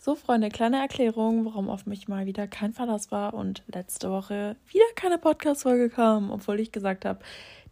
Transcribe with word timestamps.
So, 0.00 0.14
Freunde, 0.14 0.48
kleine 0.48 0.78
Erklärung, 0.78 1.44
warum 1.44 1.68
auf 1.68 1.84
mich 1.84 2.06
mal 2.06 2.24
wieder 2.24 2.46
kein 2.46 2.72
Verlass 2.72 3.10
war 3.10 3.34
und 3.34 3.64
letzte 3.66 4.12
Woche 4.12 4.54
wieder 4.68 4.84
keine 4.94 5.18
Podcast-Folge 5.18 5.90
kam, 5.90 6.30
obwohl 6.30 6.60
ich 6.60 6.70
gesagt 6.70 7.04
habe, 7.04 7.18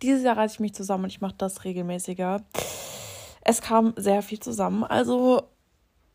dieses 0.02 0.24
Jahr 0.24 0.36
reiße 0.36 0.54
ich 0.54 0.60
mich 0.60 0.74
zusammen 0.74 1.04
und 1.04 1.10
ich 1.10 1.20
mache 1.20 1.36
das 1.38 1.62
regelmäßiger. 1.62 2.42
Es 3.42 3.62
kam 3.62 3.94
sehr 3.96 4.22
viel 4.22 4.40
zusammen. 4.40 4.82
Also, 4.82 5.44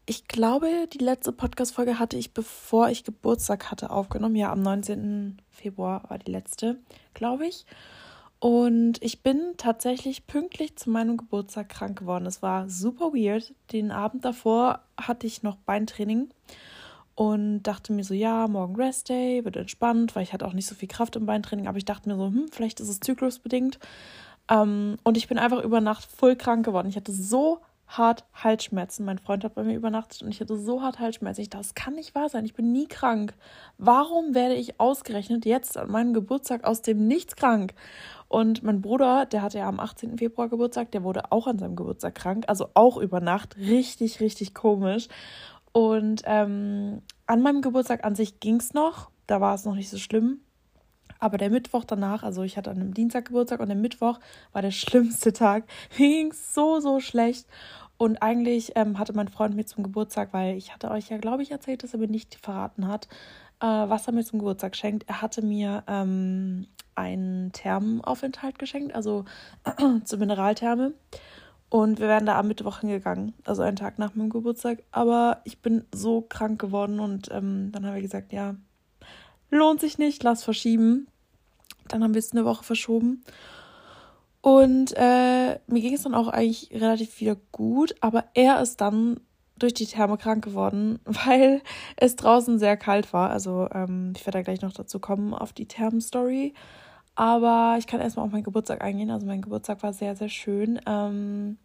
ich 0.05 0.27
glaube, 0.27 0.67
die 0.92 0.97
letzte 0.97 1.31
Podcast-Folge 1.31 1.97
hatte 1.97 2.17
ich, 2.17 2.33
bevor 2.33 2.89
ich 2.89 3.05
Geburtstag 3.05 3.71
hatte, 3.71 3.89
aufgenommen. 3.89 4.35
Ja, 4.35 4.51
am 4.51 4.62
19. 4.62 5.41
Februar 5.49 6.03
war 6.09 6.17
die 6.17 6.31
letzte, 6.31 6.78
glaube 7.13 7.47
ich. 7.47 7.65
Und 8.42 8.94
ich 9.01 9.21
bin 9.21 9.53
tatsächlich 9.58 10.26
pünktlich 10.26 10.76
zu 10.76 10.90
meinem 10.90 11.15
Geburtstag 11.15 11.69
krank 11.69 11.99
geworden. 11.99 12.26
Es 12.26 12.41
war 12.41 12.67
super 12.69 13.13
weird. 13.13 13.53
Den 13.71 13.91
Abend 13.91 14.26
davor 14.26 14.79
hatte 14.99 15.28
ich 15.28 15.44
noch 15.44 15.58
Beintraining 15.58 16.30
und 17.14 17.62
dachte 17.62 17.94
mir 17.94 18.04
so, 18.04 18.16
ja, 18.16 18.48
morgen 18.48 18.76
Rest 18.76 19.09
Day, 19.09 19.45
wird 19.45 19.58
entspannt, 19.58 20.16
weil 20.16 20.23
ich 20.23 20.34
hatte 20.34 20.48
auch 20.48 20.54
nicht 20.54 20.66
so 20.66 20.73
viel 20.73 20.88
Kraft 20.88 21.16
im 21.17 21.27
Beintraining, 21.27 21.67
aber 21.67 21.77
ich 21.77 21.86
dachte 21.86 22.09
mir 22.09 22.16
so, 22.16 22.26
hm, 22.26 22.48
vielleicht 22.52 22.80
ist 22.80 22.90
es 22.90 23.00
zyklusbedingt. 23.00 23.77
Ähm, 24.50 24.98
und 25.03 25.17
ich 25.17 25.28
bin 25.28 25.38
einfach 25.38 25.64
über 25.64 25.80
Nacht 25.80 26.03
voll 26.03 26.36
krank 26.36 26.66
geworden. 26.66 26.89
Ich 26.89 26.95
hatte 26.95 27.14
so 27.14 27.62
hart 27.98 28.26
Halsschmerzen. 28.34 29.05
Mein 29.05 29.20
Freund 29.20 29.44
hat 29.44 29.53
bei 29.53 29.64
mir 29.64 29.76
übernachtet 29.76 30.23
und 30.23 30.30
ich 30.30 30.39
hatte 30.39 30.58
so 30.58 30.81
hart 30.81 31.00
Halsschmerzen. 31.00 31.42
Ich 31.42 31.50
dachte, 31.50 31.66
das 31.66 31.76
kann 31.76 31.94
nicht 31.94 32.16
wahr 32.16 32.30
sein. 32.30 32.45
Ich 32.45 32.53
bin 32.53 32.72
nie 32.72 32.88
krank. 32.88 33.36
Warum 33.78 34.34
werde 34.34 34.55
ich 34.55 34.80
ausgerechnet 34.80 35.45
jetzt 35.45 35.78
an 35.78 35.92
meinem 35.92 36.14
Geburtstag 36.14 36.64
aus 36.64 36.81
dem 36.81 37.08
Nichts 37.08 37.36
krank? 37.36 37.73
Und 38.31 38.63
mein 38.63 38.80
Bruder, 38.80 39.26
der 39.26 39.41
hatte 39.41 39.58
ja 39.58 39.67
am 39.67 39.81
18. 39.81 40.17
Februar 40.17 40.48
Geburtstag, 40.48 40.89
der 40.91 41.03
wurde 41.03 41.34
auch 41.34 41.48
an 41.48 41.59
seinem 41.59 41.76
Geburtstag 41.76 42.16
krank, 42.16 42.45
also 42.48 42.70
auch 42.76 42.95
über 42.95 43.20
Nacht. 43.20 43.58
Richtig, 43.58 44.22
richtig 44.22 44.53
komisch. 44.53 45.09
Und 45.73 46.22
ähm, 46.23 47.02
an 47.25 47.41
meinem 47.41 47.62
Geburtstag 47.62 48.05
an 48.05 48.16
sich 48.16 48.39
ging 48.39 48.55
es 48.55 48.73
noch, 48.73 49.09
da 49.28 49.41
war 49.41 49.53
es 49.53 49.66
noch 49.66 49.75
nicht 49.75 49.89
so 49.89 49.97
schlimm. 49.97 50.39
Aber 51.19 51.38
der 51.38 51.50
Mittwoch 51.50 51.83
danach, 51.83 52.23
also 52.23 52.44
ich 52.44 52.56
hatte 52.56 52.72
an 52.72 52.78
einem 52.78 52.94
Dienstag 52.94 53.25
Geburtstag 53.25 53.59
und 53.59 53.67
der 53.67 53.75
Mittwoch 53.75 54.17
war 54.53 54.61
der 54.61 54.72
schlimmste 54.72 55.34
Tag. 55.34 55.66
Mir 55.97 56.08
ging 56.08 56.31
so, 56.31 56.80
so 56.80 57.02
schlecht. 57.02 57.45
Und 57.97 58.22
eigentlich 58.22 58.72
ähm, 58.75 58.97
hatte 58.97 59.11
mein 59.11 59.28
Freund 59.28 59.58
mir 59.58 59.66
zum 59.66 59.84
Geburtstag, 59.84 60.31
weil 60.31 60.56
ich 60.56 60.73
hatte 60.73 60.89
euch 60.89 61.09
ja, 61.09 61.17
glaube 61.17 61.44
ich, 61.44 61.52
erzählt, 61.52 61.84
dass 61.84 61.91
er 61.91 62.00
mir 62.00 62.08
nicht 62.08 62.36
verraten 62.41 62.88
hat, 62.88 63.09
äh, 63.59 63.66
was 63.66 64.08
er 64.08 64.13
mir 64.13 64.23
zum 64.23 64.39
Geburtstag 64.39 64.78
schenkt. 64.78 65.03
Er 65.09 65.22
hatte 65.22 65.41
mir 65.41 65.84
ähm, 65.88 66.67
einen 66.95 67.52
Thermenaufenthalt 67.52 68.59
geschenkt, 68.59 68.94
also 68.95 69.25
zur 70.03 70.20
Mineraltherme. 70.20 70.94
Und 71.70 72.00
wir 72.00 72.09
wären 72.09 72.25
da 72.25 72.38
am 72.38 72.50
Mittwoch 72.50 72.80
hingegangen, 72.80 73.34
also 73.45 73.61
einen 73.61 73.78
Tag 73.78 73.97
nach 73.97 74.14
meinem 74.14 74.30
Geburtstag. 74.30 74.84
Aber 74.92 75.39
ich 75.45 75.59
bin 75.59 75.86
so 75.94 76.22
krank 76.22 76.59
geworden 76.59 77.00
und 77.00 77.30
ähm, 77.31 77.72
dann 77.72 77.86
haben 77.86 77.95
wir 77.95 78.02
gesagt, 78.02 78.34
ja, 78.34 78.56
lohnt 79.50 79.80
sich 79.80 79.97
nicht, 79.97 80.22
lass 80.22 80.44
verschieben. 80.44 81.08
Dann 81.88 82.03
haben 82.03 82.14
wir 82.14 82.19
es 82.19 82.34
eine 82.34 82.44
Woche 82.44 82.66
verschoben. 82.66 83.23
Und 84.42 84.94
äh, 84.97 85.59
mir 85.67 85.81
ging 85.81 85.94
es 85.94 86.03
dann 86.03 86.16
auch 86.16 86.28
eigentlich 86.28 86.72
relativ 86.73 87.19
wieder 87.22 87.38
gut, 87.52 87.95
aber 88.02 88.25
er 88.34 88.62
ist 88.62 88.81
dann 88.81 89.19
durch 89.59 89.73
die 89.73 89.86
Therme 89.86 90.17
krank 90.17 90.44
geworden, 90.44 91.00
weil 91.06 91.62
es 91.95 92.16
draußen 92.16 92.59
sehr 92.59 92.75
kalt 92.75 93.14
war. 93.14 93.30
Also 93.30 93.69
ähm, 93.72 94.14
ich 94.16 94.25
werde 94.25 94.39
da 94.39 94.44
gleich 94.44 94.62
noch 94.62 94.73
dazu 94.73 95.00
kommen 95.00 95.34
auf 95.34 95.53
die 95.53 95.67
Thermen-Story. 95.67 96.53
Aber 97.22 97.75
ich 97.77 97.86
kann 97.86 98.02
erstmal 98.02 98.25
auf 98.25 98.31
meinen 98.31 98.41
Geburtstag 98.41 98.83
eingehen. 98.83 99.11
Also 99.11 99.27
mein 99.27 99.44
Geburtstag 99.44 99.83
war 99.83 99.94
sehr, 99.94 100.16
sehr 100.16 100.27
schön. 100.27 100.81
Ähm, 100.88 101.59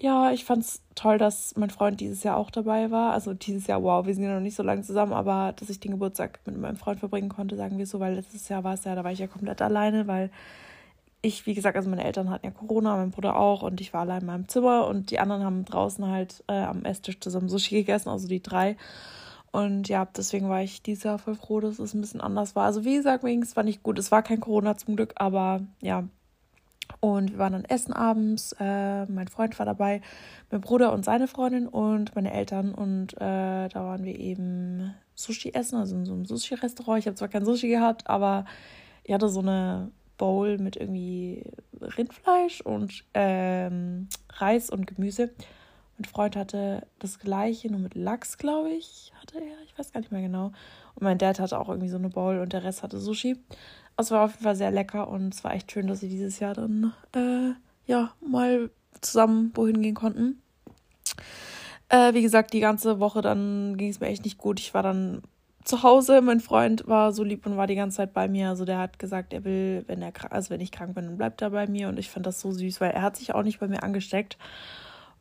ja, 0.00 0.30
ich 0.32 0.46
fand 0.46 0.62
es 0.64 0.80
toll, 0.94 1.18
dass 1.18 1.54
mein 1.58 1.68
Freund 1.68 2.00
dieses 2.00 2.22
Jahr 2.22 2.38
auch 2.38 2.50
dabei 2.50 2.90
war. 2.90 3.12
Also 3.12 3.34
dieses 3.34 3.66
Jahr, 3.66 3.82
wow, 3.82 4.06
wir 4.06 4.14
sind 4.14 4.24
ja 4.24 4.32
noch 4.32 4.40
nicht 4.40 4.54
so 4.56 4.62
lange 4.62 4.80
zusammen, 4.80 5.12
aber 5.12 5.52
dass 5.52 5.68
ich 5.68 5.78
den 5.78 5.90
Geburtstag 5.90 6.40
mit 6.46 6.56
meinem 6.56 6.78
Freund 6.78 7.00
verbringen 7.00 7.28
konnte, 7.28 7.54
sagen 7.54 7.76
wir 7.76 7.86
so, 7.86 8.00
weil 8.00 8.14
letztes 8.14 8.48
Jahr 8.48 8.64
war 8.64 8.72
es 8.72 8.84
ja, 8.84 8.94
da 8.94 9.04
war 9.04 9.12
ich 9.12 9.18
ja 9.18 9.26
komplett 9.26 9.60
alleine, 9.60 10.06
weil 10.06 10.30
ich, 11.20 11.44
wie 11.44 11.52
gesagt, 11.52 11.76
also 11.76 11.90
meine 11.90 12.04
Eltern 12.04 12.30
hatten 12.30 12.46
ja 12.46 12.52
Corona, 12.52 12.96
mein 12.96 13.10
Bruder 13.10 13.36
auch 13.36 13.60
und 13.60 13.82
ich 13.82 13.92
war 13.92 14.00
allein 14.00 14.22
in 14.22 14.26
meinem 14.26 14.48
Zimmer 14.48 14.86
und 14.86 15.10
die 15.10 15.18
anderen 15.18 15.44
haben 15.44 15.66
draußen 15.66 16.06
halt 16.06 16.42
äh, 16.46 16.62
am 16.62 16.86
Esstisch 16.86 17.20
zusammen 17.20 17.50
Sushi 17.50 17.74
gegessen, 17.74 18.08
also 18.08 18.26
die 18.26 18.42
drei. 18.42 18.78
Und 19.52 19.88
ja, 19.88 20.04
deswegen 20.04 20.48
war 20.48 20.62
ich 20.62 20.82
dieses 20.82 21.04
Jahr 21.04 21.18
voll 21.18 21.34
froh, 21.34 21.60
dass 21.60 21.78
es 21.78 21.94
ein 21.94 22.00
bisschen 22.00 22.20
anders 22.20 22.54
war. 22.56 22.64
Also 22.64 22.84
wie 22.84 22.96
gesagt, 22.96 23.24
es 23.24 23.56
war 23.56 23.62
nicht 23.62 23.82
gut. 23.82 23.98
Es 23.98 24.10
war 24.10 24.22
kein 24.22 24.40
Corona 24.40 24.76
zum 24.76 24.96
Glück, 24.96 25.14
aber 25.16 25.60
ja. 25.80 26.04
Und 27.00 27.32
wir 27.32 27.38
waren 27.38 27.52
dann 27.52 27.64
essen 27.64 27.92
abends. 27.92 28.54
Äh, 28.60 29.06
mein 29.06 29.28
Freund 29.28 29.58
war 29.58 29.66
dabei, 29.66 30.02
mein 30.50 30.60
Bruder 30.60 30.92
und 30.92 31.04
seine 31.04 31.26
Freundin 31.26 31.66
und 31.66 32.14
meine 32.14 32.32
Eltern. 32.32 32.72
Und 32.72 33.14
äh, 33.14 33.68
da 33.68 33.74
waren 33.74 34.04
wir 34.04 34.18
eben 34.18 34.94
Sushi 35.14 35.52
essen, 35.52 35.78
also 35.78 35.96
in 35.96 36.04
so 36.04 36.12
einem 36.12 36.26
Sushi-Restaurant. 36.26 37.00
Ich 37.00 37.06
habe 37.06 37.16
zwar 37.16 37.28
kein 37.28 37.44
Sushi 37.44 37.68
gehabt, 37.68 38.08
aber 38.08 38.44
ich 39.04 39.14
hatte 39.14 39.28
so 39.28 39.40
eine 39.40 39.90
Bowl 40.18 40.58
mit 40.58 40.76
irgendwie 40.76 41.44
Rindfleisch 41.80 42.60
und 42.60 43.04
ähm, 43.14 44.08
Reis 44.30 44.70
und 44.70 44.86
Gemüse. 44.86 45.30
Mein 45.98 46.04
Freund 46.04 46.36
hatte 46.36 46.86
das 46.98 47.18
gleiche, 47.18 47.70
nur 47.70 47.80
mit 47.80 47.94
Lachs, 47.94 48.36
glaube 48.36 48.70
ich, 48.70 49.12
hatte 49.20 49.38
er. 49.38 49.62
Ich 49.64 49.78
weiß 49.78 49.92
gar 49.92 50.00
nicht 50.00 50.12
mehr 50.12 50.22
genau. 50.22 50.46
Und 50.94 51.02
mein 51.02 51.18
Dad 51.18 51.40
hatte 51.40 51.58
auch 51.58 51.68
irgendwie 51.68 51.88
so 51.88 51.96
eine 51.96 52.10
Bowl 52.10 52.38
und 52.38 52.52
der 52.52 52.64
Rest 52.64 52.82
hatte 52.82 52.98
Sushi. 52.98 53.36
Es 53.96 54.10
war 54.10 54.24
auf 54.24 54.32
jeden 54.32 54.44
Fall 54.44 54.56
sehr 54.56 54.70
lecker 54.70 55.08
und 55.08 55.34
es 55.34 55.42
war 55.42 55.54
echt 55.54 55.72
schön, 55.72 55.86
dass 55.86 56.00
sie 56.00 56.08
dieses 56.08 56.38
Jahr 56.38 56.54
dann 56.54 56.92
äh, 57.14 57.52
ja 57.86 58.12
mal 58.20 58.70
zusammen 59.00 59.52
wohin 59.54 59.80
gehen 59.80 59.94
konnten. 59.94 60.42
Äh, 61.88 62.12
wie 62.14 62.22
gesagt, 62.22 62.52
die 62.52 62.60
ganze 62.60 63.00
Woche 63.00 63.22
dann 63.22 63.76
ging 63.76 63.88
es 63.88 64.00
mir 64.00 64.08
echt 64.08 64.24
nicht 64.24 64.38
gut. 64.38 64.60
Ich 64.60 64.74
war 64.74 64.82
dann 64.82 65.22
zu 65.64 65.82
Hause. 65.82 66.20
Mein 66.20 66.40
Freund 66.40 66.86
war 66.86 67.12
so 67.12 67.22
lieb 67.22 67.46
und 67.46 67.56
war 67.56 67.66
die 67.66 67.74
ganze 67.74 67.98
Zeit 67.98 68.12
bei 68.12 68.28
mir. 68.28 68.50
Also 68.50 68.64
der 68.64 68.78
hat 68.78 68.98
gesagt, 68.98 69.32
er 69.32 69.44
will, 69.44 69.84
wenn 69.86 70.02
er 70.02 70.12
also 70.30 70.50
wenn 70.50 70.60
ich 70.60 70.72
krank 70.72 70.94
bin, 70.94 71.04
dann 71.04 71.16
bleibt 71.16 71.42
er 71.42 71.50
bei 71.50 71.66
mir. 71.66 71.88
Und 71.88 71.98
ich 71.98 72.10
fand 72.10 72.26
das 72.26 72.40
so 72.40 72.50
süß, 72.52 72.80
weil 72.80 72.90
er 72.90 73.02
hat 73.02 73.16
sich 73.16 73.34
auch 73.34 73.42
nicht 73.42 73.60
bei 73.60 73.68
mir 73.68 73.82
angesteckt. 73.82 74.36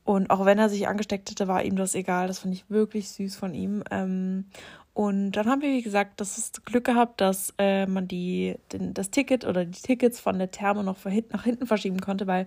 Und 0.05 0.29
auch 0.29 0.45
wenn 0.45 0.59
er 0.59 0.69
sich 0.69 0.87
angesteckt 0.87 1.29
hätte, 1.31 1.47
war 1.47 1.63
ihm 1.63 1.75
das 1.75 1.95
egal. 1.95 2.27
Das 2.27 2.39
fand 2.39 2.53
ich 2.53 2.69
wirklich 2.69 3.09
süß 3.09 3.35
von 3.35 3.53
ihm. 3.53 3.83
Ähm, 3.91 4.45
und 4.93 5.31
dann 5.33 5.47
haben 5.47 5.61
wir, 5.61 5.71
wie 5.71 5.81
gesagt, 5.81 6.21
das 6.21 6.53
Glück 6.63 6.85
gehabt, 6.85 7.19
dass 7.19 7.53
äh, 7.57 7.85
man 7.85 8.07
die, 8.07 8.55
den, 8.71 8.93
das 8.93 9.09
Ticket 9.09 9.43
oder 9.43 9.65
die 9.65 9.81
Tickets 9.81 10.21
von 10.21 10.37
der 10.37 10.51
Therme 10.51 10.83
noch 10.83 10.97
nach 11.03 11.43
hinten 11.43 11.67
verschieben 11.67 11.99
konnte, 11.99 12.27
weil 12.27 12.45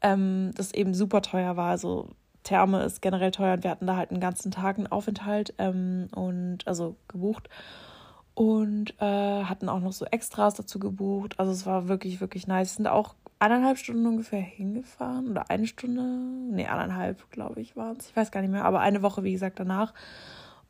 ähm, 0.00 0.50
das 0.56 0.72
eben 0.72 0.94
super 0.94 1.22
teuer 1.22 1.56
war. 1.56 1.70
Also 1.70 2.08
Therme 2.42 2.82
ist 2.82 3.02
generell 3.02 3.30
teuer 3.30 3.54
und 3.54 3.64
wir 3.64 3.70
hatten 3.70 3.86
da 3.86 3.96
halt 3.96 4.10
einen 4.10 4.20
ganzen 4.20 4.50
Tag 4.50 4.78
einen 4.78 4.86
Aufenthalt 4.86 5.54
ähm, 5.58 6.08
und 6.14 6.66
also 6.66 6.96
gebucht 7.06 7.48
und 8.34 8.94
äh, 9.00 9.44
hatten 9.44 9.68
auch 9.68 9.80
noch 9.80 9.92
so 9.92 10.04
Extras 10.06 10.54
dazu 10.54 10.78
gebucht. 10.78 11.38
Also 11.38 11.52
es 11.52 11.66
war 11.66 11.86
wirklich, 11.86 12.20
wirklich 12.20 12.46
nice. 12.46 12.72
Wir 12.72 12.76
sind 12.76 12.86
auch 12.88 13.14
eineinhalb 13.44 13.76
Stunden 13.78 14.06
ungefähr 14.06 14.40
hingefahren 14.40 15.30
oder 15.30 15.50
eine 15.50 15.66
Stunde, 15.66 16.02
nee, 16.02 16.66
eineinhalb, 16.66 17.30
glaube 17.30 17.60
ich, 17.60 17.76
waren 17.76 17.96
es. 17.98 18.08
Ich 18.08 18.16
weiß 18.16 18.30
gar 18.30 18.40
nicht 18.40 18.50
mehr, 18.50 18.64
aber 18.64 18.80
eine 18.80 19.02
Woche, 19.02 19.22
wie 19.22 19.32
gesagt, 19.32 19.60
danach. 19.60 19.92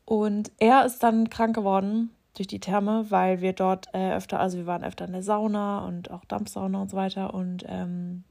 Und 0.03 0.51
er 0.59 0.85
ist 0.85 1.01
dann 1.01 1.29
krank 1.29 1.55
geworden 1.55 2.11
durch 2.35 2.47
die 2.47 2.59
Therme, 2.59 3.05
weil 3.09 3.39
wir 3.39 3.53
dort 3.53 3.87
äh, 3.93 4.13
öfter, 4.13 4.41
also 4.41 4.57
wir 4.57 4.65
waren 4.65 4.83
öfter 4.83 5.05
in 5.05 5.13
der 5.13 5.23
Sauna 5.23 5.85
und 5.85 6.11
auch 6.11 6.25
Dampfsauna 6.25 6.81
und 6.81 6.91
so 6.91 6.97
weiter 6.97 7.33
und 7.33 7.63
ähm, 7.67 8.23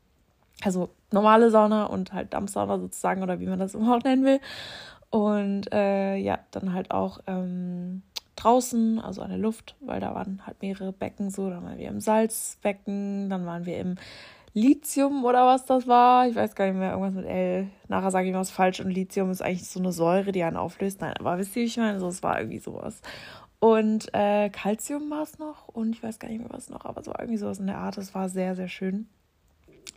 also 0.63 0.91
normale 1.11 1.51
Sauna 1.51 1.87
und 1.87 2.13
halt 2.13 2.35
Dampfsauna 2.35 2.79
sozusagen 2.79 3.23
oder 3.23 3.41
wie 3.41 3.47
man 3.47 3.59
das 3.59 3.75
überhaupt 3.75 4.05
nennen 4.05 4.25
will. 4.25 4.41
Und 5.11 5.73
äh, 5.73 6.17
ja, 6.17 6.39
dann 6.51 6.75
halt 6.75 6.91
auch 6.91 7.21
ähm, 7.27 8.03
draußen, 8.37 9.01
also 9.01 9.23
an 9.23 9.31
der 9.31 9.39
Luft, 9.39 9.77
weil 9.81 10.01
da 10.01 10.15
waren 10.15 10.43
halt 10.47 10.61
mehrere 10.61 10.93
Becken 10.93 11.31
so. 11.31 11.49
Dann 11.51 11.65
waren 11.65 11.79
wir 11.79 11.89
im 11.89 12.01
Salzbecken, 12.01 13.31
dann 13.31 13.47
waren 13.47 13.67
wir 13.67 13.79
im 13.79 13.97
Lithium 14.55 15.25
oder 15.25 15.47
was 15.47 15.67
das 15.67 15.87
war. 15.87 16.27
Ich 16.29 16.35
weiß 16.35 16.55
gar 16.55 16.67
nicht 16.67 16.77
mehr, 16.77 16.93
irgendwas 16.93 17.15
mit 17.15 17.27
L. 17.27 17.69
Nachher 17.89 18.11
sage 18.11 18.29
ich 18.29 18.35
was 18.35 18.51
falsch 18.51 18.81
und 18.81 18.91
Lithium 18.91 19.31
ist 19.31 19.43
eigentlich 19.43 19.69
so 19.69 19.81
eine 19.81 19.93
Säure, 19.93 20.33
die 20.33 20.43
einen 20.43 20.57
auflöst. 20.57 21.01
Nein, 21.01 21.15
aber 21.19 21.39
wisst 21.39 21.57
ihr, 21.57 21.63
wie 21.63 21.67
ich 21.67 21.77
meine? 21.77 22.01
So, 22.01 22.09
es 22.09 22.23
war 22.23 22.39
irgendwie 22.39 22.61
sowas. 22.61 23.03
Und 23.59 24.15
äh, 24.15 24.51
Calcium 24.51 25.11
war 25.11 25.23
es 25.23 25.39
noch 25.39 25.69
und 25.69 25.95
ich 25.97 26.03
weiß 26.03 26.19
gar 26.19 26.29
nicht 26.29 26.41
mehr, 26.41 26.51
was 26.51 26.71
noch, 26.71 26.85
aber 26.85 27.01
es 27.01 27.07
war 27.07 27.19
irgendwie 27.19 27.39
sowas 27.39 27.59
in 27.59 27.67
der 27.67 27.79
Art. 27.79 27.99
Es 27.99 28.15
war 28.15 28.29
sehr, 28.29 28.55
sehr 28.55 28.69
schön 28.69 29.09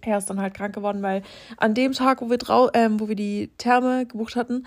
er 0.02 0.18
ist 0.18 0.30
dann 0.30 0.42
halt 0.42 0.54
krank 0.54 0.76
geworden, 0.76 1.02
weil 1.02 1.24
an 1.58 1.74
dem 1.74 1.92
Tag, 1.94 2.22
wo 2.22 2.30
wir, 2.30 2.38
drau 2.38 2.70
ähm, 2.74 3.00
wo 3.00 3.08
wir 3.08 3.16
die 3.16 3.50
Therme 3.58 4.06
gebucht 4.06 4.36
hatten, 4.36 4.66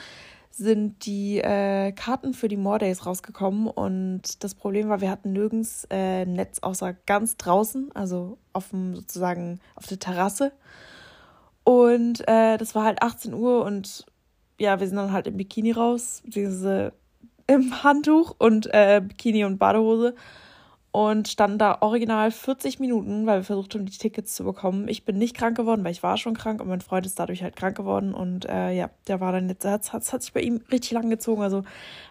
sind 0.51 1.07
die 1.07 1.39
äh, 1.39 1.93
Karten 1.93 2.35
für 2.35 2.49
die 2.49 2.57
More 2.57 2.79
Days 2.79 3.07
rausgekommen 3.07 3.67
und 3.69 4.43
das 4.43 4.55
Problem 4.55 4.89
war, 4.89 5.01
wir 5.01 5.11
hatten 5.11 5.33
nirgends 5.33 5.87
äh, 5.91 6.27
Netz 6.27 6.59
außer 6.59 6.95
ganz 7.07 7.37
draußen, 7.37 7.91
also 7.95 8.39
auf 8.53 8.71
dem 8.71 8.97
sozusagen 8.97 9.61
auf 9.77 9.87
der 9.87 9.99
Terrasse. 9.99 10.53
Und 11.65 12.27
äh, 12.29 12.57
das 12.57 12.75
war 12.75 12.85
halt 12.85 13.03
18 13.03 13.33
Uhr 13.33 13.65
und 13.65 14.05
ja, 14.59 14.81
wir 14.81 14.87
sind 14.87 14.97
dann 14.97 15.13
halt 15.13 15.27
im 15.27 15.37
Bikini 15.37 15.73
raus, 15.73 16.23
beziehungsweise 16.25 16.93
im 17.47 17.83
Handtuch 17.83 18.35
und 18.39 18.67
äh, 18.73 19.01
Bikini 19.05 19.45
und 19.45 19.59
Badehose. 19.59 20.15
Und 20.93 21.29
standen 21.29 21.59
da 21.59 21.79
original 21.83 22.33
40 22.33 22.81
Minuten, 22.81 23.25
weil 23.27 23.41
wir 23.41 23.45
versucht 23.45 23.75
haben, 23.75 23.87
die 23.87 23.97
Tickets 23.97 24.35
zu 24.35 24.43
bekommen. 24.43 24.89
Ich 24.89 25.05
bin 25.05 25.19
nicht 25.19 25.37
krank 25.37 25.57
geworden, 25.57 25.85
weil 25.85 25.93
ich 25.93 26.03
war 26.03 26.17
schon 26.17 26.37
krank 26.37 26.61
und 26.61 26.69
mein 26.69 26.81
Freund 26.81 27.07
ist 27.07 27.19
dadurch 27.19 27.45
halt 27.45 27.55
krank 27.55 27.77
geworden. 27.77 28.13
Und 28.13 28.45
äh, 28.49 28.73
ja, 28.73 28.91
der 29.07 29.21
war 29.21 29.31
dann 29.31 29.49
jetzt, 29.49 29.65
es 29.65 29.93
hat, 29.93 30.13
hat 30.13 30.23
sich 30.23 30.33
bei 30.33 30.41
ihm 30.41 30.61
richtig 30.73 30.91
lang 30.91 31.09
gezogen. 31.09 31.43
Also 31.43 31.63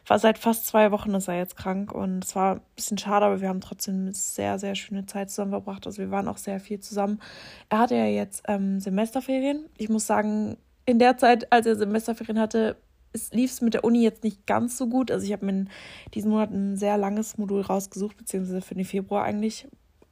war 0.07 0.17
seit 0.17 0.37
fast 0.37 0.65
zwei 0.65 0.91
Wochen 0.91 1.13
ist 1.13 1.27
er 1.27 1.37
jetzt 1.37 1.57
krank 1.57 1.91
und 1.91 2.23
es 2.23 2.35
war 2.35 2.55
ein 2.55 2.61
bisschen 2.75 2.97
schade, 2.97 3.25
aber 3.25 3.41
wir 3.41 3.49
haben 3.49 3.61
trotzdem 3.61 3.95
eine 3.95 4.13
sehr, 4.13 4.59
sehr 4.59 4.75
schöne 4.75 5.05
Zeit 5.05 5.29
zusammen 5.29 5.51
verbracht. 5.51 5.85
Also 5.85 5.97
wir 5.97 6.11
waren 6.11 6.29
auch 6.29 6.37
sehr 6.37 6.61
viel 6.61 6.79
zusammen. 6.79 7.19
Er 7.67 7.79
hatte 7.79 7.95
ja 7.95 8.05
jetzt 8.05 8.43
ähm, 8.47 8.79
Semesterferien. 8.79 9.65
Ich 9.77 9.89
muss 9.89 10.07
sagen, 10.07 10.57
in 10.85 10.99
der 10.99 11.17
Zeit, 11.17 11.51
als 11.51 11.65
er 11.65 11.75
Semesterferien 11.75 12.39
hatte, 12.39 12.77
es 13.13 13.31
lief 13.31 13.51
es 13.51 13.61
mit 13.61 13.73
der 13.73 13.83
Uni 13.83 14.03
jetzt 14.03 14.23
nicht 14.23 14.45
ganz 14.45 14.77
so 14.77 14.87
gut. 14.87 15.11
Also 15.11 15.25
ich 15.25 15.33
habe 15.33 15.45
mir 15.45 15.51
in 15.51 15.69
diesem 16.13 16.31
Monat 16.31 16.51
ein 16.51 16.77
sehr 16.77 16.97
langes 16.97 17.37
Modul 17.37 17.61
rausgesucht, 17.61 18.17
beziehungsweise 18.17 18.61
für 18.61 18.75
den 18.75 18.85
Februar 18.85 19.23
eigentlich, 19.23 19.67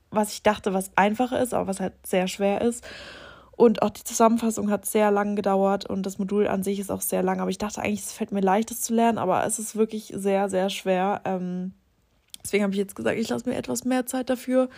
was 0.10 0.34
ich 0.34 0.44
dachte, 0.44 0.74
was 0.74 0.92
einfacher 0.96 1.42
ist, 1.42 1.54
aber 1.54 1.68
was 1.68 1.80
halt 1.80 1.94
sehr 2.06 2.28
schwer 2.28 2.62
ist. 2.62 2.84
Und 3.58 3.82
auch 3.82 3.90
die 3.90 4.04
Zusammenfassung 4.04 4.70
hat 4.70 4.86
sehr 4.86 5.10
lang 5.10 5.36
gedauert 5.36 5.90
und 5.90 6.06
das 6.06 6.20
Modul 6.20 6.48
an 6.48 6.62
sich 6.62 6.80
ist 6.80 6.92
auch 6.92 7.02
sehr 7.02 7.24
lang. 7.24 7.40
Aber 7.40 7.50
ich 7.50 7.58
dachte 7.58 7.82
eigentlich, 7.82 8.02
es 8.02 8.12
fällt 8.12 8.32
mir 8.32 8.42
leicht, 8.42 8.70
das 8.70 8.82
zu 8.82 8.94
lernen, 8.94 9.18
aber 9.18 9.46
es 9.46 9.58
ist 9.58 9.76
wirklich 9.76 10.14
sehr, 10.16 10.48
sehr 10.48 10.70
schwer. 10.70 11.22
Ähm, 11.26 11.74
deswegen 12.44 12.64
habe 12.64 12.74
ich 12.74 12.80
jetzt 12.80 12.96
gesagt, 12.96 13.18
ich 13.18 13.30
lasse 13.30 13.50
mir 13.50 13.56
etwas 13.56 13.84
mehr 13.84 14.06
Zeit 14.06 14.30
dafür. 14.30 14.70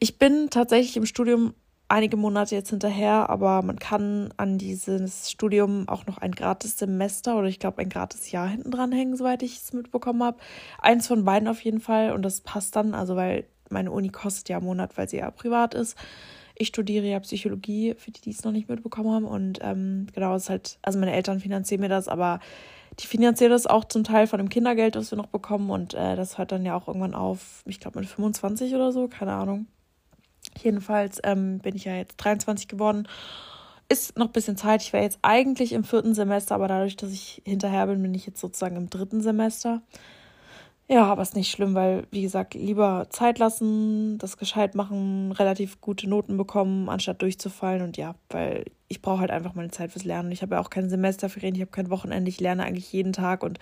Ich 0.00 0.18
bin 0.18 0.50
tatsächlich 0.50 0.96
im 0.96 1.06
Studium 1.06 1.54
einige 1.88 2.16
Monate 2.16 2.54
jetzt 2.54 2.70
hinterher, 2.70 3.30
aber 3.30 3.62
man 3.62 3.78
kann 3.78 4.32
an 4.36 4.58
dieses 4.58 5.30
Studium 5.30 5.88
auch 5.88 6.06
noch 6.06 6.18
ein 6.18 6.32
gratis 6.32 6.78
Semester 6.78 7.36
oder 7.38 7.48
ich 7.48 7.58
glaube 7.58 7.78
ein 7.78 7.88
gratis 7.88 8.30
Jahr 8.30 8.46
hinten 8.46 8.70
dran 8.70 8.92
hängen, 8.92 9.16
soweit 9.16 9.42
ich 9.42 9.56
es 9.56 9.72
mitbekommen 9.72 10.22
habe. 10.22 10.38
Eins 10.80 11.06
von 11.06 11.24
beiden 11.24 11.48
auf 11.48 11.62
jeden 11.62 11.80
Fall 11.80 12.12
und 12.12 12.22
das 12.22 12.42
passt 12.42 12.76
dann, 12.76 12.94
also 12.94 13.16
weil 13.16 13.46
meine 13.70 13.90
Uni 13.90 14.10
kostet 14.10 14.48
ja 14.48 14.58
einen 14.58 14.66
Monat, 14.66 14.96
weil 14.96 15.08
sie 15.08 15.18
ja 15.18 15.30
privat 15.30 15.74
ist. 15.74 15.96
Ich 16.54 16.68
studiere 16.68 17.06
ja 17.06 17.20
Psychologie, 17.20 17.94
für 17.96 18.10
die, 18.10 18.20
die 18.20 18.30
es 18.30 18.44
noch 18.44 18.52
nicht 18.52 18.68
mitbekommen 18.68 19.12
haben. 19.12 19.24
Und 19.24 19.60
ähm, 19.62 20.08
genau, 20.12 20.34
es 20.34 20.44
ist 20.44 20.50
halt, 20.50 20.78
also 20.82 20.98
meine 20.98 21.12
Eltern 21.12 21.40
finanzieren 21.40 21.80
mir 21.80 21.88
das, 21.88 22.08
aber 22.08 22.40
die 22.98 23.06
finanzieren 23.06 23.52
das 23.52 23.66
auch 23.66 23.84
zum 23.84 24.02
Teil 24.02 24.26
von 24.26 24.38
dem 24.38 24.48
Kindergeld, 24.48 24.96
das 24.96 25.12
wir 25.12 25.18
noch 25.18 25.28
bekommen. 25.28 25.70
Und 25.70 25.94
äh, 25.94 26.16
das 26.16 26.36
hört 26.36 26.50
dann 26.50 26.64
ja 26.64 26.74
auch 26.76 26.88
irgendwann 26.88 27.14
auf, 27.14 27.62
ich 27.66 27.78
glaube 27.78 28.00
mit 28.00 28.08
25 28.08 28.74
oder 28.74 28.90
so, 28.90 29.06
keine 29.06 29.34
Ahnung. 29.34 29.66
Jedenfalls 30.62 31.20
ähm, 31.24 31.58
bin 31.58 31.76
ich 31.76 31.84
ja 31.84 31.94
jetzt 31.94 32.16
23 32.16 32.68
geworden. 32.68 33.08
Ist 33.88 34.18
noch 34.18 34.26
ein 34.26 34.32
bisschen 34.32 34.56
Zeit. 34.56 34.82
Ich 34.82 34.92
wäre 34.92 35.04
jetzt 35.04 35.18
eigentlich 35.22 35.72
im 35.72 35.84
vierten 35.84 36.14
Semester, 36.14 36.54
aber 36.54 36.68
dadurch, 36.68 36.96
dass 36.96 37.10
ich 37.10 37.42
hinterher 37.44 37.86
bin, 37.86 38.02
bin 38.02 38.14
ich 38.14 38.26
jetzt 38.26 38.40
sozusagen 38.40 38.76
im 38.76 38.90
dritten 38.90 39.22
Semester. 39.22 39.82
Ja, 40.90 41.04
aber 41.04 41.20
ist 41.20 41.36
nicht 41.36 41.50
schlimm, 41.50 41.74
weil, 41.74 42.06
wie 42.10 42.22
gesagt, 42.22 42.54
lieber 42.54 43.08
Zeit 43.10 43.38
lassen, 43.38 44.16
das 44.18 44.38
gescheit 44.38 44.74
machen, 44.74 45.32
relativ 45.32 45.82
gute 45.82 46.08
Noten 46.08 46.38
bekommen, 46.38 46.88
anstatt 46.88 47.20
durchzufallen. 47.20 47.82
Und 47.82 47.98
ja, 47.98 48.14
weil 48.30 48.64
ich 48.88 49.02
brauche 49.02 49.20
halt 49.20 49.30
einfach 49.30 49.54
meine 49.54 49.70
Zeit 49.70 49.92
fürs 49.92 50.04
Lernen. 50.04 50.32
Ich 50.32 50.42
habe 50.42 50.54
ja 50.54 50.60
auch 50.60 50.70
kein 50.70 50.88
Semesterferien, 50.88 51.54
ich 51.54 51.60
habe 51.60 51.70
kein 51.70 51.90
Wochenende, 51.90 52.28
ich 52.30 52.40
lerne 52.40 52.64
eigentlich 52.64 52.90
jeden 52.92 53.12
Tag 53.12 53.42
und 53.42 53.58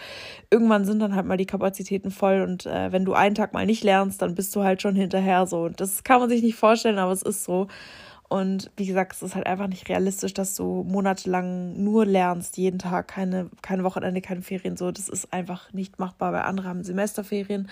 irgendwann 0.50 0.84
sind 0.84 1.00
dann 1.00 1.17
halt 1.17 1.26
mal 1.26 1.37
die 1.37 1.46
Kapazitäten 1.46 2.11
voll. 2.11 2.43
Und 2.43 2.67
äh, 2.67 2.93
wenn 2.93 3.05
du 3.05 3.12
einen 3.14 3.34
Tag 3.34 3.52
mal 3.52 3.67
nicht 3.67 3.82
lernst, 3.82 4.23
dann 4.23 4.34
bist 4.34 4.55
du 4.55 4.62
halt 4.62 4.82
schon 4.82 4.94
hinterher 4.94 5.46
so. 5.46 5.64
Und 5.64 5.81
das 5.81 6.05
kann 6.05 6.20
man 6.20 6.28
sich 6.28 6.43
nicht 6.43 6.55
vorstellen, 6.55 6.99
aber 6.99 7.12
es 7.12 7.23
ist 7.23 7.44
so. 7.44 7.67
Und 8.28 8.73
wie 8.76 8.87
gesagt, 8.87 9.12
es 9.12 9.23
ist 9.23 9.34
halt 9.37 9.46
einfach 9.46 9.69
nicht 9.69 9.88
realistisch, 9.88 10.34
dass 10.34 10.56
du 10.56 10.84
monatelang 10.88 11.81
nur 11.82 12.05
lernst, 12.05 12.56
jeden 12.56 12.81
Tag, 12.81 13.06
keine, 13.06 13.50
kein 13.62 13.84
Wochenende, 13.84 14.20
keine 14.20 14.43
Ferien. 14.43 14.76
So, 14.76 14.90
das 14.90 15.08
ist 15.08 15.32
einfach 15.32 15.73
nicht 15.73 16.00
machbar, 16.00 16.32
weil 16.32 16.43
andere 16.43 16.69
haben 16.69 16.82
Semesterferien, 16.82 17.69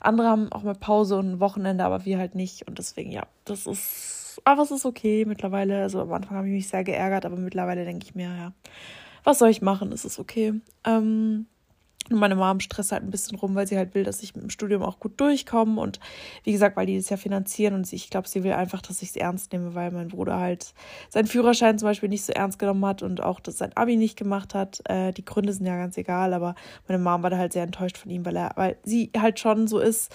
andere 0.00 0.28
haben 0.28 0.50
auch 0.50 0.62
mal 0.62 0.74
Pause 0.74 1.18
und 1.18 1.32
ein 1.32 1.40
Wochenende, 1.40 1.84
aber 1.84 2.06
wir 2.06 2.18
halt 2.18 2.34
nicht. 2.34 2.66
Und 2.66 2.78
deswegen, 2.78 3.12
ja, 3.12 3.26
das 3.44 3.66
ist, 3.66 4.17
aber 4.44 4.62
es 4.62 4.70
ist 4.70 4.86
okay 4.86 5.24
mittlerweile. 5.26 5.82
Also 5.82 6.00
am 6.00 6.12
Anfang 6.12 6.36
habe 6.36 6.48
ich 6.48 6.54
mich 6.54 6.68
sehr 6.68 6.84
geärgert, 6.84 7.24
aber 7.26 7.36
mittlerweile 7.36 7.84
denke 7.84 8.06
ich 8.06 8.14
mir, 8.14 8.28
ja, 8.28 8.52
was 9.24 9.38
soll 9.38 9.50
ich 9.50 9.62
machen? 9.62 9.92
Es 9.92 10.04
ist 10.04 10.18
okay. 10.18 10.54
Ähm, 10.84 11.46
und 12.10 12.18
meine 12.18 12.36
Mom 12.36 12.60
stresst 12.60 12.92
halt 12.92 13.02
ein 13.02 13.10
bisschen 13.10 13.36
rum, 13.36 13.54
weil 13.54 13.66
sie 13.66 13.76
halt 13.76 13.94
will, 13.94 14.04
dass 14.04 14.22
ich 14.22 14.34
mit 14.34 14.42
dem 14.42 14.50
Studium 14.50 14.82
auch 14.82 14.98
gut 14.98 15.20
durchkomme. 15.20 15.80
Und 15.80 16.00
wie 16.44 16.52
gesagt, 16.52 16.76
weil 16.76 16.86
die 16.86 16.96
das 16.96 17.10
ja 17.10 17.16
finanzieren 17.16 17.74
und 17.74 17.92
ich 17.92 18.08
glaube, 18.08 18.28
sie 18.28 18.44
will 18.44 18.52
einfach, 18.52 18.80
dass 18.80 19.02
ich 19.02 19.10
es 19.10 19.16
ernst 19.16 19.52
nehme, 19.52 19.74
weil 19.74 19.90
mein 19.90 20.08
Bruder 20.08 20.38
halt 20.38 20.72
seinen 21.10 21.26
Führerschein 21.26 21.78
zum 21.78 21.86
Beispiel 21.86 22.08
nicht 22.08 22.24
so 22.24 22.32
ernst 22.32 22.58
genommen 22.58 22.84
hat 22.86 23.02
und 23.02 23.22
auch, 23.22 23.40
dass 23.40 23.58
sein 23.58 23.76
Abi 23.76 23.96
nicht 23.96 24.16
gemacht 24.16 24.54
hat. 24.54 24.80
Äh, 24.88 25.12
die 25.12 25.24
Gründe 25.24 25.52
sind 25.52 25.66
ja 25.66 25.76
ganz 25.76 25.98
egal, 25.98 26.32
aber 26.32 26.54
meine 26.86 27.02
Mom 27.02 27.22
war 27.22 27.30
da 27.30 27.36
halt 27.36 27.52
sehr 27.52 27.64
enttäuscht 27.64 27.98
von 27.98 28.10
ihm, 28.10 28.24
weil 28.24 28.36
er, 28.36 28.52
weil 28.56 28.76
sie 28.84 29.10
halt 29.16 29.38
schon 29.38 29.66
so 29.66 29.78
ist, 29.78 30.14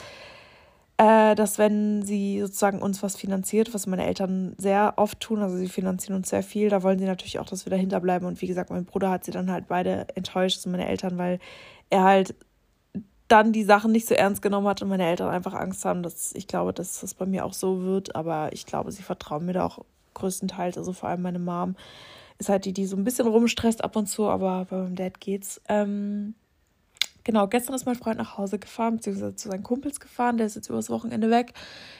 äh, 0.97 1.35
dass 1.35 1.57
wenn 1.57 2.03
sie 2.03 2.41
sozusagen 2.41 2.81
uns 2.81 3.01
was 3.01 3.15
finanziert, 3.15 3.73
was 3.73 3.87
meine 3.87 4.05
Eltern 4.05 4.55
sehr 4.57 4.93
oft 4.97 5.19
tun, 5.19 5.41
also 5.41 5.57
sie 5.57 5.69
finanzieren 5.69 6.15
uns 6.15 6.29
sehr 6.29 6.43
viel, 6.43 6.69
da 6.69 6.83
wollen 6.83 6.99
sie 6.99 7.05
natürlich 7.05 7.39
auch, 7.39 7.45
dass 7.45 7.65
wir 7.65 7.71
dahinter 7.71 7.99
bleiben. 7.99 8.25
Und 8.25 8.41
wie 8.41 8.47
gesagt, 8.47 8.69
mein 8.69 8.85
Bruder 8.85 9.09
hat 9.09 9.25
sie 9.25 9.31
dann 9.31 9.51
halt 9.51 9.67
beide 9.67 10.07
enttäuscht, 10.15 10.57
also 10.57 10.69
meine 10.69 10.87
Eltern, 10.87 11.17
weil 11.17 11.39
er 11.89 12.03
halt 12.03 12.35
dann 13.27 13.51
die 13.51 13.63
Sachen 13.63 13.91
nicht 13.91 14.07
so 14.07 14.13
ernst 14.13 14.41
genommen 14.43 14.67
hat 14.67 14.81
und 14.81 14.89
meine 14.89 15.07
Eltern 15.07 15.29
einfach 15.29 15.53
Angst 15.53 15.85
haben, 15.85 16.03
dass 16.03 16.33
ich 16.35 16.47
glaube, 16.47 16.73
dass 16.73 17.01
das 17.01 17.15
bei 17.15 17.25
mir 17.25 17.45
auch 17.45 17.53
so 17.53 17.81
wird. 17.81 18.15
Aber 18.15 18.53
ich 18.53 18.65
glaube, 18.67 18.91
sie 18.91 19.01
vertrauen 19.01 19.45
mir 19.45 19.53
da 19.53 19.65
auch 19.65 19.79
größtenteils. 20.13 20.77
Also 20.77 20.93
vor 20.93 21.09
allem 21.09 21.23
meine 21.23 21.39
Mom 21.39 21.75
ist 22.37 22.49
halt 22.49 22.65
die, 22.65 22.73
die 22.73 22.85
so 22.85 22.95
ein 22.95 23.03
bisschen 23.03 23.27
rumstresst 23.27 23.83
ab 23.83 23.95
und 23.95 24.07
zu, 24.07 24.27
aber 24.27 24.65
bei 24.69 24.77
meinem 24.77 24.95
Dad 24.95 25.19
geht's. 25.19 25.61
Ähm, 25.67 26.35
genau, 27.23 27.47
gestern 27.47 27.75
ist 27.75 27.85
mein 27.85 27.95
Freund 27.95 28.17
nach 28.17 28.37
Hause 28.37 28.59
gefahren, 28.59 28.95
beziehungsweise 28.95 29.35
zu 29.35 29.49
seinen 29.49 29.63
Kumpels 29.63 29.99
gefahren. 29.99 30.37
Der 30.37 30.47
ist 30.47 30.55
jetzt 30.55 30.69
übers 30.69 30.89
Wochenende 30.89 31.29
weg. 31.29 31.53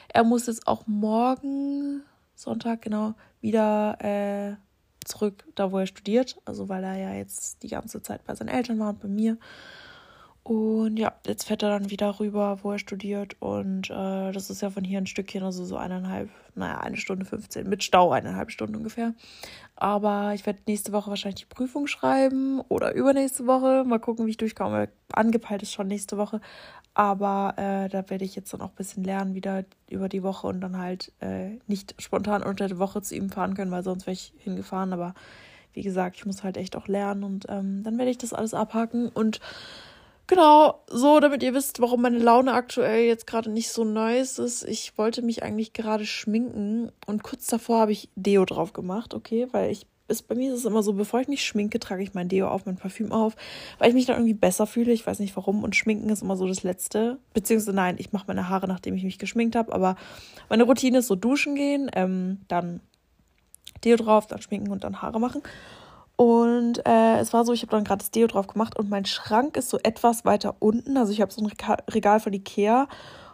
Er 0.08 0.24
muss 0.24 0.46
jetzt 0.46 0.66
auch 0.66 0.86
morgen, 0.86 2.02
Sonntag, 2.34 2.82
genau, 2.82 3.14
wieder 3.40 3.98
äh, 4.00 4.56
zurück, 5.04 5.44
da 5.54 5.72
wo 5.72 5.78
er 5.78 5.86
studiert. 5.86 6.36
Also 6.44 6.68
weil 6.68 6.84
er 6.84 6.96
ja 6.96 7.12
jetzt 7.14 7.62
die 7.62 7.68
ganze 7.68 8.02
Zeit 8.02 8.24
bei 8.24 8.34
seinen 8.34 8.48
Eltern 8.48 8.78
war 8.78 8.90
und 8.90 9.00
bei 9.00 9.08
mir. 9.08 9.38
Und 10.44 10.98
ja, 10.98 11.14
jetzt 11.26 11.44
fährt 11.44 11.62
er 11.62 11.70
dann 11.70 11.88
wieder 11.88 12.20
rüber, 12.20 12.58
wo 12.62 12.72
er 12.72 12.78
studiert. 12.78 13.34
Und 13.40 13.88
äh, 13.88 14.30
das 14.30 14.50
ist 14.50 14.60
ja 14.60 14.68
von 14.68 14.84
hier 14.84 14.98
ein 14.98 15.06
Stückchen, 15.06 15.42
also 15.42 15.64
so 15.64 15.78
eineinhalb, 15.78 16.28
naja, 16.54 16.80
eine 16.80 16.98
Stunde 16.98 17.24
15, 17.24 17.66
mit 17.66 17.82
Stau 17.82 18.12
eineinhalb 18.12 18.50
Stunden 18.50 18.76
ungefähr. 18.76 19.14
Aber 19.74 20.32
ich 20.34 20.44
werde 20.44 20.60
nächste 20.66 20.92
Woche 20.92 21.08
wahrscheinlich 21.08 21.46
die 21.46 21.54
Prüfung 21.54 21.86
schreiben 21.86 22.60
oder 22.68 22.92
übernächste 22.92 23.46
Woche. 23.46 23.84
Mal 23.86 23.98
gucken, 23.98 24.26
wie 24.26 24.32
ich 24.32 24.36
durchkomme. 24.36 24.90
Angepeilt 25.12 25.62
ist 25.62 25.72
schon 25.72 25.86
nächste 25.88 26.18
Woche. 26.18 26.42
Aber 26.92 27.54
äh, 27.56 27.88
da 27.88 28.08
werde 28.10 28.26
ich 28.26 28.36
jetzt 28.36 28.52
dann 28.52 28.60
auch 28.60 28.68
ein 28.68 28.76
bisschen 28.76 29.02
lernen 29.02 29.34
wieder 29.34 29.64
über 29.88 30.10
die 30.10 30.22
Woche 30.22 30.46
und 30.46 30.60
dann 30.60 30.76
halt 30.76 31.10
äh, 31.20 31.58
nicht 31.68 31.94
spontan 31.98 32.42
unter 32.42 32.68
der 32.68 32.78
Woche 32.78 33.00
zu 33.00 33.16
ihm 33.16 33.30
fahren 33.30 33.54
können, 33.54 33.70
weil 33.70 33.82
sonst 33.82 34.06
wäre 34.06 34.12
ich 34.12 34.34
hingefahren. 34.36 34.92
Aber 34.92 35.14
wie 35.72 35.82
gesagt, 35.82 36.16
ich 36.16 36.26
muss 36.26 36.44
halt 36.44 36.58
echt 36.58 36.76
auch 36.76 36.86
lernen 36.86 37.24
und 37.24 37.46
ähm, 37.48 37.82
dann 37.82 37.96
werde 37.96 38.10
ich 38.10 38.18
das 38.18 38.34
alles 38.34 38.52
abhaken 38.52 39.08
und 39.08 39.40
Genau, 40.26 40.82
so, 40.88 41.20
damit 41.20 41.42
ihr 41.42 41.52
wisst, 41.52 41.80
warum 41.80 42.00
meine 42.00 42.18
Laune 42.18 42.54
aktuell 42.54 43.04
jetzt 43.04 43.26
gerade 43.26 43.50
nicht 43.50 43.68
so 43.68 43.84
nice 43.84 44.38
ist. 44.38 44.64
Ich 44.64 44.96
wollte 44.96 45.20
mich 45.20 45.42
eigentlich 45.42 45.74
gerade 45.74 46.06
schminken 46.06 46.90
und 47.06 47.22
kurz 47.22 47.46
davor 47.46 47.80
habe 47.80 47.92
ich 47.92 48.08
Deo 48.16 48.46
drauf 48.46 48.72
gemacht, 48.72 49.12
okay, 49.12 49.48
weil 49.52 49.70
ich 49.70 49.86
ist 50.06 50.28
bei 50.28 50.34
mir 50.34 50.52
ist 50.52 50.60
es 50.60 50.64
immer 50.66 50.82
so, 50.82 50.92
bevor 50.92 51.20
ich 51.20 51.28
mich 51.28 51.44
schminke, 51.44 51.78
trage 51.80 52.02
ich 52.02 52.12
mein 52.14 52.28
Deo 52.28 52.48
auf, 52.48 52.66
mein 52.66 52.76
Parfüm 52.76 53.10
auf, 53.10 53.36
weil 53.78 53.88
ich 53.88 53.94
mich 53.94 54.06
dann 54.06 54.16
irgendwie 54.16 54.34
besser 54.34 54.66
fühle. 54.66 54.92
Ich 54.92 55.06
weiß 55.06 55.18
nicht 55.18 55.34
warum. 55.36 55.64
Und 55.64 55.76
Schminken 55.76 56.10
ist 56.10 56.22
immer 56.22 56.36
so 56.36 56.46
das 56.46 56.62
Letzte. 56.62 57.18
Beziehungsweise 57.32 57.74
nein, 57.74 57.96
ich 57.98 58.12
mache 58.12 58.26
meine 58.26 58.48
Haare, 58.48 58.68
nachdem 58.68 58.94
ich 58.94 59.04
mich 59.04 59.18
geschminkt 59.18 59.56
habe. 59.56 59.72
Aber 59.72 59.96
meine 60.50 60.64
Routine 60.64 60.98
ist 60.98 61.06
so 61.06 61.14
duschen 61.14 61.54
gehen, 61.54 61.90
ähm, 61.94 62.40
dann 62.48 62.80
Deo 63.82 63.96
drauf, 63.96 64.26
dann 64.26 64.42
schminken 64.42 64.70
und 64.70 64.84
dann 64.84 65.00
Haare 65.00 65.18
machen. 65.18 65.42
Und 66.16 66.86
äh, 66.86 67.18
es 67.18 67.32
war 67.32 67.44
so, 67.44 67.52
ich 67.52 67.62
habe 67.62 67.72
dann 67.72 67.84
gerade 67.84 67.98
das 67.98 68.10
Deo 68.10 68.26
drauf 68.26 68.46
gemacht 68.46 68.78
und 68.78 68.88
mein 68.88 69.04
Schrank 69.04 69.56
ist 69.56 69.68
so 69.68 69.78
etwas 69.82 70.24
weiter 70.24 70.56
unten. 70.60 70.96
Also 70.96 71.12
ich 71.12 71.20
habe 71.20 71.32
so 71.32 71.42
ein 71.42 71.50
Regal 71.90 72.20
von 72.20 72.32
Ikea 72.32 72.88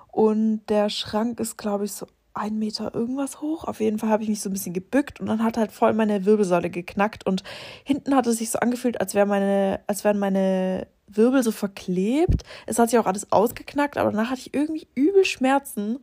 und 0.08 0.62
der 0.68 0.88
Schrank 0.88 1.40
ist, 1.40 1.58
glaube 1.58 1.84
ich, 1.84 1.92
so 1.92 2.06
ein 2.32 2.58
Meter 2.58 2.94
irgendwas 2.94 3.40
hoch. 3.42 3.64
Auf 3.64 3.80
jeden 3.80 3.98
Fall 3.98 4.08
habe 4.08 4.22
ich 4.22 4.28
mich 4.28 4.40
so 4.40 4.48
ein 4.48 4.52
bisschen 4.52 4.72
gebückt 4.72 5.20
und 5.20 5.26
dann 5.26 5.42
hat 5.42 5.58
halt 5.58 5.72
voll 5.72 5.92
meine 5.92 6.24
Wirbelsäule 6.24 6.70
geknackt 6.70 7.26
und 7.26 7.42
hinten 7.84 8.14
hat 8.14 8.26
es 8.26 8.38
sich 8.38 8.50
so 8.50 8.58
angefühlt, 8.60 9.00
als 9.00 9.14
wäre 9.14 9.26
meine, 9.26 9.80
als 9.86 10.04
wären 10.04 10.18
meine 10.18 10.86
Wirbel 11.06 11.42
so 11.42 11.50
verklebt. 11.50 12.44
Es 12.66 12.78
hat 12.78 12.90
sich 12.90 12.98
auch 12.98 13.06
alles 13.06 13.30
ausgeknackt, 13.32 13.98
aber 13.98 14.10
danach 14.10 14.30
hatte 14.30 14.40
ich 14.40 14.54
irgendwie 14.54 14.88
übel 14.94 15.24
Schmerzen. 15.24 15.98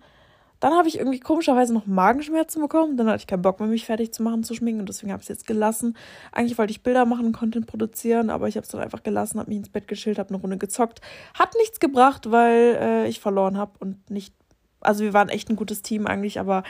Dann 0.60 0.74
habe 0.74 0.88
ich 0.88 0.98
irgendwie 0.98 1.20
komischerweise 1.20 1.74
noch 1.74 1.86
Magenschmerzen 1.86 2.62
bekommen. 2.62 2.98
Dann 2.98 3.08
hatte 3.08 3.22
ich 3.22 3.28
keinen 3.28 3.42
Bock 3.42 3.60
mehr, 3.60 3.70
mich 3.70 3.86
fertig 3.86 4.14
zu 4.14 4.24
machen, 4.24 4.44
zu 4.44 4.54
schminken. 4.56 4.80
Und 4.80 4.90
deswegen 4.90 5.12
habe 5.12 5.22
ich 5.22 5.26
es 5.26 5.30
jetzt 5.30 5.48
gelassen. 5.48 5.96
Eigentlich 6.32 6.58
wollte 6.58 6.72
ich 6.72 6.84
Bilder 6.84 7.06
machen, 7.06 7.32
Content 7.32 7.68
produzieren, 7.68 8.30
aber 8.30 8.48
ich 8.48 8.56
habe 8.56 8.64
es 8.64 8.70
dann 8.70 8.82
einfach 8.82 9.04
gelassen, 9.04 9.40
habe 9.40 9.50
mich 9.50 9.58
ins 9.58 9.70
Bett 9.70 9.88
geschillt, 9.88 10.18
habe 10.20 10.30
eine 10.30 10.40
Runde 10.40 10.58
gezockt. 10.58 11.02
Hat 11.34 11.54
nichts 11.60 11.80
gebracht, 11.80 12.32
weil 12.32 12.78
äh, 12.80 13.08
ich 13.08 13.20
verloren 13.20 13.58
habe 13.58 13.74
und 13.80 14.10
nicht. 14.10 14.34
Also 14.80 15.04
wir 15.04 15.14
waren 15.14 15.30
echt 15.30 15.50
ein 15.50 15.56
gutes 15.56 15.82
Team 15.82 16.08
eigentlich, 16.08 16.40
aber 16.40 16.64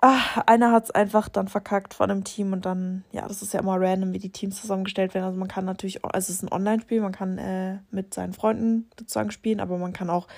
ach, 0.00 0.38
einer 0.46 0.72
hat 0.72 0.84
es 0.84 0.90
einfach 0.90 1.28
dann 1.28 1.48
verkackt 1.48 1.94
von 1.94 2.10
einem 2.10 2.24
Team 2.24 2.52
und 2.52 2.66
dann, 2.66 3.04
ja, 3.12 3.26
das 3.26 3.42
ist 3.42 3.52
ja 3.52 3.60
immer 3.60 3.80
random, 3.80 4.12
wie 4.12 4.18
die 4.18 4.30
Teams 4.30 4.60
zusammengestellt 4.60 5.14
werden. 5.14 5.24
Also 5.24 5.38
man 5.38 5.48
kann 5.48 5.64
natürlich, 5.64 6.04
also 6.04 6.18
es 6.18 6.30
ist 6.30 6.42
ein 6.42 6.52
Online-Spiel, 6.52 7.00
man 7.00 7.12
kann 7.12 7.38
äh, 7.38 7.78
mit 7.90 8.14
seinen 8.14 8.32
Freunden 8.32 8.90
sozusagen 8.98 9.30
spielen, 9.30 9.60
aber 9.60 9.78
man 9.78 9.92
kann 9.92 10.10
auch 10.10 10.28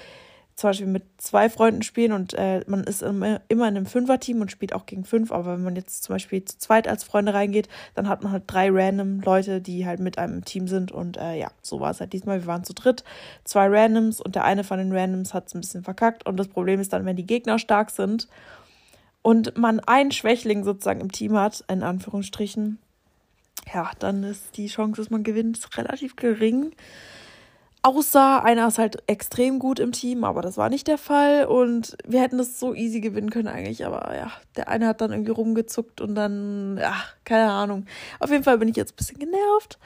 zum 0.59 0.71
Beispiel 0.71 0.89
mit 0.89 1.05
zwei 1.19 1.49
Freunden 1.49 1.83
spielen 1.83 2.11
und 2.11 2.35
äh, 2.35 2.65
man 2.67 2.83
ist 2.83 3.01
immer, 3.01 3.41
in 3.47 3.63
einem 3.63 3.87
Fünfer-Team 3.87 4.41
und 4.41 4.51
spielt 4.51 4.73
auch 4.73 4.87
gegen 4.87 5.05
fünf, 5.05 5.31
aber 5.31 5.53
wenn 5.53 5.63
man 5.63 5.77
jetzt 5.77 6.03
zum 6.03 6.17
Beispiel 6.17 6.45
zu 6.45 6.59
zweit 6.59 6.89
als 6.89 7.05
Freunde 7.05 7.33
reingeht, 7.33 7.69
dann 7.95 8.09
hat 8.09 8.25
man 8.25 8.33
halt 8.33 8.43
drei 8.49 8.69
random 8.69 9.21
Leute, 9.21 9.61
die 9.61 9.87
halt 9.87 10.01
mit 10.01 10.19
einem 10.19 10.39
im 10.39 10.45
Team 10.45 10.67
sind 10.67 10.91
und 10.91 11.17
äh, 11.17 11.39
ja, 11.39 11.53
so 11.63 11.79
war 11.79 11.93
es 11.93 12.01
halt 12.01 12.13
diesmal. 12.13 12.41
Wir 12.41 12.49
waren 12.49 12.65
zu 12.65 12.75
dritt, 12.75 13.05
zwei 13.45 13.69
Randoms 13.69 14.21
und 14.21 14.35
der 14.35 14.43
eine 14.43 14.65
von 14.65 14.79
den 14.79 14.93
Randoms 14.93 15.33
hat 15.33 15.47
es 15.47 15.55
ein 15.55 15.61
bisschen 15.61 15.85
verkackt 15.85 16.27
und 16.27 16.37
das 16.37 16.49
Problem 16.49 16.81
ist 16.81 16.93
dann, 16.93 17.07
wenn 17.07 17.15
die 17.15 17.27
Gegner 17.27 17.61
stark 17.61 17.91
sind 17.91 18.27
und 19.23 19.57
man 19.57 19.79
einen 19.79 20.11
Schwächling 20.11 20.65
sozusagen 20.65 21.01
im 21.01 21.13
Team 21.13 21.39
hat, 21.39 21.63
in 21.69 21.85
Anführungsstrichen, 21.85 22.79
ja, 23.73 23.93
dann 24.01 24.25
ist 24.25 24.57
die 24.57 24.67
Chance, 24.67 25.01
dass 25.01 25.11
man 25.11 25.23
gewinnt, 25.23 25.61
relativ 25.79 26.17
gering 26.17 26.73
aussah. 27.83 28.41
Einer 28.41 28.69
ist 28.69 28.79
halt 28.79 29.03
extrem 29.07 29.59
gut 29.59 29.79
im 29.79 29.93
Team, 29.93 30.25
aber 30.25 30.43
das 30.43 30.57
war 30.57 30.69
nicht 30.69 30.89
der 30.89 30.99
Fall. 30.99 31.47
Und 31.47 31.97
wir 32.07 32.21
hätten 32.21 32.39
das 32.39 32.59
so 32.59 32.75
easy 32.75 33.01
gewinnen 33.01 33.31
können 33.31 33.49
eigentlich. 33.49 33.87
Aber 33.87 34.15
ja, 34.17 34.31
der 34.57 34.69
eine 34.69 34.87
hat 34.87 35.01
dann 35.01 35.13
irgendwie 35.13 35.33
rumgezuckt 35.33 36.01
und 36.01 36.15
dann, 36.15 36.79
ja, 36.79 36.95
keine 37.25 37.51
Ahnung. 37.51 37.87
Auf 38.21 38.31
jeden 38.31 38.45
Fall 38.45 38.59
bin 38.59 38.69
ich 38.69 38.77
jetzt 38.77 38.93
ein 38.93 38.97
bisschen 38.97 39.19
genervt. 39.19 39.79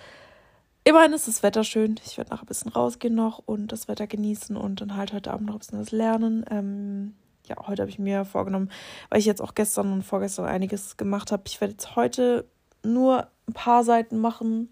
Immerhin 0.85 1.13
ist 1.13 1.29
das 1.29 1.43
Wetter 1.43 1.63
schön. 1.63 1.95
Ich 2.05 2.19
werde 2.19 2.31
nachher 2.31 2.43
ein 2.43 2.47
bisschen 2.47 2.73
rausgehen 2.73 3.15
noch 3.15 3.39
und 3.45 3.69
das 3.69 3.87
Wetter 3.87 4.07
genießen 4.07 4.57
und 4.57 4.81
dann 4.81 4.97
halt 4.97 5.13
heute 5.13 5.33
Abend 5.33 5.47
noch 5.47 5.55
ein 5.55 5.59
bisschen 5.61 5.79
was 5.79 5.93
lernen. 5.93 6.45
Ähm, 6.51 7.15
ja, 7.47 7.57
heute 7.67 7.83
habe 7.83 7.91
ich 7.91 7.99
mir 7.99 8.25
vorgenommen, 8.25 8.71
weil 9.09 9.21
ich 9.21 9.27
jetzt 9.27 9.43
auch 9.43 9.55
gestern 9.55 9.93
und 9.93 10.03
vorgestern 10.03 10.47
einiges 10.47 10.97
gemacht 10.97 11.31
habe. 11.31 11.45
Ich 11.47 11.61
werde 11.61 11.73
jetzt 11.73 11.95
heute 11.95 12.47
nur 12.85 13.29
ein 13.49 13.53
paar 13.53 13.85
Seiten 13.85 14.19
machen 14.19 14.71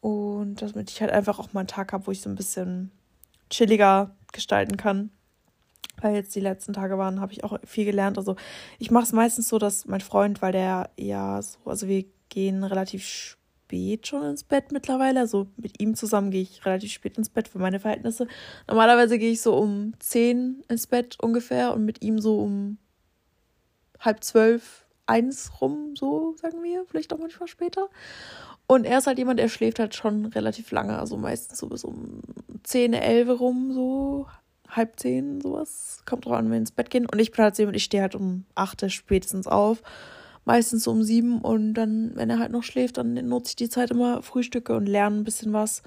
und 0.00 0.62
damit 0.62 0.90
ich 0.90 1.00
halt 1.00 1.10
einfach 1.10 1.38
auch 1.38 1.52
mal 1.52 1.60
einen 1.60 1.68
Tag 1.68 1.92
habe, 1.92 2.06
wo 2.06 2.10
ich 2.10 2.20
so 2.20 2.30
ein 2.30 2.36
bisschen 2.36 2.90
chilliger 3.50 4.14
gestalten 4.32 4.76
kann. 4.76 5.10
Weil 6.00 6.14
jetzt 6.14 6.34
die 6.34 6.40
letzten 6.40 6.72
Tage 6.72 6.96
waren, 6.96 7.20
habe 7.20 7.32
ich 7.32 7.44
auch 7.44 7.58
viel 7.64 7.84
gelernt. 7.84 8.16
Also 8.16 8.36
ich 8.78 8.90
mache 8.90 9.04
es 9.04 9.12
meistens 9.12 9.48
so, 9.48 9.58
dass 9.58 9.86
mein 9.86 10.00
Freund, 10.00 10.40
weil 10.40 10.52
der 10.52 10.90
ja 10.96 11.42
so, 11.42 11.58
also 11.66 11.88
wir 11.88 12.04
gehen 12.30 12.64
relativ 12.64 13.04
spät 13.04 14.06
schon 14.06 14.22
ins 14.24 14.44
Bett 14.44 14.72
mittlerweile. 14.72 15.20
Also 15.20 15.48
mit 15.56 15.80
ihm 15.80 15.94
zusammen 15.94 16.30
gehe 16.30 16.42
ich 16.42 16.64
relativ 16.64 16.90
spät 16.92 17.18
ins 17.18 17.28
Bett 17.28 17.48
für 17.48 17.58
meine 17.58 17.80
Verhältnisse. 17.80 18.26
Normalerweise 18.66 19.18
gehe 19.18 19.32
ich 19.32 19.42
so 19.42 19.54
um 19.54 19.92
zehn 19.98 20.64
ins 20.68 20.86
Bett 20.86 21.18
ungefähr 21.20 21.74
und 21.74 21.84
mit 21.84 22.02
ihm 22.02 22.18
so 22.18 22.40
um 22.40 22.78
halb 23.98 24.24
zwölf, 24.24 24.86
eins 25.06 25.60
rum, 25.60 25.94
so 25.96 26.34
sagen 26.36 26.62
wir, 26.62 26.84
vielleicht 26.86 27.12
auch 27.12 27.18
manchmal 27.18 27.48
später. 27.48 27.88
Und 28.70 28.84
er 28.84 28.98
ist 28.98 29.08
halt 29.08 29.18
jemand, 29.18 29.40
der 29.40 29.48
schläft 29.48 29.80
halt 29.80 29.96
schon 29.96 30.26
relativ 30.26 30.70
lange, 30.70 30.96
also 30.96 31.16
meistens 31.16 31.58
so 31.58 31.66
bis 31.66 31.82
um 31.82 32.20
10, 32.62 32.92
11 32.92 33.40
rum, 33.40 33.72
so 33.72 34.28
halb 34.68 35.00
zehn, 35.00 35.40
sowas. 35.40 36.04
Kommt 36.06 36.24
drauf 36.24 36.34
an, 36.34 36.44
wenn 36.44 36.52
wir 36.52 36.58
ins 36.58 36.70
Bett 36.70 36.88
gehen. 36.88 37.04
Und 37.12 37.18
ich 37.18 37.32
bin 37.32 37.42
halt 37.42 37.58
jemand, 37.58 37.76
ich 37.76 37.82
stehe 37.82 38.00
halt 38.00 38.14
um 38.14 38.44
8 38.54 38.88
spätestens 38.92 39.48
auf. 39.48 39.82
Meistens 40.44 40.84
so 40.84 40.92
um 40.92 41.02
7 41.02 41.40
und 41.40 41.74
dann, 41.74 42.12
wenn 42.14 42.30
er 42.30 42.38
halt 42.38 42.52
noch 42.52 42.62
schläft, 42.62 42.98
dann 42.98 43.14
nutze 43.14 43.50
ich 43.50 43.56
die 43.56 43.68
Zeit 43.68 43.90
immer 43.90 44.22
Frühstücke 44.22 44.76
und 44.76 44.86
lerne 44.86 45.16
ein 45.16 45.24
bisschen 45.24 45.52
was. 45.52 45.82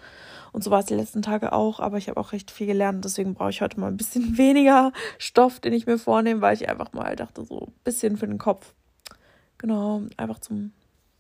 Und 0.52 0.66
so 0.66 0.70
war 0.70 0.82
es 0.82 0.86
die 0.88 0.96
letzten 0.96 1.22
Tage 1.22 1.54
auch, 1.54 1.80
aber 1.80 1.98
ich 1.98 2.10
habe 2.10 2.20
auch 2.20 2.34
recht 2.34 2.52
viel 2.52 2.68
gelernt. 2.68 3.06
Deswegen 3.06 3.34
brauche 3.34 3.52
ich 3.52 3.62
heute 3.62 3.80
mal 3.80 3.88
ein 3.88 3.96
bisschen 3.96 4.38
weniger 4.38 4.92
Stoff, 5.20 5.62
den 5.62 5.72
ich 5.72 5.86
mir 5.86 5.98
vornehme, 5.98 6.42
weil 6.42 6.56
ich 6.56 6.68
einfach 6.68 6.92
mal 6.92 7.16
dachte, 7.16 7.46
so 7.46 7.68
ein 7.68 7.74
bisschen 7.86 8.18
für 8.18 8.28
den 8.28 8.40
Kopf. 8.40 8.74
Genau, 9.58 10.02
einfach 10.18 10.40
zum 10.40 10.74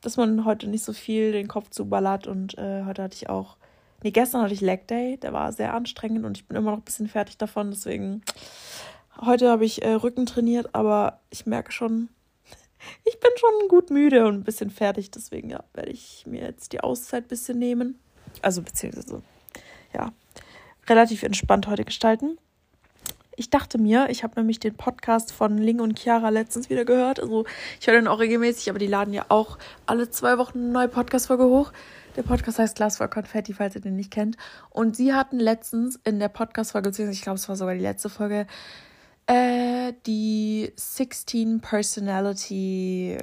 dass 0.03 0.17
man 0.17 0.45
heute 0.45 0.67
nicht 0.67 0.83
so 0.83 0.93
viel 0.93 1.31
den 1.31 1.47
Kopf 1.47 1.69
zuballert. 1.69 2.27
Und 2.27 2.57
äh, 2.57 2.83
heute 2.85 3.03
hatte 3.03 3.15
ich 3.15 3.29
auch, 3.29 3.57
nee, 4.03 4.11
gestern 4.11 4.41
hatte 4.41 4.53
ich 4.53 4.61
Leg 4.61 4.87
Day, 4.87 5.17
der 5.17 5.33
war 5.33 5.51
sehr 5.51 5.73
anstrengend 5.73 6.25
und 6.25 6.37
ich 6.37 6.47
bin 6.47 6.57
immer 6.57 6.71
noch 6.71 6.79
ein 6.79 6.83
bisschen 6.83 7.07
fertig 7.07 7.37
davon. 7.37 7.71
Deswegen, 7.71 8.21
heute 9.21 9.49
habe 9.49 9.65
ich 9.65 9.83
äh, 9.83 9.93
Rücken 9.93 10.25
trainiert, 10.25 10.69
aber 10.73 11.21
ich 11.29 11.45
merke 11.45 11.71
schon, 11.71 12.09
ich 13.05 13.19
bin 13.19 13.31
schon 13.37 13.67
gut 13.69 13.89
müde 13.89 14.27
und 14.27 14.35
ein 14.35 14.43
bisschen 14.43 14.69
fertig. 14.69 15.09
Deswegen, 15.11 15.49
ja, 15.49 15.63
werde 15.73 15.91
ich 15.91 16.25
mir 16.27 16.41
jetzt 16.41 16.73
die 16.73 16.81
Auszeit 16.81 17.25
ein 17.25 17.29
bisschen 17.29 17.57
nehmen. 17.57 17.99
Also, 18.41 18.61
beziehungsweise, 18.61 19.21
ja, 19.93 20.11
relativ 20.87 21.23
entspannt 21.23 21.67
heute 21.67 21.85
gestalten. 21.85 22.37
Ich 23.35 23.49
dachte 23.49 23.77
mir, 23.77 24.09
ich 24.09 24.23
habe 24.23 24.39
nämlich 24.39 24.59
den 24.59 24.75
Podcast 24.75 25.31
von 25.31 25.57
Ling 25.57 25.79
und 25.79 25.99
Chiara 25.99 26.29
letztens 26.29 26.69
wieder 26.69 26.85
gehört. 26.85 27.19
Also 27.19 27.45
ich 27.79 27.87
höre 27.87 27.95
den 27.95 28.07
auch 28.07 28.19
regelmäßig, 28.19 28.69
aber 28.69 28.79
die 28.79 28.87
laden 28.87 29.13
ja 29.13 29.25
auch 29.29 29.57
alle 29.85 30.09
zwei 30.09 30.37
Wochen 30.37 30.59
eine 30.59 30.69
neue 30.69 30.87
Podcast-Folge 30.87 31.45
hoch. 31.45 31.71
Der 32.15 32.23
Podcast 32.23 32.59
heißt 32.59 32.75
Glas 32.75 32.97
voll 32.97 33.07
Konfetti, 33.07 33.53
falls 33.53 33.75
ihr 33.75 33.81
den 33.81 33.95
nicht 33.95 34.11
kennt. 34.11 34.37
Und 34.69 34.95
sie 34.95 35.13
hatten 35.13 35.39
letztens 35.39 35.99
in 36.03 36.19
der 36.19 36.29
Podcast-Folge, 36.29 36.89
beziehungsweise 36.89 37.17
ich 37.17 37.23
glaube, 37.23 37.37
es 37.37 37.49
war 37.49 37.55
sogar 37.55 37.73
die 37.73 37.81
letzte 37.81 38.09
Folge, 38.09 38.45
äh, 39.25 39.93
die 40.05 40.71
16 40.75 41.61
Personality 41.61 43.17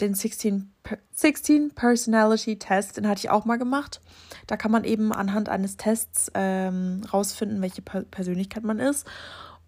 den 0.00 0.14
16, 0.14 0.72
16 1.12 1.70
Personality 1.70 2.58
Test, 2.58 2.96
den 2.96 3.08
hatte 3.08 3.20
ich 3.20 3.30
auch 3.30 3.44
mal 3.44 3.58
gemacht. 3.58 4.00
Da 4.46 4.56
kann 4.56 4.70
man 4.70 4.84
eben 4.84 5.12
anhand 5.12 5.48
eines 5.48 5.76
Tests 5.76 6.30
ähm, 6.34 7.02
rausfinden, 7.12 7.62
welche 7.62 7.82
Persönlichkeit 7.82 8.64
man 8.64 8.78
ist. 8.78 9.06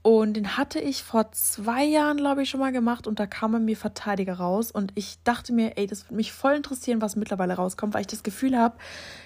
Und 0.03 0.35
den 0.35 0.57
hatte 0.57 0.81
ich 0.81 1.05
vor 1.05 1.31
zwei 1.31 1.85
Jahren, 1.85 2.17
glaube 2.17 2.43
ich, 2.43 2.51
schon 2.51 2.59
mal 2.59 2.73
gemacht 2.73 3.07
und 3.07 3.21
da 3.21 3.27
kam 3.27 3.65
mir 3.65 3.77
Verteidiger 3.77 4.35
raus. 4.35 4.73
Und 4.73 4.91
ich 4.97 5.23
dachte 5.23 5.53
mir, 5.53 5.79
ey, 5.79 5.87
das 5.87 6.07
würde 6.07 6.17
mich 6.17 6.33
voll 6.33 6.55
interessieren, 6.55 7.01
was 7.01 7.15
mittlerweile 7.15 7.55
rauskommt, 7.55 7.95
weil 7.95 8.01
ich 8.01 8.09
das 8.09 8.25
Gefühl 8.25 8.59
habe, 8.59 8.77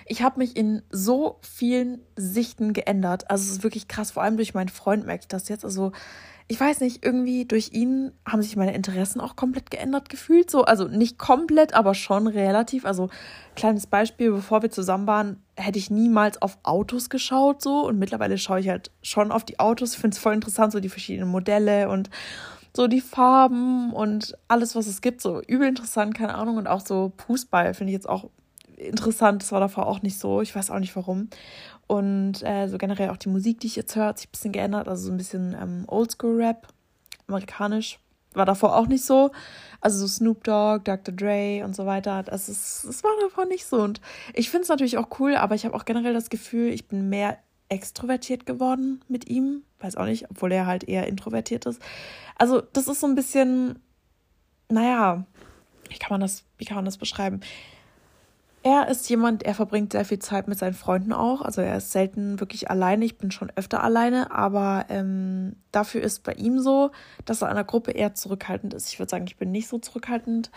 ich 0.04 0.22
habe 0.22 0.38
mich 0.38 0.54
in 0.54 0.82
so 0.90 1.38
vielen 1.40 2.00
Sichten 2.14 2.74
geändert. 2.74 3.30
Also 3.30 3.44
es 3.44 3.52
ist 3.52 3.62
wirklich 3.62 3.88
krass, 3.88 4.10
vor 4.10 4.22
allem 4.22 4.36
durch 4.36 4.52
meinen 4.52 4.68
Freund 4.68 5.06
merke 5.06 5.22
ich 5.22 5.28
das 5.28 5.48
jetzt. 5.48 5.64
Also 5.64 5.92
ich 6.48 6.60
weiß 6.60 6.80
nicht, 6.80 7.04
irgendwie 7.04 7.44
durch 7.44 7.72
ihn 7.72 8.12
haben 8.24 8.40
sich 8.40 8.54
meine 8.56 8.74
Interessen 8.74 9.20
auch 9.20 9.34
komplett 9.34 9.70
geändert 9.70 10.08
gefühlt. 10.08 10.48
So, 10.48 10.64
also 10.64 10.86
nicht 10.86 11.18
komplett, 11.18 11.74
aber 11.74 11.94
schon 11.94 12.28
relativ. 12.28 12.84
Also, 12.84 13.08
kleines 13.56 13.88
Beispiel, 13.88 14.30
bevor 14.30 14.62
wir 14.62 14.70
zusammen 14.70 15.08
waren, 15.08 15.42
hätte 15.56 15.78
ich 15.78 15.90
niemals 15.90 16.40
auf 16.40 16.58
Autos 16.62 17.10
geschaut, 17.10 17.62
so. 17.62 17.86
Und 17.86 17.98
mittlerweile 17.98 18.38
schaue 18.38 18.60
ich 18.60 18.68
halt 18.68 18.92
schon 19.02 19.32
auf 19.32 19.44
die 19.44 19.58
Autos. 19.58 19.94
Ich 19.94 19.98
finde 19.98 20.14
es 20.14 20.22
voll 20.22 20.34
interessant, 20.34 20.72
so 20.72 20.78
die 20.78 20.88
verschiedenen 20.88 21.30
Modelle 21.30 21.88
und 21.88 22.10
so 22.76 22.86
die 22.86 23.00
Farben 23.00 23.92
und 23.92 24.36
alles, 24.46 24.76
was 24.76 24.86
es 24.86 25.00
gibt. 25.00 25.22
So 25.22 25.40
übel 25.42 25.66
interessant, 25.66 26.14
keine 26.14 26.36
Ahnung. 26.36 26.58
Und 26.58 26.68
auch 26.68 26.84
so 26.86 27.12
Fußball 27.26 27.74
finde 27.74 27.90
ich 27.90 27.94
jetzt 27.96 28.08
auch 28.08 28.28
interessant. 28.76 29.42
Das 29.42 29.50
war 29.50 29.60
davor 29.60 29.86
auch 29.86 30.02
nicht 30.02 30.18
so. 30.18 30.42
Ich 30.42 30.54
weiß 30.54 30.70
auch 30.70 30.78
nicht 30.78 30.94
warum. 30.94 31.28
Und 31.86 32.42
äh, 32.42 32.68
so 32.68 32.78
generell 32.78 33.10
auch 33.10 33.16
die 33.16 33.28
Musik, 33.28 33.60
die 33.60 33.68
ich 33.68 33.76
jetzt 33.76 33.94
höre, 33.94 34.06
hat 34.06 34.18
sich 34.18 34.28
ein 34.28 34.32
bisschen 34.32 34.52
geändert. 34.52 34.88
Also 34.88 35.06
so 35.06 35.12
ein 35.12 35.16
bisschen 35.16 35.56
ähm, 35.60 35.84
Oldschool-Rap, 35.86 36.66
amerikanisch. 37.28 37.98
War 38.34 38.44
davor 38.44 38.76
auch 38.76 38.86
nicht 38.86 39.04
so. 39.04 39.30
Also 39.80 39.98
so 40.00 40.06
Snoop 40.06 40.44
Dogg, 40.44 40.84
Dr. 40.84 41.14
Dre 41.14 41.64
und 41.64 41.74
so 41.74 41.86
weiter. 41.86 42.22
Das, 42.22 42.48
ist, 42.48 42.84
das 42.86 43.02
war 43.02 43.10
davor 43.22 43.46
nicht 43.46 43.66
so. 43.66 43.82
Und 43.82 44.00
ich 44.34 44.50
finde 44.50 44.64
es 44.64 44.68
natürlich 44.68 44.98
auch 44.98 45.20
cool, 45.20 45.36
aber 45.36 45.54
ich 45.54 45.64
habe 45.64 45.74
auch 45.74 45.84
generell 45.84 46.12
das 46.12 46.28
Gefühl, 46.28 46.70
ich 46.70 46.86
bin 46.86 47.08
mehr 47.08 47.38
extrovertiert 47.68 48.46
geworden 48.46 49.00
mit 49.08 49.28
ihm. 49.28 49.62
Weiß 49.80 49.96
auch 49.96 50.04
nicht, 50.04 50.30
obwohl 50.30 50.52
er 50.52 50.66
halt 50.66 50.84
eher 50.84 51.06
introvertiert 51.06 51.66
ist. 51.66 51.80
Also 52.36 52.60
das 52.60 52.88
ist 52.88 53.00
so 53.00 53.06
ein 53.06 53.14
bisschen, 53.14 53.78
naja, 54.68 55.24
wie 55.88 55.98
kann 55.98 56.10
man 56.10 56.20
das, 56.20 56.44
wie 56.58 56.64
kann 56.64 56.76
man 56.76 56.84
das 56.84 56.98
beschreiben? 56.98 57.40
Er 58.66 58.88
ist 58.88 59.08
jemand, 59.08 59.44
er 59.44 59.54
verbringt 59.54 59.92
sehr 59.92 60.04
viel 60.04 60.18
Zeit 60.18 60.48
mit 60.48 60.58
seinen 60.58 60.74
Freunden 60.74 61.12
auch. 61.12 61.40
Also 61.40 61.60
er 61.60 61.76
ist 61.76 61.92
selten 61.92 62.40
wirklich 62.40 62.68
alleine. 62.68 63.04
Ich 63.04 63.16
bin 63.16 63.30
schon 63.30 63.52
öfter 63.54 63.80
alleine, 63.84 64.32
aber 64.32 64.86
ähm, 64.88 65.54
dafür 65.70 66.02
ist 66.02 66.24
bei 66.24 66.32
ihm 66.32 66.58
so, 66.58 66.90
dass 67.24 67.42
er 67.42 67.48
in 67.48 67.54
der 67.54 67.62
Gruppe 67.62 67.92
eher 67.92 68.14
zurückhaltend 68.14 68.74
ist. 68.74 68.88
Ich 68.88 68.98
würde 68.98 69.08
sagen, 69.08 69.26
ich 69.28 69.36
bin 69.36 69.52
nicht 69.52 69.68
so 69.68 69.78
zurückhaltend. 69.78 70.50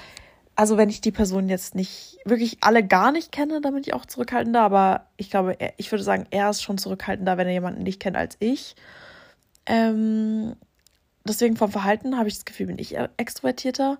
Also 0.55 0.75
wenn 0.75 0.89
ich 0.89 1.01
die 1.01 1.11
Person 1.11 1.49
jetzt 1.49 1.75
nicht 1.75 2.17
wirklich 2.25 2.57
alle 2.61 2.83
gar 2.83 3.11
nicht 3.11 3.31
kenne, 3.31 3.61
dann 3.61 3.75
bin 3.75 3.83
ich 3.83 3.93
auch 3.93 4.07
zurückhaltender. 4.07 4.61
Aber 4.61 5.05
ich 5.17 5.29
glaube, 5.29 5.59
er, 5.59 5.73
ich 5.77 5.91
würde 5.91 6.03
sagen, 6.03 6.25
er 6.31 6.49
ist 6.49 6.63
schon 6.63 6.79
zurückhaltender, 6.79 7.37
wenn 7.37 7.45
er 7.45 7.53
jemanden 7.53 7.83
nicht 7.83 7.99
kennt 7.99 8.17
als 8.17 8.37
ich. 8.39 8.75
Ähm, 9.67 10.55
deswegen 11.27 11.57
vom 11.57 11.71
Verhalten 11.71 12.17
habe 12.17 12.27
ich 12.27 12.33
das 12.33 12.45
Gefühl, 12.45 12.65
bin 12.65 12.79
ich 12.79 12.97
extrovertierter. 13.17 13.99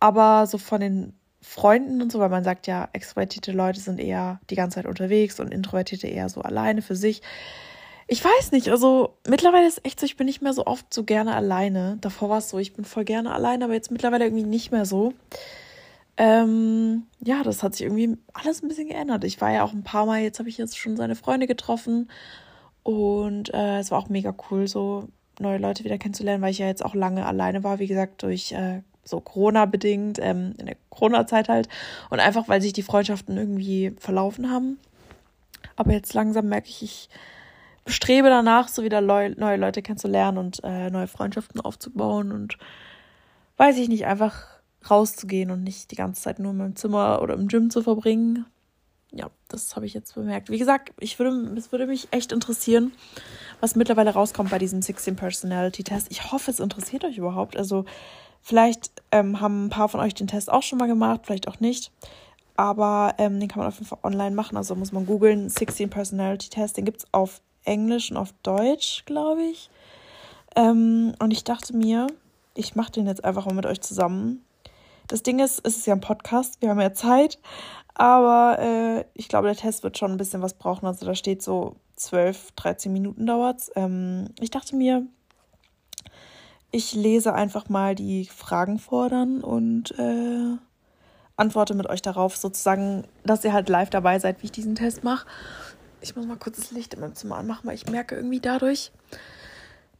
Aber 0.00 0.46
so 0.46 0.56
von 0.56 0.80
den 0.80 1.12
Freunden 1.44 2.00
und 2.00 2.10
so, 2.10 2.20
weil 2.20 2.30
man 2.30 2.42
sagt 2.42 2.66
ja, 2.66 2.88
extrovertierte 2.94 3.52
Leute 3.52 3.78
sind 3.78 4.00
eher 4.00 4.40
die 4.48 4.54
ganze 4.56 4.76
Zeit 4.76 4.86
unterwegs 4.86 5.38
und 5.40 5.52
introvertierte 5.52 6.06
eher 6.06 6.28
so 6.30 6.40
alleine 6.40 6.80
für 6.80 6.96
sich. 6.96 7.20
Ich 8.06 8.24
weiß 8.24 8.52
nicht, 8.52 8.70
also 8.70 9.18
mittlerweile 9.28 9.66
ist 9.66 9.84
echt 9.84 10.00
so, 10.00 10.06
ich 10.06 10.16
bin 10.16 10.26
nicht 10.26 10.42
mehr 10.42 10.54
so 10.54 10.66
oft 10.66 10.92
so 10.92 11.04
gerne 11.04 11.34
alleine. 11.34 11.98
Davor 12.00 12.30
war 12.30 12.38
es 12.38 12.48
so, 12.48 12.58
ich 12.58 12.72
bin 12.72 12.84
voll 12.84 13.04
gerne 13.04 13.32
alleine, 13.32 13.66
aber 13.66 13.74
jetzt 13.74 13.90
mittlerweile 13.90 14.24
irgendwie 14.24 14.44
nicht 14.44 14.72
mehr 14.72 14.86
so. 14.86 15.12
Ähm, 16.16 17.04
ja, 17.20 17.42
das 17.42 17.62
hat 17.62 17.74
sich 17.74 17.82
irgendwie 17.82 18.16
alles 18.32 18.62
ein 18.62 18.68
bisschen 18.68 18.88
geändert. 18.88 19.24
Ich 19.24 19.40
war 19.40 19.52
ja 19.52 19.64
auch 19.64 19.72
ein 19.72 19.84
paar 19.84 20.06
Mal, 20.06 20.22
jetzt 20.22 20.38
habe 20.38 20.48
ich 20.48 20.58
jetzt 20.58 20.78
schon 20.78 20.96
seine 20.96 21.14
Freunde 21.14 21.46
getroffen 21.46 22.10
und 22.82 23.52
äh, 23.52 23.80
es 23.80 23.90
war 23.90 23.98
auch 23.98 24.08
mega 24.08 24.34
cool, 24.50 24.66
so 24.66 25.08
neue 25.40 25.58
Leute 25.58 25.84
wieder 25.84 25.98
kennenzulernen, 25.98 26.42
weil 26.42 26.52
ich 26.52 26.58
ja 26.58 26.66
jetzt 26.66 26.84
auch 26.84 26.94
lange 26.94 27.26
alleine 27.26 27.64
war, 27.64 27.78
wie 27.80 27.86
gesagt, 27.86 28.22
durch 28.22 28.52
äh, 28.52 28.82
so 29.04 29.20
Corona-bedingt, 29.20 30.18
ähm, 30.20 30.54
in 30.58 30.66
der 30.66 30.76
Corona-Zeit 30.90 31.48
halt. 31.48 31.68
Und 32.10 32.20
einfach, 32.20 32.48
weil 32.48 32.62
sich 32.62 32.72
die 32.72 32.82
Freundschaften 32.82 33.36
irgendwie 33.36 33.94
verlaufen 33.98 34.50
haben. 34.50 34.78
Aber 35.76 35.92
jetzt 35.92 36.14
langsam 36.14 36.48
merke 36.48 36.68
ich, 36.68 36.82
ich 36.82 37.08
strebe 37.86 38.28
danach, 38.28 38.68
so 38.68 38.82
wieder 38.82 39.00
neue 39.00 39.56
Leute 39.56 39.82
kennenzulernen 39.82 40.38
und 40.38 40.62
äh, 40.64 40.90
neue 40.90 41.06
Freundschaften 41.06 41.60
aufzubauen 41.60 42.32
und 42.32 42.58
weiß 43.56 43.76
ich 43.78 43.88
nicht, 43.88 44.06
einfach 44.06 44.46
rauszugehen 44.90 45.50
und 45.50 45.62
nicht 45.62 45.90
die 45.90 45.96
ganze 45.96 46.22
Zeit 46.22 46.38
nur 46.38 46.52
in 46.52 46.58
meinem 46.58 46.76
Zimmer 46.76 47.20
oder 47.22 47.34
im 47.34 47.48
Gym 47.48 47.70
zu 47.70 47.82
verbringen. 47.82 48.46
Ja, 49.12 49.30
das 49.48 49.76
habe 49.76 49.86
ich 49.86 49.94
jetzt 49.94 50.14
bemerkt. 50.14 50.50
Wie 50.50 50.58
gesagt, 50.58 50.92
ich 50.98 51.18
würde, 51.18 51.54
es 51.56 51.70
würde 51.70 51.86
mich 51.86 52.08
echt 52.10 52.32
interessieren, 52.32 52.92
was 53.60 53.76
mittlerweile 53.76 54.10
rauskommt 54.10 54.50
bei 54.50 54.58
diesem 54.58 54.82
16 54.82 55.14
Personality 55.14 55.84
Test. 55.84 56.08
Ich 56.10 56.32
hoffe, 56.32 56.50
es 56.50 56.58
interessiert 56.58 57.04
euch 57.04 57.16
überhaupt. 57.16 57.56
Also 57.56 57.84
vielleicht 58.44 58.92
ähm, 59.10 59.40
haben 59.40 59.66
ein 59.66 59.70
paar 59.70 59.88
von 59.88 60.00
euch 60.00 60.14
den 60.14 60.28
Test 60.28 60.52
auch 60.52 60.62
schon 60.62 60.78
mal 60.78 60.86
gemacht, 60.86 61.22
vielleicht 61.24 61.48
auch 61.48 61.58
nicht. 61.58 61.90
Aber 62.56 63.14
ähm, 63.18 63.40
den 63.40 63.48
kann 63.48 63.58
man 63.58 63.68
auf 63.68 63.74
jeden 63.74 63.86
Fall 63.86 63.98
online 64.04 64.36
machen. 64.36 64.56
Also 64.56 64.76
muss 64.76 64.92
man 64.92 65.06
googeln, 65.06 65.48
16 65.48 65.90
Personality 65.90 66.50
Test. 66.50 66.76
Den 66.76 66.84
gibt 66.84 66.98
es 66.98 67.06
auf 67.10 67.40
Englisch 67.64 68.12
und 68.12 68.16
auf 68.16 68.32
Deutsch, 68.42 69.04
glaube 69.06 69.42
ich. 69.42 69.70
Ähm, 70.54 71.14
und 71.18 71.32
ich 71.32 71.42
dachte 71.42 71.74
mir, 71.74 72.06
ich 72.54 72.76
mache 72.76 72.92
den 72.92 73.06
jetzt 73.06 73.24
einfach 73.24 73.46
mal 73.46 73.54
mit 73.54 73.66
euch 73.66 73.80
zusammen. 73.80 74.44
Das 75.08 75.22
Ding 75.22 75.40
ist, 75.40 75.60
es 75.66 75.78
ist 75.78 75.86
ja 75.86 75.94
ein 75.94 76.00
Podcast, 76.00 76.60
wir 76.60 76.70
haben 76.70 76.80
ja 76.80 76.94
Zeit, 76.94 77.38
aber 77.94 78.58
äh, 78.58 79.04
ich 79.14 79.28
glaube, 79.28 79.48
der 79.48 79.56
Test 79.56 79.82
wird 79.82 79.98
schon 79.98 80.12
ein 80.12 80.16
bisschen 80.16 80.42
was 80.42 80.54
brauchen. 80.54 80.86
Also 80.86 81.04
da 81.04 81.14
steht 81.14 81.42
so 81.42 81.76
12, 81.96 82.52
13 82.52 82.92
Minuten 82.92 83.26
dauert 83.26 83.70
ähm, 83.74 84.28
Ich 84.40 84.50
dachte 84.50 84.76
mir, 84.76 85.06
ich 86.74 86.92
lese 86.92 87.32
einfach 87.32 87.68
mal 87.68 87.94
die 87.94 88.24
Fragen 88.24 88.80
fordern 88.80 89.44
und 89.44 89.96
äh, 89.96 90.56
antworte 91.36 91.74
mit 91.74 91.86
euch 91.86 92.02
darauf, 92.02 92.36
sozusagen, 92.36 93.06
dass 93.24 93.44
ihr 93.44 93.52
halt 93.52 93.68
live 93.68 93.90
dabei 93.90 94.18
seid, 94.18 94.42
wie 94.42 94.46
ich 94.46 94.52
diesen 94.52 94.74
Test 94.74 95.04
mache. 95.04 95.24
Ich 96.00 96.16
muss 96.16 96.26
mal 96.26 96.36
kurz 96.36 96.56
das 96.56 96.72
Licht 96.72 96.92
in 96.94 97.00
meinem 97.00 97.14
Zimmer 97.14 97.36
anmachen, 97.36 97.68
weil 97.68 97.76
ich 97.76 97.88
merke 97.88 98.16
irgendwie 98.16 98.40
dadurch, 98.40 98.90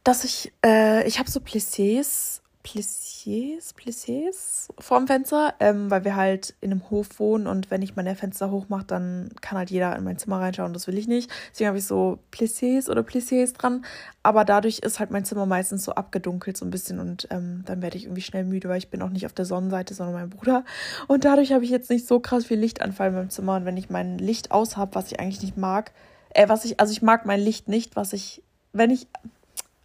dass 0.03 0.25
ich, 0.25 0.51
äh, 0.65 1.07
ich 1.07 1.17
habe 1.17 1.31
so 1.31 1.39
Plissés 1.39 2.41
Plissiers, 2.65 3.73
Plissiers 3.73 4.69
vorm 4.79 5.05
Fenster, 5.05 5.53
ähm, 5.59 5.91
weil 5.91 6.03
wir 6.03 6.15
halt 6.15 6.55
in 6.61 6.71
einem 6.71 6.89
Hof 6.89 7.19
wohnen 7.19 7.45
und 7.45 7.69
wenn 7.69 7.83
ich 7.83 7.95
meine 7.95 8.15
Fenster 8.15 8.49
hochmache, 8.49 8.85
dann 8.85 9.29
kann 9.39 9.59
halt 9.59 9.69
jeder 9.69 9.95
in 9.95 10.03
mein 10.03 10.17
Zimmer 10.17 10.39
reinschauen. 10.39 10.73
Das 10.73 10.87
will 10.87 10.97
ich 10.97 11.07
nicht. 11.07 11.29
Deswegen 11.51 11.67
habe 11.67 11.77
ich 11.77 11.85
so 11.85 12.17
Plissiers 12.31 12.89
oder 12.89 13.03
Plissiers 13.03 13.53
dran. 13.53 13.85
Aber 14.23 14.45
dadurch 14.45 14.79
ist 14.79 14.99
halt 14.99 15.11
mein 15.11 15.25
Zimmer 15.25 15.45
meistens 15.45 15.83
so 15.83 15.93
abgedunkelt 15.93 16.57
so 16.57 16.65
ein 16.65 16.71
bisschen 16.71 16.99
und 16.99 17.27
ähm, 17.29 17.61
dann 17.67 17.83
werde 17.83 17.97
ich 17.97 18.05
irgendwie 18.05 18.23
schnell 18.23 18.45
müde, 18.45 18.67
weil 18.67 18.79
ich 18.79 18.89
bin 18.89 19.03
auch 19.03 19.11
nicht 19.11 19.27
auf 19.27 19.33
der 19.33 19.45
Sonnenseite, 19.45 19.93
sondern 19.93 20.15
mein 20.15 20.31
Bruder. 20.31 20.65
Und 21.07 21.23
dadurch 21.23 21.53
habe 21.53 21.63
ich 21.63 21.69
jetzt 21.69 21.91
nicht 21.91 22.07
so 22.07 22.19
krass 22.19 22.45
viel 22.47 22.57
Lichtanfall 22.57 23.09
in 23.09 23.13
meinem 23.13 23.29
Zimmer. 23.29 23.57
Und 23.57 23.65
wenn 23.65 23.77
ich 23.77 23.91
mein 23.91 24.17
Licht 24.17 24.49
aus 24.49 24.75
habe, 24.75 24.95
was 24.95 25.11
ich 25.11 25.19
eigentlich 25.19 25.43
nicht 25.43 25.55
mag, 25.55 25.91
äh, 26.31 26.49
was 26.49 26.65
ich, 26.65 26.79
also 26.79 26.91
ich 26.91 27.03
mag 27.03 27.27
mein 27.27 27.41
Licht 27.41 27.67
nicht, 27.67 27.95
was 27.95 28.11
ich, 28.11 28.41
wenn 28.73 28.89
ich 28.89 29.05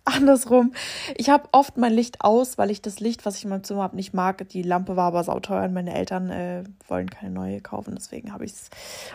andersrum. 0.04 0.73
Ich 1.16 1.30
habe 1.30 1.49
oft 1.52 1.76
mein 1.76 1.92
Licht 1.92 2.23
aus, 2.23 2.59
weil 2.59 2.71
ich 2.71 2.83
das 2.83 3.00
Licht, 3.00 3.25
was 3.26 3.37
ich 3.37 3.45
in 3.45 3.50
meinem 3.50 3.64
Zimmer 3.64 3.83
habe, 3.83 3.97
nicht 3.97 4.14
mag. 4.14 4.49
Die 4.49 4.62
Lampe 4.62 4.97
war 4.97 5.09
aber 5.09 5.25
sauteuer 5.25 5.64
und 5.64 5.75
meine 5.75 5.95
Eltern 5.95 6.30
äh, 6.30 6.64
wollen 6.88 7.11
keine 7.11 7.33
neue 7.33 7.61
kaufen. 7.61 7.95
Deswegen 7.95 8.33
habe 8.33 8.45
ich 8.45 8.52
es 8.52 8.71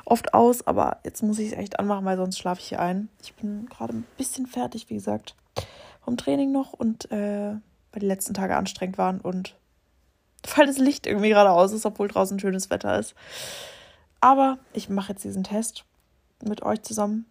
oft 0.05 0.33
aus. 0.33 0.65
Aber 0.67 0.97
jetzt 1.03 1.23
muss 1.23 1.39
ich 1.39 1.51
es 1.51 1.57
echt 1.57 1.79
anmachen, 1.79 2.05
weil 2.05 2.17
sonst 2.17 2.37
schlafe 2.37 2.61
ich 2.61 2.67
hier 2.69 2.79
ein. 2.79 3.09
Ich 3.21 3.33
bin 3.33 3.67
gerade 3.67 3.93
ein 3.93 4.05
bisschen 4.17 4.47
fertig, 4.47 4.89
wie 4.89 4.95
gesagt, 4.95 5.35
vom 6.03 6.17
Training 6.17 6.51
noch 6.51 6.73
und 6.73 7.11
äh, 7.11 7.51
weil 7.91 7.99
die 7.99 8.07
letzten 8.07 8.33
Tage 8.33 8.55
anstrengend 8.55 8.97
waren 8.97 9.19
und 9.21 9.55
weil 10.55 10.67
das 10.67 10.77
Licht 10.77 11.07
irgendwie 11.07 11.29
gerade 11.29 11.51
aus 11.51 11.71
ist, 11.71 11.85
obwohl 11.85 12.07
draußen 12.07 12.39
schönes 12.39 12.69
Wetter 12.69 12.99
ist. 12.99 13.15
Aber 14.21 14.57
ich 14.73 14.89
mache 14.89 15.13
jetzt 15.13 15.23
diesen 15.23 15.43
Test 15.43 15.85
mit 16.43 16.63
euch 16.63 16.81
zusammen 16.81 17.25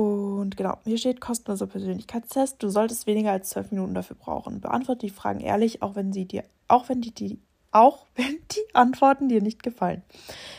und 0.00 0.56
genau, 0.56 0.78
hier 0.84 0.96
steht 0.96 1.20
kostenloser 1.20 1.66
Persönlichkeitstest. 1.66 2.62
Du 2.62 2.70
solltest 2.70 3.06
weniger 3.06 3.32
als 3.32 3.50
zwölf 3.50 3.70
Minuten 3.70 3.92
dafür 3.92 4.16
brauchen. 4.16 4.62
Beantworte 4.62 5.00
die 5.00 5.12
Fragen 5.12 5.40
ehrlich, 5.40 5.82
auch 5.82 5.94
wenn 5.94 6.10
sie 6.10 6.24
dir, 6.24 6.44
auch 6.68 6.88
wenn 6.88 7.02
die, 7.02 7.10
die, 7.10 7.38
auch 7.70 8.06
wenn 8.14 8.38
die 8.50 8.74
Antworten 8.74 9.28
dir 9.28 9.42
nicht 9.42 9.62
gefallen. 9.62 10.02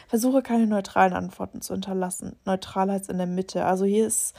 Versuche 0.08 0.44
keine 0.44 0.68
neutralen 0.68 1.14
Antworten 1.14 1.62
zu 1.62 1.74
hinterlassen. 1.74 2.36
Neutral 2.46 2.92
heißt 2.92 3.10
in 3.10 3.18
der 3.18 3.26
Mitte. 3.26 3.66
Also 3.66 3.84
hier 3.84 4.06
ist, 4.06 4.36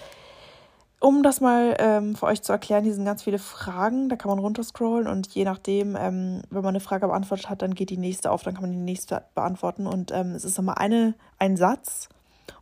um 1.01 1.25
das 1.25 1.41
mal 1.41 1.75
ähm, 1.81 2.15
für 2.15 2.27
euch 2.27 2.43
zu 2.43 2.53
erklären, 2.53 2.85
hier 2.85 2.95
sind 2.95 3.05
ganz 3.05 3.25
viele 3.25 3.41
Fragen. 3.41 4.09
Da 4.09 4.15
kann 4.15 4.31
man 4.31 4.39
runterscrollen 4.39 5.09
und 5.09 5.27
je 5.35 5.43
nachdem, 5.43 5.97
ähm, 5.97 6.43
wenn 6.51 6.63
man 6.63 6.77
eine 6.77 6.81
Frage 6.81 7.09
beantwortet 7.09 7.51
hat, 7.51 7.63
dann 7.63 7.75
geht 7.75 7.91
die 7.91 7.97
nächste 7.97 8.31
auf, 8.31 8.45
dann 8.45 8.55
kann 8.55 8.63
man 8.63 8.71
die 8.71 8.79
nächste 8.79 9.25
beantworten. 9.35 9.89
Und 9.89 10.13
ähm, 10.13 10.37
es 10.37 10.45
ist 10.45 10.61
immer 10.61 10.79
eine, 10.79 11.15
ein 11.41 11.57
Satz 11.57 12.09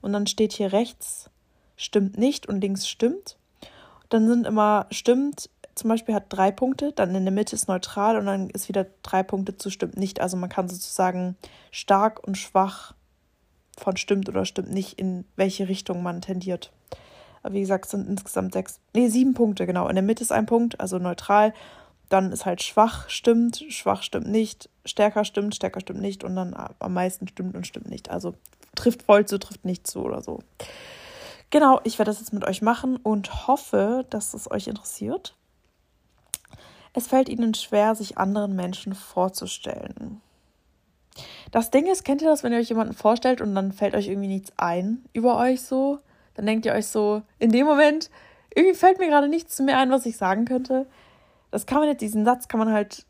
und 0.00 0.14
dann 0.14 0.26
steht 0.26 0.54
hier 0.54 0.72
rechts 0.72 1.28
stimmt 1.80 2.18
nicht 2.18 2.46
und 2.46 2.60
links 2.60 2.86
stimmt. 2.86 3.36
Dann 4.10 4.28
sind 4.28 4.46
immer 4.46 4.86
stimmt, 4.90 5.48
zum 5.74 5.88
Beispiel 5.88 6.14
hat 6.14 6.26
drei 6.28 6.50
Punkte, 6.50 6.92
dann 6.92 7.14
in 7.14 7.24
der 7.24 7.32
Mitte 7.32 7.56
ist 7.56 7.68
neutral 7.68 8.18
und 8.18 8.26
dann 8.26 8.50
ist 8.50 8.68
wieder 8.68 8.86
drei 9.02 9.22
Punkte 9.22 9.56
zu 9.56 9.70
stimmt 9.70 9.96
nicht. 9.96 10.20
Also 10.20 10.36
man 10.36 10.50
kann 10.50 10.68
sozusagen 10.68 11.36
stark 11.70 12.26
und 12.26 12.36
schwach 12.36 12.94
von 13.78 13.96
stimmt 13.96 14.28
oder 14.28 14.44
stimmt 14.44 14.72
nicht, 14.72 14.98
in 14.98 15.24
welche 15.36 15.68
Richtung 15.68 16.02
man 16.02 16.20
tendiert. 16.20 16.70
Aber 17.42 17.54
wie 17.54 17.60
gesagt, 17.60 17.86
es 17.86 17.92
sind 17.92 18.06
insgesamt 18.06 18.52
sechs, 18.52 18.78
nee, 18.94 19.08
sieben 19.08 19.32
Punkte, 19.32 19.66
genau. 19.66 19.88
In 19.88 19.94
der 19.94 20.02
Mitte 20.02 20.22
ist 20.22 20.32
ein 20.32 20.44
Punkt, 20.44 20.78
also 20.78 20.98
neutral. 20.98 21.54
Dann 22.10 22.30
ist 22.30 22.44
halt 22.44 22.62
schwach 22.62 23.08
stimmt, 23.08 23.64
schwach 23.70 24.02
stimmt 24.02 24.28
nicht, 24.28 24.68
stärker 24.84 25.24
stimmt, 25.24 25.54
stärker 25.54 25.80
stimmt 25.80 26.02
nicht 26.02 26.24
und 26.24 26.36
dann 26.36 26.54
am 26.78 26.92
meisten 26.92 27.26
stimmt 27.26 27.56
und 27.56 27.66
stimmt 27.66 27.88
nicht. 27.88 28.10
Also 28.10 28.34
trifft 28.74 29.04
voll 29.04 29.24
zu, 29.24 29.38
trifft 29.38 29.64
nicht 29.64 29.86
zu 29.86 30.00
oder 30.00 30.20
so. 30.20 30.40
Genau, 31.50 31.80
ich 31.82 31.98
werde 31.98 32.10
das 32.10 32.20
jetzt 32.20 32.32
mit 32.32 32.44
euch 32.44 32.62
machen 32.62 32.96
und 32.96 33.48
hoffe, 33.48 34.06
dass 34.08 34.34
es 34.34 34.50
euch 34.50 34.68
interessiert. 34.68 35.34
Es 36.92 37.08
fällt 37.08 37.28
ihnen 37.28 37.54
schwer, 37.54 37.94
sich 37.94 38.18
anderen 38.18 38.54
Menschen 38.54 38.94
vorzustellen. 38.94 40.20
Das 41.50 41.70
Ding 41.70 41.86
ist, 41.86 42.04
kennt 42.04 42.22
ihr 42.22 42.28
das, 42.28 42.44
wenn 42.44 42.52
ihr 42.52 42.58
euch 42.58 42.68
jemanden 42.68 42.94
vorstellt 42.94 43.40
und 43.40 43.54
dann 43.54 43.72
fällt 43.72 43.94
euch 43.94 44.08
irgendwie 44.08 44.28
nichts 44.28 44.52
ein 44.56 45.04
über 45.12 45.38
euch 45.38 45.62
so? 45.62 45.98
Dann 46.34 46.46
denkt 46.46 46.66
ihr 46.66 46.72
euch 46.72 46.86
so, 46.86 47.22
in 47.38 47.50
dem 47.50 47.66
Moment, 47.66 48.10
irgendwie 48.54 48.76
fällt 48.76 48.98
mir 48.98 49.08
gerade 49.08 49.28
nichts 49.28 49.58
mehr 49.60 49.78
ein, 49.78 49.90
was 49.90 50.06
ich 50.06 50.16
sagen 50.16 50.44
könnte. 50.44 50.86
Das 51.50 51.66
kann 51.66 51.78
man 51.78 51.88
jetzt, 51.88 52.00
diesen 52.00 52.24
Satz 52.24 52.46
kann 52.46 52.60
man 52.60 52.72
halt 52.72 53.06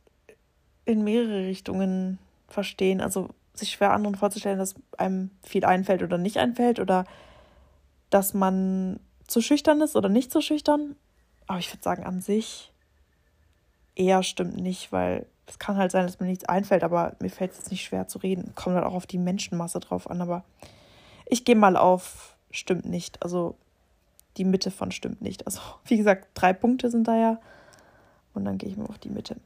in 0.86 1.04
mehrere 1.04 1.46
Richtungen 1.46 2.18
verstehen. 2.48 3.02
Also 3.02 3.28
sich 3.54 3.70
schwer 3.70 3.92
anderen 3.92 4.16
vorzustellen, 4.16 4.58
dass 4.58 4.74
einem 4.96 5.30
viel 5.42 5.64
einfällt 5.64 6.02
oder 6.02 6.18
nicht 6.18 6.38
einfällt 6.38 6.80
oder 6.80 7.04
dass 8.10 8.34
man 8.34 9.00
zu 9.26 9.40
schüchtern 9.40 9.80
ist 9.80 9.96
oder 9.96 10.08
nicht 10.08 10.30
zu 10.32 10.40
schüchtern. 10.40 10.96
Aber 11.46 11.58
ich 11.58 11.72
würde 11.72 11.82
sagen, 11.82 12.04
an 12.04 12.20
sich 12.20 12.72
eher 13.94 14.22
stimmt 14.22 14.56
nicht, 14.56 14.92
weil 14.92 15.26
es 15.46 15.58
kann 15.58 15.76
halt 15.76 15.90
sein, 15.90 16.06
dass 16.06 16.20
mir 16.20 16.26
nichts 16.26 16.44
einfällt, 16.44 16.84
aber 16.84 17.16
mir 17.20 17.30
fällt 17.30 17.52
es 17.52 17.58
jetzt 17.58 17.70
nicht 17.70 17.84
schwer 17.84 18.08
zu 18.08 18.18
reden. 18.18 18.54
Kommt 18.54 18.76
halt 18.76 18.84
auch 18.84 18.94
auf 18.94 19.06
die 19.06 19.18
Menschenmasse 19.18 19.80
drauf 19.80 20.10
an, 20.10 20.20
aber 20.20 20.44
ich 21.26 21.44
gehe 21.44 21.56
mal 21.56 21.76
auf 21.76 22.36
stimmt 22.50 22.84
nicht. 22.84 23.22
Also 23.22 23.56
die 24.36 24.44
Mitte 24.44 24.70
von 24.70 24.92
stimmt 24.92 25.22
nicht. 25.22 25.46
Also 25.46 25.60
wie 25.84 25.96
gesagt, 25.96 26.28
drei 26.34 26.52
Punkte 26.52 26.90
sind 26.90 27.08
da 27.08 27.16
ja. 27.16 27.40
Und 28.34 28.44
dann 28.44 28.58
gehe 28.58 28.68
ich 28.68 28.76
mal 28.76 28.86
auf 28.86 28.98
die 28.98 29.10
Mitte. 29.10 29.36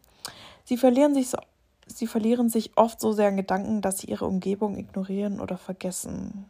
Sie 0.65 0.77
verlieren 0.77 1.15
sich 1.15 1.31
so, 1.31 1.39
sie 1.87 2.07
verlieren 2.07 2.49
sich 2.49 2.77
oft 2.77 3.01
so 3.01 3.13
sehr 3.13 3.29
in 3.29 3.37
Gedanken, 3.37 3.81
dass 3.81 3.99
sie 3.99 4.09
ihre 4.09 4.27
Umgebung 4.27 4.77
ignorieren 4.77 5.41
oder 5.41 5.57
vergessen 5.57 6.47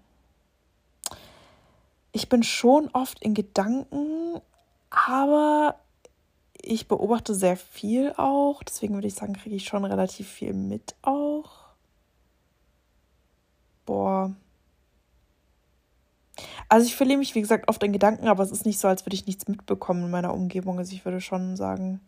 ich 2.14 2.28
bin 2.28 2.44
schon 2.44 2.88
oft 2.92 3.20
in 3.22 3.34
Gedanken, 3.34 4.40
aber 4.88 5.80
ich 6.62 6.86
beobachte 6.86 7.34
sehr 7.34 7.56
viel 7.56 8.14
auch. 8.16 8.62
Deswegen 8.62 8.94
würde 8.94 9.08
ich 9.08 9.14
sagen, 9.14 9.34
kriege 9.34 9.56
ich 9.56 9.64
schon 9.64 9.84
relativ 9.84 10.28
viel 10.28 10.54
mit 10.54 10.94
auch. 11.02 11.50
Boah. 13.84 14.32
Also 16.68 16.86
ich 16.86 16.94
verliere 16.94 17.18
mich, 17.18 17.34
wie 17.34 17.40
gesagt, 17.40 17.68
oft 17.68 17.82
in 17.82 17.92
Gedanken, 17.92 18.28
aber 18.28 18.44
es 18.44 18.52
ist 18.52 18.64
nicht 18.64 18.78
so, 18.78 18.86
als 18.86 19.04
würde 19.04 19.16
ich 19.16 19.26
nichts 19.26 19.48
mitbekommen 19.48 20.04
in 20.04 20.10
meiner 20.12 20.32
Umgebung. 20.32 20.78
Also 20.78 20.92
ich 20.92 21.04
würde 21.04 21.20
schon 21.20 21.56
sagen, 21.56 22.00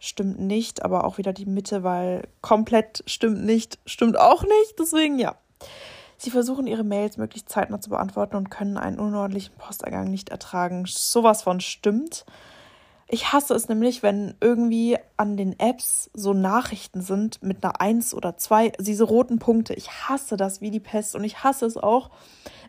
stimmt 0.00 0.40
nicht, 0.40 0.82
aber 0.82 1.04
auch 1.04 1.18
wieder 1.18 1.34
die 1.34 1.46
Mitte, 1.46 1.82
weil 1.82 2.26
komplett 2.40 3.04
stimmt 3.06 3.44
nicht, 3.44 3.78
stimmt 3.84 4.18
auch 4.18 4.44
nicht. 4.44 4.78
Deswegen 4.78 5.18
ja. 5.18 5.36
Sie 6.24 6.30
versuchen 6.30 6.66
ihre 6.66 6.84
Mails 6.84 7.18
möglichst 7.18 7.50
zeitnah 7.50 7.82
zu 7.82 7.90
beantworten 7.90 8.36
und 8.36 8.50
können 8.50 8.78
einen 8.78 8.98
unordentlichen 8.98 9.54
Posteingang 9.58 10.10
nicht 10.10 10.30
ertragen. 10.30 10.86
Sowas 10.86 11.42
von 11.42 11.60
stimmt. 11.60 12.24
Ich 13.06 13.32
hasse 13.32 13.54
es 13.54 13.68
nämlich, 13.68 14.02
wenn 14.02 14.34
irgendwie 14.40 14.96
an 15.18 15.36
den 15.36 15.58
Apps 15.58 16.10
so 16.14 16.32
Nachrichten 16.32 17.02
sind 17.02 17.42
mit 17.42 17.62
einer 17.62 17.80
Eins 17.80 18.14
oder 18.14 18.36
zwei, 18.38 18.70
diese 18.80 19.04
roten 19.04 19.38
Punkte. 19.38 19.74
Ich 19.74 19.90
hasse 19.90 20.36
das 20.36 20.60
wie 20.62 20.70
die 20.70 20.80
Pest 20.80 21.14
und 21.14 21.22
ich 21.22 21.44
hasse 21.44 21.66
es 21.66 21.76
auch, 21.76 22.10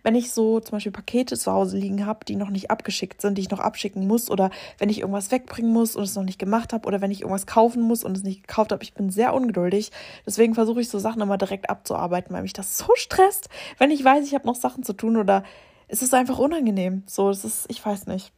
wenn 0.04 0.14
ich 0.14 0.34
so 0.34 0.60
zum 0.60 0.74
Beispiel 0.74 0.92
Pakete 0.92 1.38
zu 1.38 1.52
Hause 1.52 1.78
liegen 1.78 2.06
habe, 2.06 2.26
die 2.26 2.36
noch 2.36 2.50
nicht 2.50 2.70
abgeschickt 2.70 3.22
sind, 3.22 3.38
die 3.38 3.42
ich 3.42 3.50
noch 3.50 3.60
abschicken 3.60 4.06
muss 4.08 4.30
oder 4.30 4.52
wenn 4.78 4.90
ich 4.90 5.00
irgendwas 5.00 5.32
wegbringen 5.32 5.72
muss 5.72 5.96
und 5.96 6.04
es 6.04 6.16
noch 6.16 6.24
nicht 6.24 6.38
gemacht 6.38 6.74
habe 6.74 6.86
oder 6.86 7.02
wenn 7.02 7.12
ich 7.12 7.22
irgendwas 7.22 7.48
kaufen 7.48 7.82
muss 7.82 8.04
und 8.04 8.16
es 8.16 8.24
nicht 8.24 8.46
gekauft 8.46 8.72
habe. 8.72 8.84
Ich 8.84 8.94
bin 8.94 9.10
sehr 9.10 9.34
ungeduldig. 9.34 9.92
Deswegen 10.26 10.54
versuche 10.54 10.82
ich 10.82 10.90
so 10.90 11.00
Sachen 11.00 11.22
immer 11.22 11.38
direkt 11.38 11.70
abzuarbeiten, 11.70 12.36
weil 12.36 12.44
mich 12.44 12.54
das 12.54 12.78
so 12.78 12.90
stresst, 12.96 13.50
wenn 13.80 13.90
ich 13.90 14.04
weiß, 14.04 14.28
ich 14.28 14.36
habe 14.36 14.46
noch 14.46 14.56
Sachen 14.56 14.84
zu 14.84 14.94
tun 14.94 15.18
oder 15.18 15.44
es 15.88 16.02
ist 16.02 16.14
einfach 16.14 16.38
unangenehm. 16.38 17.04
So, 17.08 17.30
es 17.30 17.46
ist, 17.46 17.66
ich 17.70 17.84
weiß 17.84 18.06
nicht. 18.08 18.32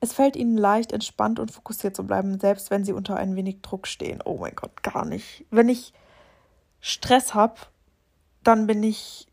Es 0.00 0.14
fällt 0.14 0.34
ihnen 0.36 0.56
leicht, 0.56 0.92
entspannt 0.92 1.38
und 1.38 1.50
fokussiert 1.50 1.94
zu 1.94 2.06
bleiben, 2.06 2.40
selbst 2.40 2.70
wenn 2.70 2.84
sie 2.84 2.92
unter 2.92 3.16
ein 3.16 3.36
wenig 3.36 3.60
Druck 3.60 3.86
stehen. 3.86 4.22
Oh 4.24 4.38
mein 4.38 4.54
Gott, 4.54 4.82
gar 4.82 5.04
nicht. 5.04 5.44
Wenn 5.50 5.68
ich 5.68 5.92
Stress 6.80 7.34
habe, 7.34 7.56
dann 8.42 8.66
bin 8.66 8.82
ich 8.82 9.28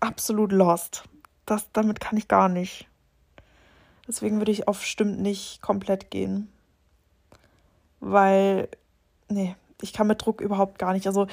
absolut 0.00 0.52
lost. 0.52 1.04
Das, 1.44 1.70
damit 1.72 2.00
kann 2.00 2.16
ich 2.16 2.28
gar 2.28 2.48
nicht. 2.48 2.88
Deswegen 4.08 4.38
würde 4.38 4.52
ich 4.52 4.68
auf 4.68 4.84
stimmt 4.84 5.20
nicht 5.20 5.60
komplett 5.60 6.10
gehen. 6.10 6.50
Weil, 8.00 8.68
nee, 9.28 9.54
ich 9.80 9.92
kann 9.92 10.06
mit 10.06 10.24
Druck 10.24 10.40
überhaupt 10.40 10.78
gar 10.78 10.92
nicht. 10.92 11.06
Also, 11.06 11.26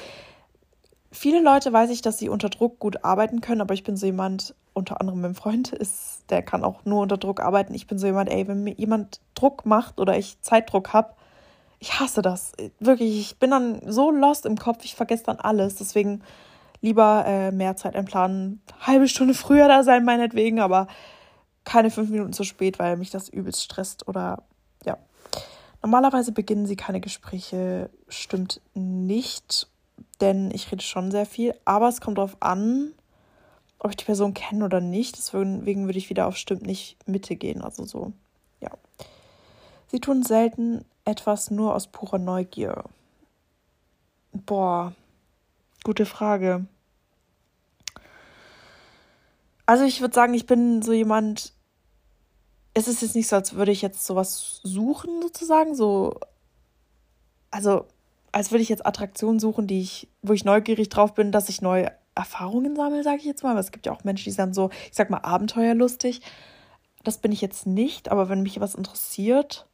viele 1.12 1.40
Leute 1.40 1.72
weiß 1.72 1.90
ich, 1.90 2.02
dass 2.02 2.18
sie 2.18 2.28
unter 2.28 2.48
Druck 2.48 2.78
gut 2.78 3.04
arbeiten 3.04 3.40
können, 3.40 3.60
aber 3.60 3.74
ich 3.74 3.84
bin 3.84 3.96
so 3.96 4.06
jemand, 4.06 4.54
unter 4.72 5.00
anderem 5.00 5.20
mein 5.20 5.34
Freund 5.34 5.72
ist, 5.72 6.24
der 6.30 6.42
kann 6.42 6.64
auch 6.64 6.84
nur 6.84 7.02
unter 7.02 7.16
Druck 7.16 7.40
arbeiten. 7.40 7.74
Ich 7.74 7.86
bin 7.86 7.98
so 7.98 8.06
jemand, 8.06 8.30
ey, 8.30 8.46
wenn 8.48 8.64
mir 8.64 8.74
jemand 8.74 9.20
Druck 9.34 9.66
macht 9.66 9.98
oder 10.00 10.16
ich 10.16 10.40
Zeitdruck 10.40 10.92
habe, 10.92 11.14
ich 11.78 11.98
hasse 11.98 12.22
das. 12.22 12.52
Wirklich, 12.78 13.18
ich 13.18 13.38
bin 13.38 13.50
dann 13.50 13.80
so 13.86 14.10
lost 14.10 14.44
im 14.44 14.56
Kopf, 14.56 14.84
ich 14.84 14.94
vergesse 14.94 15.24
dann 15.24 15.38
alles. 15.38 15.76
Deswegen 15.76 16.22
lieber 16.82 17.24
äh, 17.26 17.50
mehr 17.52 17.76
Zeit 17.76 17.96
einplanen, 17.96 18.62
halbe 18.80 19.08
Stunde 19.08 19.34
früher 19.34 19.68
da 19.68 19.82
sein, 19.82 20.04
meinetwegen, 20.04 20.60
aber 20.60 20.88
keine 21.64 21.90
fünf 21.90 22.10
Minuten 22.10 22.32
zu 22.32 22.44
spät, 22.44 22.78
weil 22.78 22.96
mich 22.96 23.10
das 23.10 23.28
übelst 23.28 23.62
stresst 23.62 24.08
oder 24.08 24.44
ja. 24.84 24.98
Normalerweise 25.82 26.32
beginnen 26.32 26.66
sie 26.66 26.76
keine 26.76 27.00
Gespräche, 27.00 27.90
stimmt 28.08 28.60
nicht, 28.74 29.68
denn 30.20 30.50
ich 30.50 30.70
rede 30.70 30.82
schon 30.82 31.10
sehr 31.10 31.26
viel, 31.26 31.54
aber 31.64 31.88
es 31.88 32.00
kommt 32.00 32.18
darauf 32.18 32.36
an, 32.40 32.92
ob 33.78 33.90
ich 33.90 33.96
die 33.96 34.04
Person 34.04 34.34
kenne 34.34 34.64
oder 34.64 34.80
nicht. 34.80 35.16
Deswegen 35.16 35.86
würde 35.86 35.98
ich 35.98 36.10
wieder 36.10 36.26
auf 36.26 36.36
stimmt 36.36 36.62
nicht 36.62 36.96
Mitte 37.06 37.36
gehen, 37.36 37.62
also 37.62 37.84
so, 37.84 38.12
ja. 38.60 38.70
Sie 39.88 40.00
tun 40.00 40.22
selten 40.22 40.84
etwas 41.04 41.50
nur 41.50 41.74
aus 41.74 41.88
purer 41.88 42.18
Neugier. 42.18 42.84
Boah, 44.32 44.92
gute 45.82 46.06
Frage. 46.06 46.66
Also 49.66 49.84
ich 49.84 50.00
würde 50.00 50.14
sagen, 50.14 50.34
ich 50.34 50.46
bin 50.46 50.82
so 50.82 50.92
jemand, 50.92 51.52
es 52.74 52.88
ist 52.88 53.02
jetzt 53.02 53.14
nicht 53.14 53.28
so, 53.28 53.36
als 53.36 53.54
würde 53.54 53.72
ich 53.72 53.82
jetzt 53.82 54.04
sowas 54.04 54.60
suchen, 54.62 55.22
sozusagen, 55.22 55.74
so, 55.74 56.18
also 57.50 57.86
als 58.32 58.50
würde 58.50 58.62
ich 58.62 58.68
jetzt 58.68 58.86
Attraktionen 58.86 59.40
suchen, 59.40 59.66
die 59.66 59.80
ich, 59.80 60.08
wo 60.22 60.32
ich 60.32 60.44
neugierig 60.44 60.88
drauf 60.88 61.14
bin, 61.14 61.32
dass 61.32 61.48
ich 61.48 61.62
neue 61.62 61.90
Erfahrungen 62.14 62.76
sammle, 62.76 63.02
sage 63.02 63.18
ich 63.18 63.24
jetzt 63.24 63.42
mal. 63.42 63.50
Aber 63.50 63.60
es 63.60 63.72
gibt 63.72 63.86
ja 63.86 63.92
auch 63.92 64.04
Menschen, 64.04 64.24
die 64.24 64.30
sind 64.30 64.54
so, 64.54 64.70
ich 64.90 64.96
sag 64.96 65.10
mal, 65.10 65.18
abenteuerlustig. 65.18 66.20
Das 67.02 67.18
bin 67.18 67.32
ich 67.32 67.40
jetzt 67.40 67.66
nicht, 67.66 68.10
aber 68.10 68.28
wenn 68.28 68.42
mich 68.42 68.60
was 68.60 68.74
interessiert, 68.74 69.66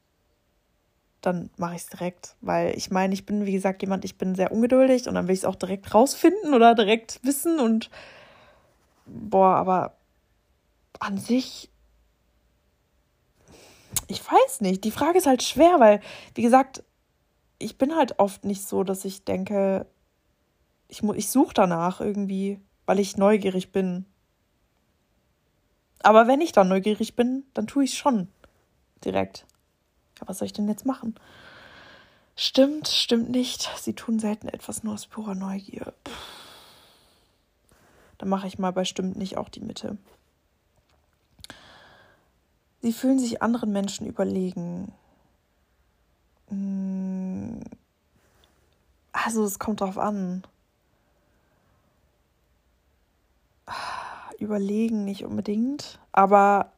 dann 1.20 1.50
mache 1.56 1.74
ich 1.74 1.82
es 1.82 1.88
direkt. 1.88 2.36
Weil 2.40 2.76
ich 2.76 2.90
meine, 2.90 3.14
ich 3.14 3.26
bin, 3.26 3.46
wie 3.46 3.52
gesagt, 3.52 3.82
jemand, 3.82 4.04
ich 4.04 4.16
bin 4.16 4.34
sehr 4.34 4.52
ungeduldig 4.52 5.08
und 5.08 5.14
dann 5.14 5.26
will 5.26 5.34
ich 5.34 5.40
es 5.40 5.44
auch 5.44 5.56
direkt 5.56 5.92
rausfinden 5.92 6.54
oder 6.54 6.74
direkt 6.74 7.20
wissen 7.22 7.58
und 7.58 7.90
boah, 9.06 9.56
aber 9.56 9.96
an 11.00 11.18
sich 11.18 11.70
ich 14.08 14.20
weiß 14.20 14.60
nicht. 14.60 14.84
Die 14.84 14.90
Frage 14.90 15.18
ist 15.18 15.26
halt 15.26 15.42
schwer, 15.42 15.80
weil, 15.80 16.00
wie 16.34 16.42
gesagt, 16.42 16.82
ich 17.58 17.78
bin 17.78 17.96
halt 17.96 18.18
oft 18.18 18.44
nicht 18.44 18.66
so, 18.66 18.84
dass 18.84 19.04
ich 19.04 19.24
denke, 19.24 19.86
ich, 20.88 21.02
ich 21.02 21.30
suche 21.30 21.54
danach 21.54 22.00
irgendwie, 22.00 22.60
weil 22.84 22.98
ich 23.00 23.16
neugierig 23.16 23.72
bin. 23.72 24.04
Aber 26.02 26.26
wenn 26.28 26.40
ich 26.40 26.52
dann 26.52 26.68
neugierig 26.68 27.16
bin, 27.16 27.44
dann 27.54 27.66
tue 27.66 27.84
ich 27.84 27.92
es 27.92 27.96
schon 27.96 28.28
direkt. 29.04 29.46
Ja, 30.20 30.28
was 30.28 30.38
soll 30.38 30.46
ich 30.46 30.52
denn 30.52 30.68
jetzt 30.68 30.86
machen? 30.86 31.14
Stimmt, 32.36 32.88
stimmt 32.88 33.30
nicht. 33.30 33.70
Sie 33.78 33.94
tun 33.94 34.18
selten 34.18 34.48
etwas 34.48 34.82
nur 34.82 34.94
aus 34.94 35.06
purer 35.06 35.34
Neugier. 35.34 35.94
Puh. 36.04 36.12
Dann 38.18 38.28
mache 38.28 38.46
ich 38.46 38.58
mal 38.58 38.72
bei 38.72 38.84
stimmt 38.84 39.16
nicht 39.16 39.36
auch 39.36 39.48
die 39.48 39.60
Mitte. 39.60 39.98
Sie 42.80 42.92
fühlen 42.92 43.18
sich 43.18 43.42
anderen 43.42 43.72
Menschen 43.72 44.06
überlegen. 44.06 44.92
Hm. 46.48 47.25
Also 49.26 49.42
es 49.42 49.58
kommt 49.58 49.80
drauf 49.80 49.98
an. 49.98 50.44
Überlegen 54.38 55.04
nicht 55.04 55.24
unbedingt, 55.24 55.98
aber 56.12 56.70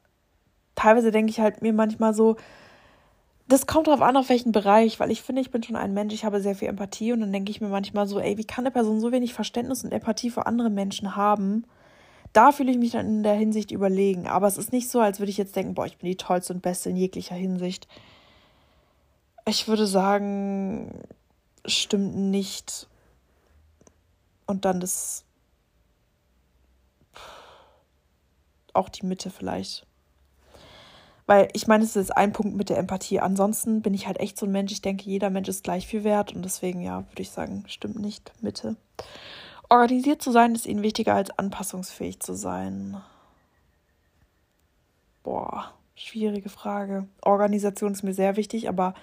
teilweise 0.73 1.11
denke 1.11 1.29
ich 1.29 1.39
halt 1.39 1.61
mir 1.61 1.73
manchmal 1.73 2.15
so, 2.15 2.37
das 3.47 3.67
kommt 3.67 3.85
drauf 3.85 4.01
an, 4.01 4.17
auf 4.17 4.29
welchen 4.29 4.51
Bereich, 4.51 4.99
weil 4.99 5.11
ich 5.11 5.21
finde, 5.21 5.43
ich 5.43 5.51
bin 5.51 5.61
schon 5.61 5.75
ein 5.75 5.93
Mensch, 5.93 6.11
ich 6.11 6.25
habe 6.25 6.41
sehr 6.41 6.55
viel 6.55 6.69
Empathie 6.69 7.13
und 7.13 7.19
dann 7.19 7.31
denke 7.31 7.51
ich 7.51 7.61
mir 7.61 7.67
manchmal 7.67 8.07
so, 8.07 8.19
ey, 8.19 8.39
wie 8.39 8.45
kann 8.45 8.63
eine 8.65 8.71
Person 8.71 8.99
so 8.99 9.11
wenig 9.11 9.35
Verständnis 9.35 9.83
und 9.83 9.91
Empathie 9.91 10.31
für 10.31 10.47
andere 10.47 10.71
Menschen 10.71 11.15
haben? 11.15 11.65
Da 12.33 12.51
fühle 12.51 12.71
ich 12.71 12.79
mich 12.79 12.93
dann 12.93 13.05
in 13.05 13.23
der 13.23 13.35
Hinsicht 13.35 13.69
überlegen. 13.69 14.27
Aber 14.27 14.47
es 14.47 14.57
ist 14.57 14.71
nicht 14.71 14.89
so, 14.89 14.99
als 14.99 15.19
würde 15.19 15.29
ich 15.29 15.37
jetzt 15.37 15.55
denken, 15.55 15.75
boah, 15.75 15.85
ich 15.85 15.97
bin 15.97 16.09
die 16.09 16.17
tollste 16.17 16.53
und 16.53 16.63
beste 16.63 16.89
in 16.89 16.95
jeglicher 16.95 17.35
Hinsicht. 17.35 17.87
Ich 19.45 19.67
würde 19.67 19.85
sagen, 19.85 21.03
stimmt 21.77 22.15
nicht. 22.15 22.87
Und 24.45 24.65
dann 24.65 24.79
das. 24.79 25.25
Auch 28.73 28.89
die 28.89 29.05
Mitte 29.05 29.29
vielleicht. 29.29 29.85
Weil 31.25 31.49
ich 31.53 31.67
meine, 31.67 31.83
es 31.83 31.95
ist 31.95 32.15
ein 32.15 32.33
Punkt 32.33 32.55
mit 32.55 32.69
der 32.69 32.77
Empathie. 32.77 33.19
Ansonsten 33.19 33.81
bin 33.83 33.93
ich 33.93 34.07
halt 34.07 34.19
echt 34.19 34.37
so 34.37 34.47
ein 34.47 34.51
Mensch. 34.51 34.71
Ich 34.71 34.81
denke, 34.81 35.05
jeder 35.05 35.29
Mensch 35.29 35.47
ist 35.47 35.63
gleich 35.63 35.85
viel 35.85 36.03
wert. 36.03 36.33
Und 36.33 36.43
deswegen, 36.43 36.81
ja, 36.81 37.07
würde 37.09 37.21
ich 37.21 37.29
sagen, 37.29 37.65
stimmt 37.67 37.99
nicht. 37.99 38.31
Mitte. 38.41 38.77
Organisiert 39.69 40.23
zu 40.23 40.31
sein 40.31 40.55
ist 40.55 40.65
ihnen 40.65 40.81
wichtiger 40.81 41.13
als 41.13 41.29
anpassungsfähig 41.29 42.19
zu 42.19 42.33
sein. 42.33 42.97
Boah, 45.21 45.71
schwierige 45.93 46.49
Frage. 46.49 47.07
Organisation 47.21 47.91
ist 47.91 48.01
mir 48.01 48.15
sehr 48.15 48.35
wichtig, 48.35 48.67
aber 48.67 48.95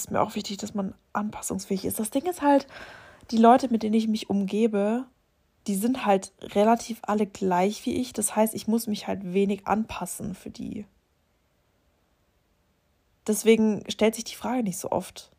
ist 0.00 0.10
mir 0.10 0.20
auch 0.20 0.34
wichtig, 0.34 0.58
dass 0.58 0.74
man 0.74 0.94
anpassungsfähig 1.12 1.84
ist. 1.84 1.98
Das 1.98 2.10
Ding 2.10 2.26
ist 2.26 2.42
halt, 2.42 2.66
die 3.30 3.38
Leute, 3.38 3.68
mit 3.68 3.82
denen 3.82 3.94
ich 3.94 4.08
mich 4.08 4.30
umgebe, 4.30 5.04
die 5.66 5.74
sind 5.74 6.06
halt 6.06 6.32
relativ 6.40 7.00
alle 7.02 7.26
gleich 7.26 7.84
wie 7.86 7.94
ich. 7.94 8.12
Das 8.12 8.36
heißt, 8.36 8.54
ich 8.54 8.68
muss 8.68 8.86
mich 8.86 9.06
halt 9.08 9.32
wenig 9.32 9.66
anpassen 9.66 10.34
für 10.34 10.50
die. 10.50 10.86
Deswegen 13.26 13.82
stellt 13.88 14.14
sich 14.14 14.24
die 14.24 14.36
Frage 14.36 14.62
nicht 14.62 14.78
so 14.78 14.90
oft. 14.90 15.32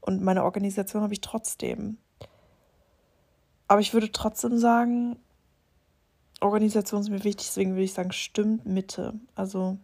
Und 0.00 0.22
meine 0.22 0.44
Organisation 0.44 1.02
habe 1.02 1.12
ich 1.12 1.20
trotzdem. 1.20 1.98
Aber 3.66 3.80
ich 3.80 3.92
würde 3.92 4.12
trotzdem 4.12 4.58
sagen, 4.58 5.16
Organisation 6.40 7.00
ist 7.00 7.10
mir 7.10 7.24
wichtig, 7.24 7.48
deswegen 7.48 7.72
würde 7.72 7.82
ich 7.82 7.92
sagen, 7.92 8.12
stimmt 8.12 8.64
Mitte. 8.64 9.14
Also. 9.34 9.78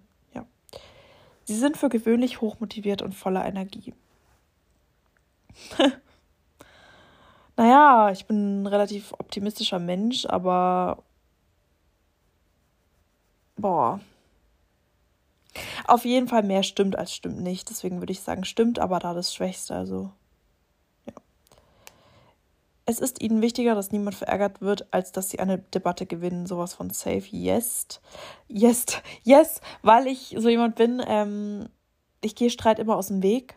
Sie 1.44 1.56
sind 1.56 1.76
für 1.76 1.88
gewöhnlich 1.88 2.40
hochmotiviert 2.40 3.02
und 3.02 3.14
voller 3.14 3.44
Energie. 3.44 3.94
naja, 7.56 8.10
ich 8.10 8.26
bin 8.26 8.62
ein 8.62 8.66
relativ 8.66 9.12
optimistischer 9.12 9.78
Mensch, 9.78 10.26
aber. 10.26 11.02
Boah, 13.56 14.00
auf 15.86 16.04
jeden 16.04 16.28
Fall 16.28 16.42
mehr 16.42 16.62
stimmt 16.62 16.96
als 16.96 17.14
stimmt 17.14 17.40
nicht. 17.40 17.70
Deswegen 17.70 18.00
würde 18.00 18.12
ich 18.12 18.20
sagen, 18.20 18.44
stimmt, 18.44 18.78
aber 18.78 18.98
da 18.98 19.14
das 19.14 19.34
Schwächste. 19.34 19.74
Also. 19.74 20.10
Es 22.86 23.00
ist 23.00 23.22
ihnen 23.22 23.40
wichtiger, 23.40 23.74
dass 23.74 23.92
niemand 23.92 24.16
verärgert 24.16 24.60
wird, 24.60 24.92
als 24.92 25.10
dass 25.12 25.30
sie 25.30 25.38
eine 25.40 25.58
Debatte 25.58 26.04
gewinnen. 26.04 26.46
Sowas 26.46 26.74
von 26.74 26.90
safe. 26.90 27.24
Yes. 27.30 27.86
Yes. 28.48 28.86
Yes. 29.22 29.60
Weil 29.82 30.06
ich 30.06 30.34
so 30.38 30.48
jemand 30.48 30.76
bin, 30.76 31.02
ähm, 31.06 31.68
ich 32.20 32.34
gehe 32.34 32.50
Streit 32.50 32.78
immer 32.78 32.96
aus 32.96 33.08
dem 33.08 33.22
Weg. 33.22 33.56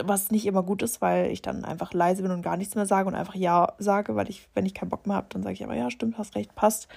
Was 0.00 0.30
nicht 0.30 0.46
immer 0.46 0.62
gut 0.62 0.82
ist, 0.82 1.00
weil 1.00 1.30
ich 1.30 1.42
dann 1.42 1.64
einfach 1.64 1.92
leise 1.92 2.22
bin 2.22 2.30
und 2.30 2.42
gar 2.42 2.56
nichts 2.56 2.76
mehr 2.76 2.86
sage 2.86 3.08
und 3.08 3.16
einfach 3.16 3.34
Ja 3.34 3.74
sage, 3.78 4.14
weil 4.14 4.30
ich, 4.30 4.48
wenn 4.54 4.64
ich 4.64 4.74
keinen 4.74 4.90
Bock 4.90 5.06
mehr 5.06 5.16
habe, 5.16 5.26
dann 5.30 5.42
sage 5.42 5.54
ich 5.54 5.64
aber 5.64 5.74
ja, 5.74 5.90
stimmt, 5.90 6.18
hast 6.18 6.36
recht, 6.36 6.54
passt 6.54 6.88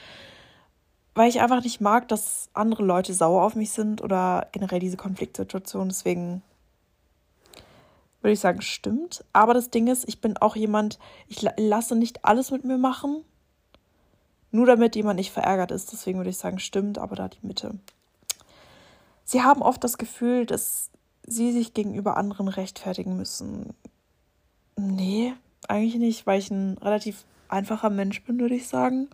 weil 1.14 1.30
ich 1.30 1.42
einfach 1.42 1.64
nicht 1.64 1.82
mag, 1.82 2.08
dass 2.08 2.50
andere 2.54 2.84
Leute 2.84 3.14
sauer 3.14 3.44
auf 3.44 3.56
mich 3.56 3.72
sind 3.72 4.02
oder 4.02 4.48
generell 4.52 4.80
diese 4.80 4.98
Konfliktsituation. 4.98 5.90
Deswegen 5.90 6.42
würde 8.22 8.34
ich 8.34 8.40
sagen, 8.40 8.62
stimmt. 8.62 9.26
Aber 9.34 9.54
das 9.54 9.70
Ding 9.70 9.88
ist, 9.88 10.08
ich 10.08 10.22
bin 10.22 10.38
auch 10.38 10.56
jemand, 10.56 11.00
ich 11.28 11.46
lasse 11.58 11.96
nicht 11.96 12.24
alles 12.26 12.52
mit 12.52 12.64
mir 12.64 12.78
machen, 12.78 13.24
nur 14.52 14.66
damit 14.66 14.96
jemand 14.96 15.18
nicht 15.18 15.32
verärgert 15.32 15.72
ist. 15.72 15.92
Deswegen 15.92 16.20
würde 16.20 16.30
ich 16.30 16.38
sagen, 16.38 16.60
stimmt, 16.60 16.98
aber 16.98 17.16
da 17.16 17.28
die 17.28 17.46
Mitte. 17.46 17.76
Sie 19.24 19.42
haben 19.42 19.62
oft 19.62 19.84
das 19.84 19.98
Gefühl, 19.98 20.46
dass 20.46 20.90
sie 21.26 21.52
sich 21.52 21.74
gegenüber 21.74 22.18
anderen 22.18 22.48
rechtfertigen 22.48 23.16
müssen. 23.16 23.74
Nee, 24.76 25.34
eigentlich 25.68 25.96
nicht, 25.96 26.28
weil 26.28 26.40
ich 26.40 26.52
ein 26.52 26.78
relativ 26.80 27.26
einfacher 27.48 27.90
Mensch 27.90 28.24
bin, 28.24 28.40
würde 28.40 28.56
ich 28.56 28.68
sagen. 28.68 29.10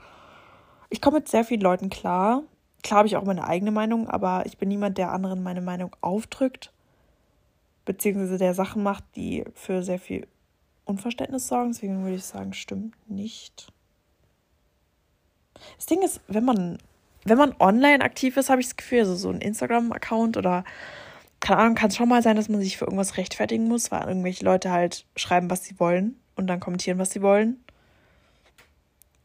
Ich 0.89 1.02
komme 1.02 1.17
mit 1.17 1.28
sehr 1.28 1.43
vielen 1.43 1.62
Leuten 1.62 1.89
klar. 1.89 2.43
Klar 2.84 3.00
habe 3.00 3.08
ich 3.08 3.17
auch 3.17 3.24
meine 3.24 3.46
eigene 3.46 3.72
Meinung, 3.72 4.10
aber 4.10 4.46
ich 4.46 4.58
bin 4.58 4.70
niemand, 4.70 4.98
der 4.98 5.12
anderen 5.12 5.43
meine 5.43 5.62
Meinung 5.62 5.96
aufdrückt, 6.02 6.72
beziehungsweise 7.88 8.38
der 8.38 8.54
Sachen 8.54 8.84
macht, 8.84 9.04
die 9.15 9.45
für 9.56 9.82
sehr 9.82 9.97
viel 9.97 10.28
Unverständnis 10.86 11.47
sorgen. 11.47 11.71
Deswegen 11.71 12.04
würde 12.04 12.17
ich 12.17 12.26
sagen, 12.26 12.54
stimmt 12.54 12.95
nicht. 13.10 13.71
Das 15.78 15.88
Ding 15.88 16.04
ist, 16.04 16.21
wenn 16.28 16.45
man, 16.45 16.78
wenn 17.23 17.38
man 17.38 17.56
online 17.60 18.04
aktiv 18.04 18.38
ist, 18.38 18.50
habe 18.50 18.62
ich 18.62 18.67
das 18.67 18.76
Gefühl, 18.76 19.00
also 19.00 19.15
so 19.15 19.30
ein 19.30 19.41
Instagram-Account 19.41 20.38
oder 20.38 20.63
keine 21.39 21.60
Ahnung, 21.62 21.76
kann 21.76 21.89
es 21.89 21.95
schon 21.95 22.10
mal 22.10 22.21
sein, 22.21 22.36
dass 22.36 22.50
man 22.50 22.62
sich 22.62 22.78
für 22.78 22.86
irgendwas 22.86 23.17
rechtfertigen 23.17 23.67
muss, 23.67 23.89
weil 23.89 24.08
irgendwelche 24.08 24.43
Leute 24.43 24.71
halt 24.71 25.06
schreiben, 25.15 25.50
was 25.50 25.63
sie 25.63 25.80
wollen 25.80 26.19
und 26.36 26.47
dann 26.47 26.60
kommentieren, 26.60 27.00
was 27.00 27.12
sie 27.12 27.21
wollen. 27.21 27.63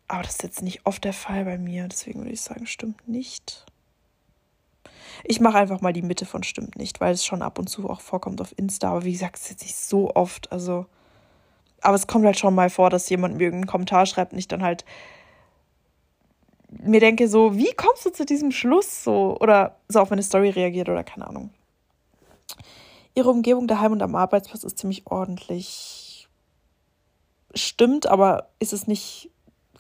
Aber 0.08 0.22
das 0.22 0.32
ist 0.32 0.42
jetzt 0.42 0.62
nicht 0.62 0.86
oft 0.86 1.04
der 1.04 1.14
Fall 1.14 1.44
bei 1.44 1.58
mir, 1.58 1.88
deswegen 1.88 2.20
würde 2.20 2.32
ich 2.32 2.42
sagen, 2.42 2.66
stimmt 2.66 3.08
nicht. 3.08 3.66
Ich 5.24 5.40
mache 5.40 5.58
einfach 5.58 5.80
mal 5.80 5.92
die 5.92 6.02
Mitte 6.02 6.26
von 6.26 6.42
stimmt 6.42 6.76
nicht, 6.76 7.00
weil 7.00 7.12
es 7.14 7.24
schon 7.24 7.42
ab 7.42 7.58
und 7.58 7.68
zu 7.68 7.88
auch 7.88 8.00
vorkommt 8.00 8.40
auf 8.40 8.54
Insta, 8.56 8.90
aber 8.90 9.04
wie 9.04 9.12
gesagt, 9.12 9.36
es 9.36 9.44
ist 9.44 9.50
jetzt 9.50 9.62
nicht 9.62 9.76
so 9.76 10.14
oft, 10.14 10.50
also 10.52 10.86
aber 11.82 11.96
es 11.96 12.06
kommt 12.06 12.24
halt 12.24 12.38
schon 12.38 12.54
mal 12.54 12.70
vor, 12.70 12.90
dass 12.90 13.08
jemand 13.08 13.36
mir 13.36 13.44
irgendeinen 13.44 13.70
Kommentar 13.70 14.06
schreibt 14.06 14.32
und 14.32 14.38
ich 14.38 14.48
dann 14.48 14.62
halt 14.62 14.84
mir 16.70 17.00
denke 17.00 17.28
so, 17.28 17.56
wie 17.56 17.72
kommst 17.74 18.06
du 18.06 18.10
zu 18.10 18.24
diesem 18.24 18.50
Schluss 18.50 19.04
so 19.04 19.36
oder 19.40 19.76
so 19.88 20.00
auf 20.00 20.10
meine 20.10 20.22
Story 20.22 20.50
reagiert 20.50 20.88
oder 20.88 21.04
keine 21.04 21.26
Ahnung. 21.26 21.50
Ihre 23.14 23.28
Umgebung 23.28 23.66
daheim 23.66 23.92
und 23.92 24.02
am 24.02 24.14
Arbeitsplatz 24.14 24.64
ist 24.64 24.78
ziemlich 24.78 25.06
ordentlich. 25.06 26.28
Stimmt, 27.54 28.06
aber 28.06 28.48
ist 28.58 28.72
es 28.72 28.86
nicht 28.86 29.30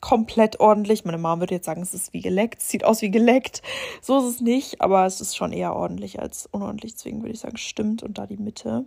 komplett 0.02 0.60
ordentlich. 0.60 1.06
Meine 1.06 1.16
Mom 1.16 1.40
würde 1.40 1.54
jetzt 1.54 1.64
sagen, 1.64 1.80
es 1.80 1.94
ist 1.94 2.12
wie 2.12 2.20
geleckt, 2.20 2.60
es 2.60 2.68
sieht 2.68 2.84
aus 2.84 3.00
wie 3.00 3.10
geleckt. 3.10 3.62
So 4.02 4.18
ist 4.18 4.34
es 4.34 4.40
nicht, 4.42 4.82
aber 4.82 5.06
es 5.06 5.22
ist 5.22 5.34
schon 5.34 5.52
eher 5.52 5.74
ordentlich 5.74 6.20
als 6.20 6.46
unordentlich. 6.50 6.92
Deswegen 6.92 7.22
würde 7.22 7.32
ich 7.32 7.40
sagen, 7.40 7.56
stimmt 7.56 8.02
und 8.02 8.18
da 8.18 8.26
die 8.26 8.36
Mitte. 8.36 8.84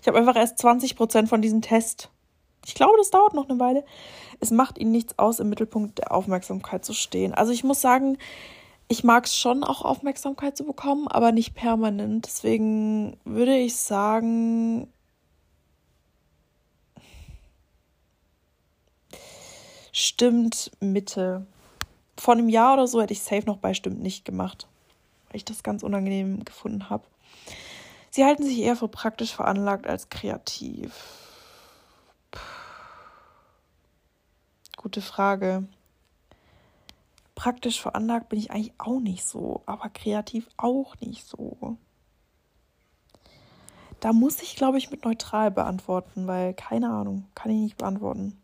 Ich 0.00 0.06
habe 0.06 0.18
einfach 0.18 0.36
erst 0.36 0.58
20 0.58 0.96
Prozent 0.96 1.28
von 1.28 1.42
diesem 1.42 1.62
Test. 1.62 2.10
Ich 2.66 2.74
glaube, 2.74 2.94
das 2.98 3.10
dauert 3.10 3.34
noch 3.34 3.48
eine 3.48 3.58
Weile. 3.58 3.84
Es 4.38 4.50
macht 4.50 4.78
ihnen 4.78 4.92
nichts 4.92 5.18
aus, 5.18 5.40
im 5.40 5.48
Mittelpunkt 5.48 5.98
der 5.98 6.12
Aufmerksamkeit 6.12 6.84
zu 6.84 6.92
stehen. 6.92 7.34
Also 7.34 7.52
ich 7.52 7.64
muss 7.64 7.80
sagen, 7.80 8.18
ich 8.86 9.02
mag 9.02 9.24
es 9.24 9.36
schon, 9.36 9.64
auch 9.64 9.82
Aufmerksamkeit 9.82 10.56
zu 10.58 10.64
bekommen, 10.64 11.08
aber 11.08 11.32
nicht 11.32 11.54
permanent. 11.54 12.26
Deswegen 12.26 13.16
würde 13.24 13.56
ich 13.56 13.76
sagen, 13.76 14.88
stimmt 19.92 20.70
Mitte. 20.80 21.46
Vor 22.16 22.34
einem 22.34 22.48
Jahr 22.48 22.74
oder 22.74 22.86
so 22.86 23.00
hätte 23.00 23.12
ich 23.12 23.22
safe 23.22 23.46
noch 23.46 23.58
bei 23.58 23.74
stimmt 23.74 24.00
nicht 24.02 24.24
gemacht, 24.24 24.66
weil 25.28 25.36
ich 25.36 25.44
das 25.44 25.62
ganz 25.62 25.82
unangenehm 25.82 26.44
gefunden 26.44 26.90
habe. 26.90 27.04
Sie 28.10 28.24
halten 28.24 28.44
sich 28.44 28.58
eher 28.58 28.76
für 28.76 28.88
praktisch 28.88 29.32
veranlagt 29.34 29.86
als 29.86 30.08
kreativ. 30.08 30.92
Gute 34.76 35.00
Frage. 35.00 35.68
Praktisch 37.34 37.80
veranlagt 37.80 38.28
bin 38.28 38.38
ich 38.38 38.50
eigentlich 38.50 38.72
auch 38.78 39.00
nicht 39.00 39.24
so, 39.24 39.62
aber 39.64 39.88
kreativ 39.88 40.48
auch 40.56 40.98
nicht 41.00 41.24
so. 41.26 41.76
Da 44.00 44.12
muss 44.12 44.42
ich, 44.42 44.56
glaube 44.56 44.78
ich, 44.78 44.90
mit 44.90 45.04
neutral 45.04 45.50
beantworten, 45.50 46.26
weil 46.26 46.54
keine 46.54 46.90
Ahnung, 46.90 47.26
kann 47.34 47.52
ich 47.52 47.58
nicht 47.58 47.76
beantworten. 47.76 48.39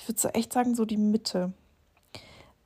Ich 0.00 0.08
würde 0.08 0.20
so 0.20 0.28
echt 0.28 0.52
sagen, 0.52 0.74
so 0.76 0.84
die 0.84 0.96
Mitte. 0.96 1.52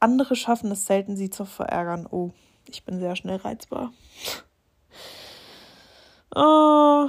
Andere 0.01 0.37
schaffen 0.37 0.71
es 0.71 0.87
selten, 0.87 1.17
sie 1.17 1.31
zu 1.31 1.45
verärgern. 1.45 2.07
Oh, 2.11 2.31
ich 2.69 2.85
bin 2.85 3.01
sehr 3.01 3.17
schnell 3.17 3.37
reizbar. 3.37 3.93
Oh. 6.35 7.09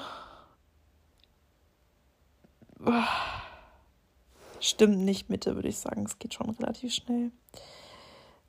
Stimmt 4.59 4.99
nicht 4.99 5.29
Mitte, 5.29 5.55
würde 5.55 5.67
ich 5.67 5.77
sagen. 5.77 6.05
Es 6.05 6.19
geht 6.19 6.33
schon 6.33 6.49
relativ 6.51 6.93
schnell. 6.93 7.31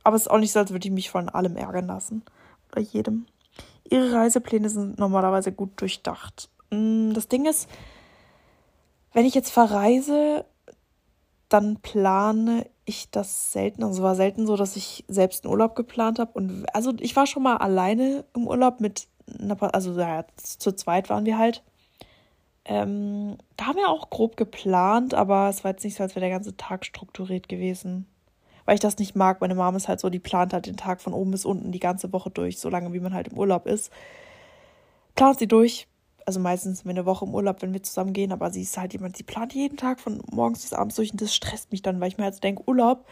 Aber 0.04 0.16
es 0.16 0.22
ist 0.22 0.28
auch 0.28 0.38
nicht 0.38 0.52
so, 0.52 0.60
als 0.60 0.70
würde 0.70 0.86
ich 0.86 0.94
mich 0.94 1.10
von 1.10 1.28
allem 1.28 1.56
ärgern 1.56 1.86
lassen. 1.86 2.22
Oder 2.70 2.82
jedem. 2.82 3.26
Ihre 3.90 4.12
Reisepläne 4.12 4.68
sind 4.68 4.98
normalerweise 4.98 5.52
gut 5.52 5.80
durchdacht. 5.80 6.50
Mm, 6.70 7.12
das 7.12 7.28
Ding 7.28 7.46
ist, 7.46 7.68
wenn 9.12 9.26
ich 9.26 9.34
jetzt 9.34 9.50
verreise, 9.50 10.44
dann 11.48 11.76
plane 11.76 12.66
ich 12.84 13.10
das 13.10 13.52
selten. 13.52 13.82
Also 13.82 13.96
es 13.96 14.02
war 14.02 14.14
selten 14.14 14.46
so, 14.46 14.56
dass 14.56 14.76
ich 14.76 15.04
selbst 15.08 15.44
einen 15.44 15.52
Urlaub 15.52 15.74
geplant 15.74 16.18
habe. 16.18 16.32
Und 16.34 16.66
also 16.74 16.92
ich 17.00 17.14
war 17.16 17.26
schon 17.26 17.42
mal 17.42 17.56
alleine 17.56 18.24
im 18.34 18.46
Urlaub 18.46 18.80
mit 18.80 19.08
also 19.60 19.98
ja, 19.98 20.24
zu 20.36 20.72
zweit 20.72 21.08
waren 21.08 21.24
wir 21.24 21.38
halt. 21.38 21.62
Ähm, 22.66 23.36
da 23.56 23.66
haben 23.66 23.76
wir 23.76 23.88
auch 23.88 24.10
grob 24.10 24.36
geplant, 24.36 25.14
aber 25.14 25.48
es 25.48 25.64
war 25.64 25.72
jetzt 25.72 25.84
nicht 25.84 25.96
so, 25.96 26.02
als 26.02 26.14
wäre 26.14 26.26
der 26.26 26.34
ganze 26.34 26.56
Tag 26.56 26.84
strukturiert 26.84 27.48
gewesen. 27.48 28.06
Weil 28.64 28.74
ich 28.74 28.80
das 28.80 28.98
nicht 28.98 29.14
mag. 29.14 29.40
Meine 29.40 29.54
Mom 29.54 29.76
ist 29.76 29.88
halt 29.88 30.00
so, 30.00 30.08
die 30.08 30.18
plant 30.18 30.54
halt 30.54 30.66
den 30.66 30.76
Tag 30.76 31.02
von 31.02 31.12
oben 31.12 31.30
bis 31.30 31.44
unten 31.44 31.72
die 31.72 31.80
ganze 31.80 32.12
Woche 32.12 32.30
durch, 32.30 32.58
so 32.58 32.70
lange 32.70 32.92
wie 32.94 33.00
man 33.00 33.12
halt 33.12 33.28
im 33.28 33.38
Urlaub 33.38 33.66
ist. 33.66 33.92
Plant 35.14 35.38
sie 35.38 35.48
durch. 35.48 35.86
Also 36.26 36.40
meistens 36.40 36.78
sind 36.78 36.86
wir 36.86 36.90
eine 36.90 37.06
Woche 37.06 37.24
im 37.24 37.34
Urlaub, 37.34 37.60
wenn 37.60 37.74
wir 37.74 37.82
zusammen 37.82 38.12
gehen, 38.12 38.32
aber 38.32 38.50
sie 38.50 38.62
ist 38.62 38.78
halt 38.78 38.92
jemand, 38.92 39.16
sie 39.16 39.24
plant 39.24 39.54
jeden 39.54 39.76
Tag 39.76 40.00
von 40.00 40.22
morgens 40.30 40.62
bis 40.62 40.72
abends 40.72 40.96
durch 40.96 41.12
und 41.12 41.20
das 41.20 41.34
stresst 41.34 41.70
mich 41.70 41.82
dann, 41.82 42.00
weil 42.00 42.08
ich 42.08 42.18
mir 42.18 42.24
halt 42.24 42.42
denke, 42.42 42.66
Urlaub 42.66 43.06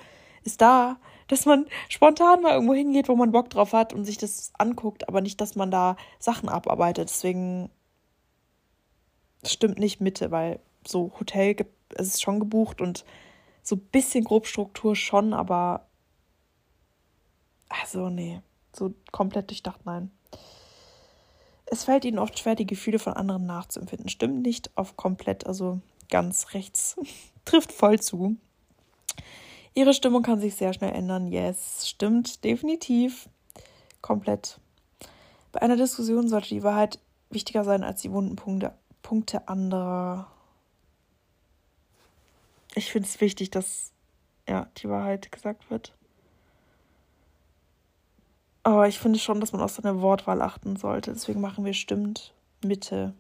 ist 0.45 0.61
da, 0.61 0.97
dass 1.29 1.47
man 1.47 1.67
spontan 1.89 2.43
mal 2.43 2.53
irgendwo 2.53 2.75
hingeht, 2.75 3.09
wo 3.09 3.17
man 3.17 3.33
Bock 3.33 3.51
drauf 3.51 3.73
hat 3.73 3.93
und 3.93 4.05
sich 4.05 4.19
das 4.19 4.53
anguckt, 4.59 5.09
aber 5.09 5.21
nicht, 5.21 5.41
dass 5.41 5.55
man 5.55 5.71
da 5.71 5.97
Sachen 6.19 6.49
abarbeitet. 6.49 7.09
Deswegen 7.11 7.71
stimmt 9.45 9.79
nicht 9.79 10.01
Mitte, 10.01 10.31
weil 10.31 10.61
so 10.87 11.13
Hotel 11.19 11.57
es 11.95 12.09
ist 12.09 12.23
schon 12.23 12.41
gebucht 12.41 12.81
und 12.81 13.05
so 13.63 13.77
ein 13.77 13.81
bisschen 13.93 14.25
Grobstruktur 14.25 14.97
schon, 14.97 15.35
aber 15.35 15.87
also 17.69 18.09
nee, 18.09 18.41
so 18.75 18.95
komplett 19.13 19.51
durchdacht 19.51 19.85
nein. 19.85 20.11
Es 21.73 21.85
fällt 21.85 22.05
ihnen 22.05 22.19
oft 22.19 22.39
schwer, 22.39 22.55
die 22.55 22.67
Gefühle 22.67 22.99
von 22.99 23.15
anderen 23.15 23.47
nachzuempfinden. 23.47 24.11
Stimmt 24.11 24.43
nicht 24.43 24.77
auf 24.77 24.99
komplett, 24.99 25.47
also 25.47 25.81
ganz 26.11 26.53
rechts. 26.53 26.97
Trifft 27.47 27.73
voll 27.73 27.99
zu. 27.99 28.37
Ihre 29.73 29.95
Stimmung 29.95 30.23
kann 30.23 30.39
sich 30.39 30.55
sehr 30.55 30.75
schnell 30.75 30.93
ändern. 30.93 31.29
Yes, 31.29 31.89
stimmt, 31.89 32.45
definitiv. 32.45 33.27
Komplett. 34.03 34.61
Bei 35.51 35.63
einer 35.63 35.77
Diskussion 35.79 36.29
sollte 36.29 36.51
die 36.51 36.63
Wahrheit 36.63 36.99
wichtiger 37.31 37.65
sein 37.65 37.85
als 37.85 38.03
die 38.03 38.13
wunden 38.13 38.37
Punkte, 38.37 38.75
Punkte 39.01 39.49
anderer. 39.49 40.31
Ich 42.75 42.93
finde 42.93 43.09
es 43.09 43.19
wichtig, 43.23 43.49
dass 43.49 43.93
ja, 44.47 44.67
die 44.77 44.91
Wahrheit 44.91 45.33
gesagt 45.33 45.71
wird. 45.71 45.95
Aber 48.63 48.87
ich 48.87 48.99
finde 48.99 49.19
schon, 49.19 49.41
dass 49.41 49.53
man 49.53 49.61
auf 49.61 49.73
seine 49.73 50.01
Wortwahl 50.01 50.41
achten 50.41 50.77
sollte. 50.77 51.13
Deswegen 51.13 51.41
machen 51.41 51.65
wir 51.65 51.75
stimmt 51.75 52.33
Mitte. 52.65 53.15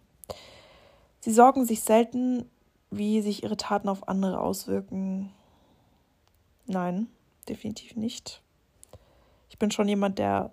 Sie 1.21 1.33
sorgen 1.33 1.65
sich 1.65 1.83
selten, 1.83 2.49
wie 2.91 3.23
sich 3.23 3.43
ihre 3.43 3.57
Taten 3.57 3.89
auf 3.89 4.09
andere 4.09 4.41
auswirken. 4.41 5.33
Nein, 6.67 7.09
definitiv 7.49 7.97
nicht. 7.97 8.43
Ich 9.49 9.59
bin 9.59 9.71
schon 9.71 9.89
jemand, 9.89 10.19
der 10.19 10.53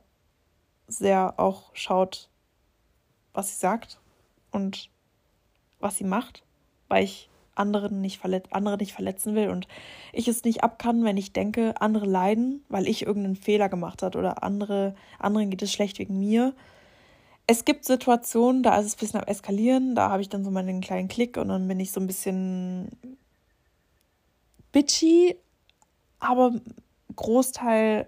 sehr 0.88 1.36
auch 1.38 1.72
schaut, 1.74 2.30
was 3.34 3.50
sie 3.50 3.60
sagt 3.60 4.00
und 4.52 4.90
was 5.80 5.98
sie 5.98 6.04
macht, 6.04 6.44
weil 6.88 7.04
ich 7.04 7.30
anderen 7.60 8.02
nicht 8.02 8.20
andere 8.52 8.78
nicht 8.78 8.94
verletzen 8.94 9.36
will 9.36 9.50
und 9.50 9.68
ich 10.14 10.28
es 10.28 10.44
nicht 10.44 10.64
ab 10.64 10.80
kann, 10.80 11.04
wenn 11.04 11.18
ich 11.18 11.34
denke, 11.34 11.80
andere 11.80 12.06
leiden, 12.06 12.64
weil 12.70 12.88
ich 12.88 13.06
irgendeinen 13.06 13.36
Fehler 13.36 13.70
gemacht 13.70 14.02
habe 14.02 14.18
oder 14.18 14.44
andere, 14.44 14.96
anderen 15.20 15.50
geht 15.50 15.62
es 15.62 15.72
schlecht 15.72 16.00
wegen 16.00 16.20
mir. 16.20 16.54
Es 17.48 17.66
gibt 17.66 17.86
Situationen, 17.86 18.64
da 18.64 18.78
ist 18.78 18.86
es 18.86 18.96
ein 18.96 19.00
bisschen 19.00 19.20
am 19.22 19.28
Eskalieren, 19.28 19.96
da 19.96 20.10
habe 20.10 20.22
ich 20.22 20.30
dann 20.30 20.44
so 20.44 20.52
meinen 20.52 20.82
kleinen 20.82 21.08
Klick 21.08 21.38
und 21.38 21.50
dann 21.50 21.68
bin 21.68 21.80
ich 21.80 21.92
so 21.92 22.00
ein 22.00 22.08
bisschen 22.08 22.90
bitchy, 24.72 25.36
aber 26.20 26.54
Großteil 27.16 28.08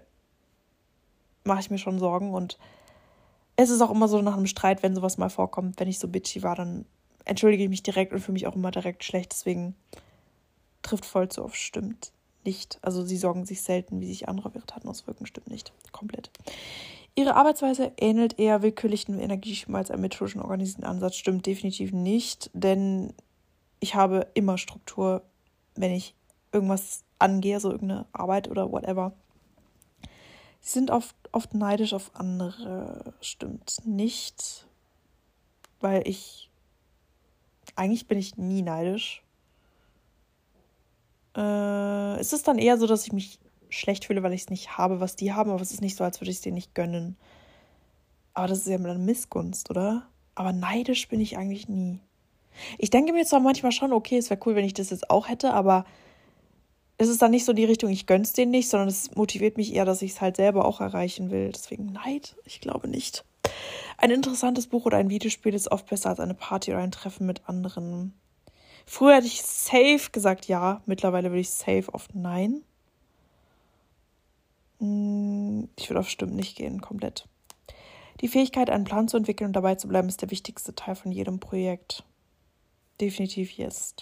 mache 1.44 1.60
ich 1.60 1.70
mir 1.70 1.78
schon 1.78 1.98
Sorgen 1.98 2.32
und 2.32 2.58
es 3.56 3.70
ist 3.70 3.80
auch 3.80 3.90
immer 3.90 4.08
so 4.08 4.22
nach 4.22 4.36
einem 4.36 4.46
Streit, 4.46 4.82
wenn 4.82 4.94
sowas 4.94 5.18
mal 5.18 5.28
vorkommt, 5.28 5.78
wenn 5.78 5.88
ich 5.88 5.98
so 5.98 6.08
bitchy 6.08 6.42
war, 6.42 6.56
dann 6.56 6.86
entschuldige 7.24 7.64
ich 7.64 7.70
mich 7.70 7.82
direkt 7.82 8.12
und 8.12 8.20
fühle 8.20 8.34
mich 8.34 8.46
auch 8.46 8.56
immer 8.56 8.70
direkt 8.70 9.04
schlecht. 9.04 9.32
Deswegen 9.32 9.74
trifft 10.82 11.04
voll 11.04 11.28
zu 11.28 11.42
auf, 11.44 11.54
stimmt 11.54 12.12
nicht. 12.44 12.78
Also 12.82 13.04
sie 13.04 13.16
sorgen 13.16 13.44
sich 13.44 13.62
selten, 13.62 14.00
wie 14.00 14.08
sich 14.08 14.28
andere 14.28 14.50
Irrtaten 14.54 14.88
auswirken, 14.88 15.26
stimmt 15.26 15.50
nicht. 15.50 15.72
Komplett. 15.92 16.30
Ihre 17.14 17.36
Arbeitsweise 17.36 17.92
ähnelt 17.98 18.38
eher 18.38 18.62
willkürlichen 18.62 19.18
Energieschema 19.18 19.78
als 19.78 19.90
einem 19.90 20.02
methodischen 20.02 20.40
organisierten 20.40 20.84
Ansatz. 20.84 21.16
Stimmt 21.16 21.46
definitiv 21.46 21.92
nicht, 21.92 22.50
denn 22.54 23.12
ich 23.80 23.94
habe 23.94 24.28
immer 24.34 24.56
Struktur, 24.58 25.22
wenn 25.74 25.92
ich 25.92 26.14
irgendwas 26.52 27.04
angehe, 27.18 27.60
so 27.60 27.70
irgendeine 27.70 28.06
Arbeit 28.12 28.48
oder 28.48 28.72
whatever. 28.72 29.12
Sie 30.60 30.72
sind 30.78 30.90
oft, 30.90 31.16
oft 31.32 31.54
neidisch 31.54 31.92
auf 31.92 32.12
andere. 32.14 33.14
Stimmt 33.20 33.84
nicht, 33.84 34.66
weil 35.80 36.06
ich 36.08 36.48
eigentlich 37.76 38.06
bin 38.06 38.18
ich 38.18 38.36
nie 38.36 38.62
neidisch. 38.62 39.22
Äh, 41.36 42.20
ist 42.20 42.32
es 42.32 42.42
dann 42.42 42.58
eher 42.58 42.78
so, 42.78 42.86
dass 42.86 43.06
ich 43.06 43.12
mich 43.12 43.38
schlecht 43.70 44.04
fühle, 44.04 44.22
weil 44.22 44.32
ich 44.32 44.42
es 44.42 44.50
nicht 44.50 44.76
habe, 44.76 45.00
was 45.00 45.16
die 45.16 45.32
haben, 45.32 45.50
aber 45.50 45.62
es 45.62 45.72
ist 45.72 45.80
nicht 45.80 45.96
so, 45.96 46.04
als 46.04 46.20
würde 46.20 46.30
ich 46.30 46.36
es 46.36 46.42
denen 46.42 46.54
nicht 46.54 46.74
gönnen. 46.74 47.16
Aber 48.34 48.46
das 48.46 48.58
ist 48.58 48.66
ja 48.68 48.76
eine 48.76 48.98
Missgunst, 48.98 49.70
oder? 49.70 50.06
Aber 50.34 50.52
neidisch 50.52 51.08
bin 51.08 51.20
ich 51.20 51.36
eigentlich 51.36 51.68
nie. 51.68 52.00
Ich 52.78 52.90
denke 52.90 53.12
mir 53.12 53.24
zwar 53.24 53.40
manchmal 53.40 53.72
schon, 53.72 53.92
okay, 53.92 54.18
es 54.18 54.30
wäre 54.30 54.40
cool, 54.44 54.54
wenn 54.54 54.64
ich 54.64 54.74
das 54.74 54.90
jetzt 54.90 55.10
auch 55.10 55.28
hätte, 55.28 55.54
aber 55.54 55.84
es 57.02 57.08
ist 57.08 57.20
dann 57.20 57.32
nicht 57.32 57.44
so 57.44 57.52
die 57.52 57.64
Richtung, 57.64 57.90
ich 57.90 58.06
gönn's 58.06 58.32
denen 58.32 58.52
nicht, 58.52 58.68
sondern 58.68 58.88
es 58.88 59.14
motiviert 59.16 59.56
mich 59.56 59.74
eher, 59.74 59.84
dass 59.84 60.02
ich 60.02 60.12
es 60.12 60.20
halt 60.20 60.36
selber 60.36 60.64
auch 60.64 60.80
erreichen 60.80 61.32
will. 61.32 61.50
Deswegen 61.50 61.86
Neid, 61.92 62.36
ich 62.44 62.60
glaube 62.60 62.86
nicht. 62.86 63.24
Ein 63.98 64.12
interessantes 64.12 64.68
Buch 64.68 64.86
oder 64.86 64.98
ein 64.98 65.10
Videospiel 65.10 65.52
ist 65.52 65.72
oft 65.72 65.88
besser 65.88 66.10
als 66.10 66.20
eine 66.20 66.34
Party 66.34 66.70
oder 66.70 66.80
ein 66.80 66.92
Treffen 66.92 67.26
mit 67.26 67.48
anderen. 67.48 68.14
Früher 68.86 69.16
hätte 69.16 69.26
ich 69.26 69.42
safe 69.42 70.10
gesagt 70.12 70.46
ja, 70.46 70.80
mittlerweile 70.86 71.30
würde 71.30 71.40
ich 71.40 71.50
safe 71.50 71.92
oft 71.92 72.14
nein. 72.14 72.62
Hm, 74.78 75.68
ich 75.76 75.90
würde 75.90 76.00
auf 76.00 76.08
Stimmen 76.08 76.36
nicht 76.36 76.56
gehen, 76.56 76.80
komplett. 76.80 77.26
Die 78.20 78.28
Fähigkeit, 78.28 78.70
einen 78.70 78.84
Plan 78.84 79.08
zu 79.08 79.16
entwickeln 79.16 79.48
und 79.48 79.56
dabei 79.56 79.74
zu 79.74 79.88
bleiben, 79.88 80.08
ist 80.08 80.22
der 80.22 80.30
wichtigste 80.30 80.74
Teil 80.76 80.94
von 80.94 81.10
jedem 81.10 81.40
Projekt. 81.40 82.04
Definitiv 83.00 83.50
yes. 83.52 83.96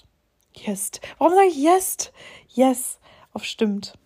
Yes. 0.54 0.92
Warum 1.18 1.34
sage 1.34 1.48
ich 1.48 1.56
yes? 1.56 2.12
Yes. 2.48 2.98
Auf 3.32 3.44
stimmt. 3.44 3.98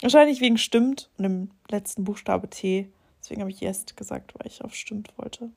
Wahrscheinlich 0.00 0.40
wegen 0.40 0.58
stimmt 0.58 1.10
und 1.18 1.24
im 1.24 1.50
letzten 1.70 2.04
Buchstabe 2.04 2.48
T. 2.48 2.90
Deswegen 3.20 3.40
habe 3.40 3.50
ich 3.50 3.60
yes 3.60 3.86
gesagt, 3.96 4.34
weil 4.34 4.46
ich 4.46 4.62
auf 4.62 4.74
stimmt 4.74 5.16
wollte. 5.16 5.50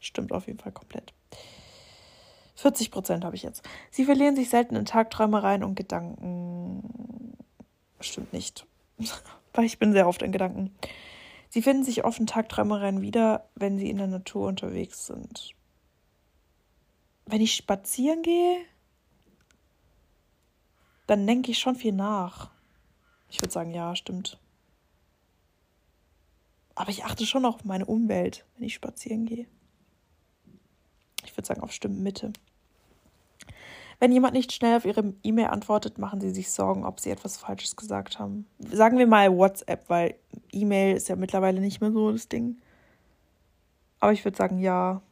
Stimmt 0.00 0.32
auf 0.32 0.46
jeden 0.46 0.58
Fall 0.58 0.72
komplett. 0.72 1.12
40 2.56 2.90
Prozent 2.90 3.24
habe 3.24 3.36
ich 3.36 3.42
jetzt. 3.42 3.62
Sie 3.90 4.04
verlieren 4.04 4.36
sich 4.36 4.50
selten 4.50 4.76
in 4.76 4.84
Tagträumereien 4.84 5.64
und 5.64 5.74
Gedanken. 5.74 7.36
Stimmt 8.00 8.32
nicht. 8.32 8.66
weil 9.54 9.64
ich 9.64 9.78
bin 9.78 9.92
sehr 9.92 10.06
oft 10.06 10.22
in 10.22 10.32
Gedanken. 10.32 10.74
Sie 11.48 11.62
finden 11.62 11.84
sich 11.84 12.04
oft 12.04 12.20
in 12.20 12.26
Tagträumereien 12.26 13.02
wieder, 13.02 13.48
wenn 13.56 13.78
sie 13.78 13.90
in 13.90 13.96
der 13.96 14.06
Natur 14.06 14.46
unterwegs 14.46 15.06
sind. 15.06 15.54
Wenn 17.26 17.40
ich 17.40 17.54
spazieren 17.54 18.22
gehe, 18.22 18.58
dann 21.10 21.26
denke 21.26 21.50
ich 21.50 21.58
schon 21.58 21.74
viel 21.74 21.90
nach. 21.90 22.50
Ich 23.28 23.42
würde 23.42 23.52
sagen, 23.52 23.72
ja, 23.72 23.96
stimmt. 23.96 24.38
Aber 26.76 26.90
ich 26.90 27.04
achte 27.04 27.26
schon 27.26 27.44
auf 27.44 27.64
meine 27.64 27.84
Umwelt, 27.84 28.46
wenn 28.54 28.64
ich 28.64 28.74
spazieren 28.74 29.26
gehe. 29.26 29.46
Ich 31.24 31.36
würde 31.36 31.48
sagen, 31.48 31.62
auf 31.62 31.72
Stimmen 31.72 32.04
Mitte. 32.04 32.32
Wenn 33.98 34.12
jemand 34.12 34.34
nicht 34.34 34.52
schnell 34.52 34.76
auf 34.76 34.84
Ihre 34.84 35.12
E-Mail 35.24 35.48
antwortet, 35.48 35.98
machen 35.98 36.20
Sie 36.20 36.30
sich 36.30 36.52
Sorgen, 36.52 36.86
ob 36.86 37.00
Sie 37.00 37.10
etwas 37.10 37.36
Falsches 37.36 37.74
gesagt 37.74 38.20
haben. 38.20 38.46
Sagen 38.60 38.96
wir 38.96 39.08
mal 39.08 39.36
WhatsApp, 39.36 39.90
weil 39.90 40.14
E-Mail 40.52 40.96
ist 40.96 41.08
ja 41.08 41.16
mittlerweile 41.16 41.60
nicht 41.60 41.80
mehr 41.80 41.90
so 41.90 42.12
das 42.12 42.28
Ding. 42.28 42.62
Aber 43.98 44.12
ich 44.12 44.24
würde 44.24 44.38
sagen, 44.38 44.60
ja. 44.60 45.02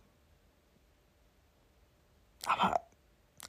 Aber 2.47 2.81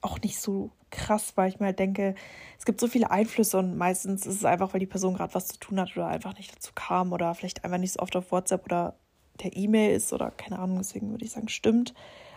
auch 0.01 0.19
nicht 0.19 0.41
so 0.41 0.71
krass, 0.91 1.33
weil 1.35 1.49
ich 1.49 1.59
mir 1.59 1.67
halt 1.67 1.79
denke, 1.79 2.15
es 2.57 2.65
gibt 2.65 2.79
so 2.79 2.87
viele 2.87 3.11
Einflüsse 3.11 3.57
und 3.57 3.77
meistens 3.77 4.25
ist 4.25 4.35
es 4.35 4.45
einfach, 4.45 4.73
weil 4.73 4.79
die 4.79 4.85
Person 4.85 5.15
gerade 5.15 5.33
was 5.33 5.47
zu 5.47 5.59
tun 5.59 5.79
hat 5.79 5.95
oder 5.95 6.07
einfach 6.07 6.37
nicht 6.37 6.55
dazu 6.55 6.71
kam 6.75 7.13
oder 7.13 7.33
vielleicht 7.35 7.63
einfach 7.63 7.77
nicht 7.77 7.93
so 7.93 7.99
oft 7.99 8.15
auf 8.15 8.31
WhatsApp 8.31 8.65
oder 8.65 8.95
der 9.43 9.55
E-Mail 9.55 9.95
ist 9.95 10.13
oder 10.13 10.31
keine 10.31 10.59
Ahnung. 10.59 10.77
Deswegen 10.77 11.11
würde 11.11 11.25
ich 11.25 11.31
sagen, 11.31 11.49
stimmt. 11.49 11.93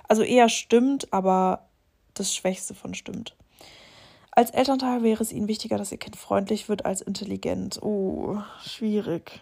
Also 0.09 0.23
eher 0.23 0.49
stimmt, 0.49 1.13
aber 1.13 1.69
das 2.15 2.35
Schwächste 2.35 2.75
von 2.75 2.95
stimmt. 2.95 3.37
Als 4.31 4.51
Elternteil 4.51 5.03
wäre 5.03 5.23
es 5.23 5.33
ihnen 5.33 5.49
wichtiger, 5.49 5.77
dass 5.77 5.93
ihr 5.93 5.99
Kind 5.99 6.17
freundlich 6.17 6.69
wird 6.69 6.87
als 6.87 7.03
intelligent. 7.03 7.83
Oh, 7.83 8.39
schwierig. 8.65 9.41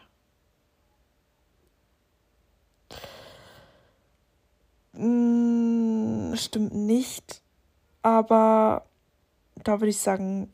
Hm, 4.94 6.32
stimmt 6.34 6.74
nicht. 6.74 7.42
Aber 8.02 8.86
da 9.64 9.80
würde 9.80 9.90
ich 9.90 9.98
sagen, 9.98 10.52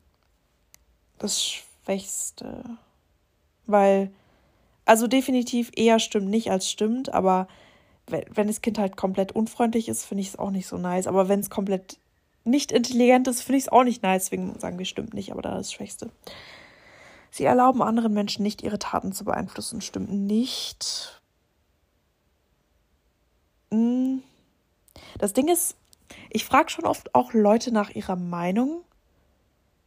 das 1.18 1.42
Schwächste. 1.42 2.64
Weil, 3.66 4.10
also 4.84 5.06
definitiv 5.06 5.70
eher 5.74 5.98
stimmt 5.98 6.28
nicht 6.28 6.50
als 6.50 6.70
stimmt, 6.70 7.12
aber 7.12 7.48
wenn 8.06 8.46
das 8.46 8.62
Kind 8.62 8.78
halt 8.78 8.96
komplett 8.96 9.32
unfreundlich 9.32 9.88
ist, 9.88 10.04
finde 10.04 10.22
ich 10.22 10.28
es 10.28 10.38
auch 10.38 10.50
nicht 10.50 10.68
so 10.68 10.76
nice. 10.76 11.06
Aber 11.08 11.28
wenn 11.28 11.40
es 11.40 11.50
komplett 11.50 11.98
nicht 12.44 12.70
intelligent 12.70 13.26
ist, 13.26 13.42
finde 13.42 13.58
ich 13.58 13.64
es 13.64 13.72
auch 13.72 13.82
nicht 13.82 14.02
nice. 14.02 14.24
Deswegen 14.24 14.58
sagen 14.58 14.78
wir, 14.78 14.84
stimmt 14.84 15.14
nicht, 15.14 15.32
aber 15.32 15.42
da 15.42 15.58
ist 15.58 15.68
das 15.68 15.72
Schwächste. 15.72 16.10
Sie 17.30 17.44
erlauben 17.44 17.82
anderen 17.82 18.14
Menschen 18.14 18.44
nicht, 18.44 18.62
ihre 18.62 18.78
Taten 18.78 19.12
zu 19.12 19.24
beeinflussen. 19.24 19.80
Stimmt 19.80 20.12
nicht. 20.12 21.20
Hm. 23.70 24.22
Das 25.18 25.32
Ding 25.32 25.48
ist, 25.48 25.76
ich 26.30 26.44
frage 26.44 26.70
schon 26.70 26.86
oft 26.86 27.14
auch 27.14 27.32
Leute 27.32 27.72
nach 27.72 27.90
ihrer 27.90 28.16
Meinung. 28.16 28.82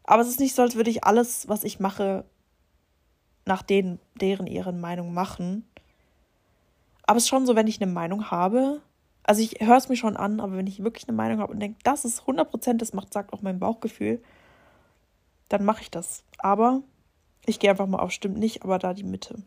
Aber 0.09 0.23
es 0.23 0.27
ist 0.27 0.39
nicht 0.39 0.55
so, 0.55 0.63
als 0.63 0.73
würde 0.73 0.89
ich 0.89 1.03
alles, 1.03 1.47
was 1.49 1.63
ich 1.63 1.79
mache, 1.79 2.25
nach 3.45 3.61
denen, 3.61 3.99
deren 4.19 4.47
ihren 4.47 4.79
Meinung 4.81 5.13
machen. 5.13 5.69
Aber 7.03 7.17
es 7.17 7.25
ist 7.25 7.29
schon 7.29 7.45
so, 7.45 7.55
wenn 7.55 7.67
ich 7.67 7.79
eine 7.79 7.91
Meinung 7.91 8.31
habe, 8.31 8.81
also 9.21 9.43
ich 9.43 9.59
höre 9.59 9.77
es 9.77 9.87
mir 9.87 9.97
schon 9.97 10.17
an, 10.17 10.39
aber 10.39 10.57
wenn 10.57 10.65
ich 10.65 10.83
wirklich 10.83 11.07
eine 11.07 11.15
Meinung 11.15 11.39
habe 11.39 11.53
und 11.53 11.59
denke, 11.59 11.77
das 11.83 12.05
ist 12.05 12.23
100%, 12.23 12.77
das 12.77 12.91
macht, 12.93 13.13
sagt 13.13 13.33
auch 13.33 13.43
mein 13.43 13.59
Bauchgefühl, 13.59 14.19
dann 15.47 15.63
mache 15.63 15.83
ich 15.83 15.91
das. 15.91 16.23
Aber 16.39 16.81
ich 17.45 17.59
gehe 17.59 17.69
einfach 17.69 17.85
mal 17.85 17.99
auf, 17.99 18.09
stimmt 18.09 18.39
nicht, 18.39 18.63
aber 18.63 18.79
da 18.79 18.95
die 18.95 19.03
Mitte. 19.03 19.43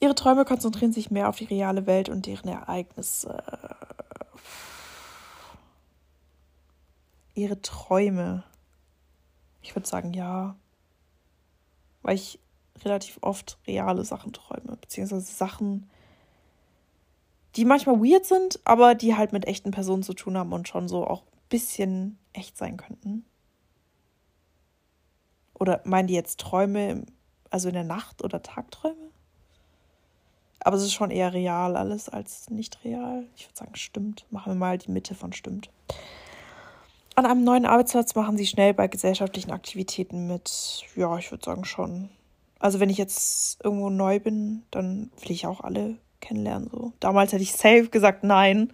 Ihre 0.00 0.14
Träume 0.14 0.44
konzentrieren 0.44 0.92
sich 0.92 1.10
mehr 1.10 1.30
auf 1.30 1.36
die 1.36 1.44
reale 1.44 1.86
Welt 1.86 2.10
und 2.10 2.26
deren 2.26 2.48
Ereignisse. 2.48 3.42
Ihre 7.34 7.60
Träume. 7.60 8.44
Ich 9.62 9.74
würde 9.74 9.88
sagen, 9.88 10.12
ja. 10.14 10.56
Weil 12.02 12.16
ich 12.16 12.38
relativ 12.84 13.18
oft 13.22 13.58
reale 13.66 14.04
Sachen 14.04 14.32
träume, 14.32 14.76
beziehungsweise 14.80 15.32
Sachen, 15.32 15.88
die 17.56 17.64
manchmal 17.64 18.00
weird 18.00 18.26
sind, 18.26 18.60
aber 18.64 18.94
die 18.94 19.14
halt 19.16 19.32
mit 19.32 19.46
echten 19.46 19.70
Personen 19.70 20.02
zu 20.02 20.12
tun 20.12 20.36
haben 20.36 20.52
und 20.52 20.68
schon 20.68 20.88
so 20.88 21.06
auch 21.06 21.22
ein 21.22 21.48
bisschen 21.48 22.18
echt 22.32 22.56
sein 22.56 22.76
könnten. 22.76 23.24
Oder 25.54 25.80
meinen 25.84 26.08
die 26.08 26.14
jetzt 26.14 26.40
Träume, 26.40 27.06
also 27.50 27.68
in 27.68 27.74
der 27.74 27.84
Nacht 27.84 28.24
oder 28.24 28.42
Tagträume? 28.42 29.10
Aber 30.60 30.76
es 30.76 30.82
ist 30.82 30.94
schon 30.94 31.10
eher 31.10 31.32
real 31.32 31.76
alles 31.76 32.08
als 32.08 32.50
nicht 32.50 32.84
real. 32.84 33.26
Ich 33.36 33.46
würde 33.46 33.56
sagen, 33.56 33.76
stimmt. 33.76 34.26
Machen 34.30 34.52
wir 34.52 34.58
mal 34.58 34.78
die 34.78 34.90
Mitte 34.90 35.14
von 35.14 35.32
stimmt. 35.32 35.70
An 37.16 37.26
einem 37.26 37.44
neuen 37.44 37.64
Arbeitsplatz 37.66 38.14
machen 38.14 38.36
sie 38.36 38.46
schnell 38.46 38.74
bei 38.74 38.88
gesellschaftlichen 38.88 39.52
Aktivitäten 39.52 40.26
mit. 40.26 40.84
Ja, 40.96 41.16
ich 41.16 41.30
würde 41.30 41.44
sagen 41.44 41.64
schon. 41.64 42.08
Also 42.58 42.80
wenn 42.80 42.90
ich 42.90 42.98
jetzt 42.98 43.62
irgendwo 43.62 43.90
neu 43.90 44.18
bin, 44.18 44.62
dann 44.70 45.10
will 45.20 45.30
ich 45.30 45.46
auch 45.46 45.60
alle 45.60 45.96
kennenlernen. 46.20 46.68
So. 46.72 46.92
Damals 46.98 47.32
hätte 47.32 47.42
ich 47.42 47.52
safe 47.52 47.88
gesagt 47.88 48.24
nein. 48.24 48.72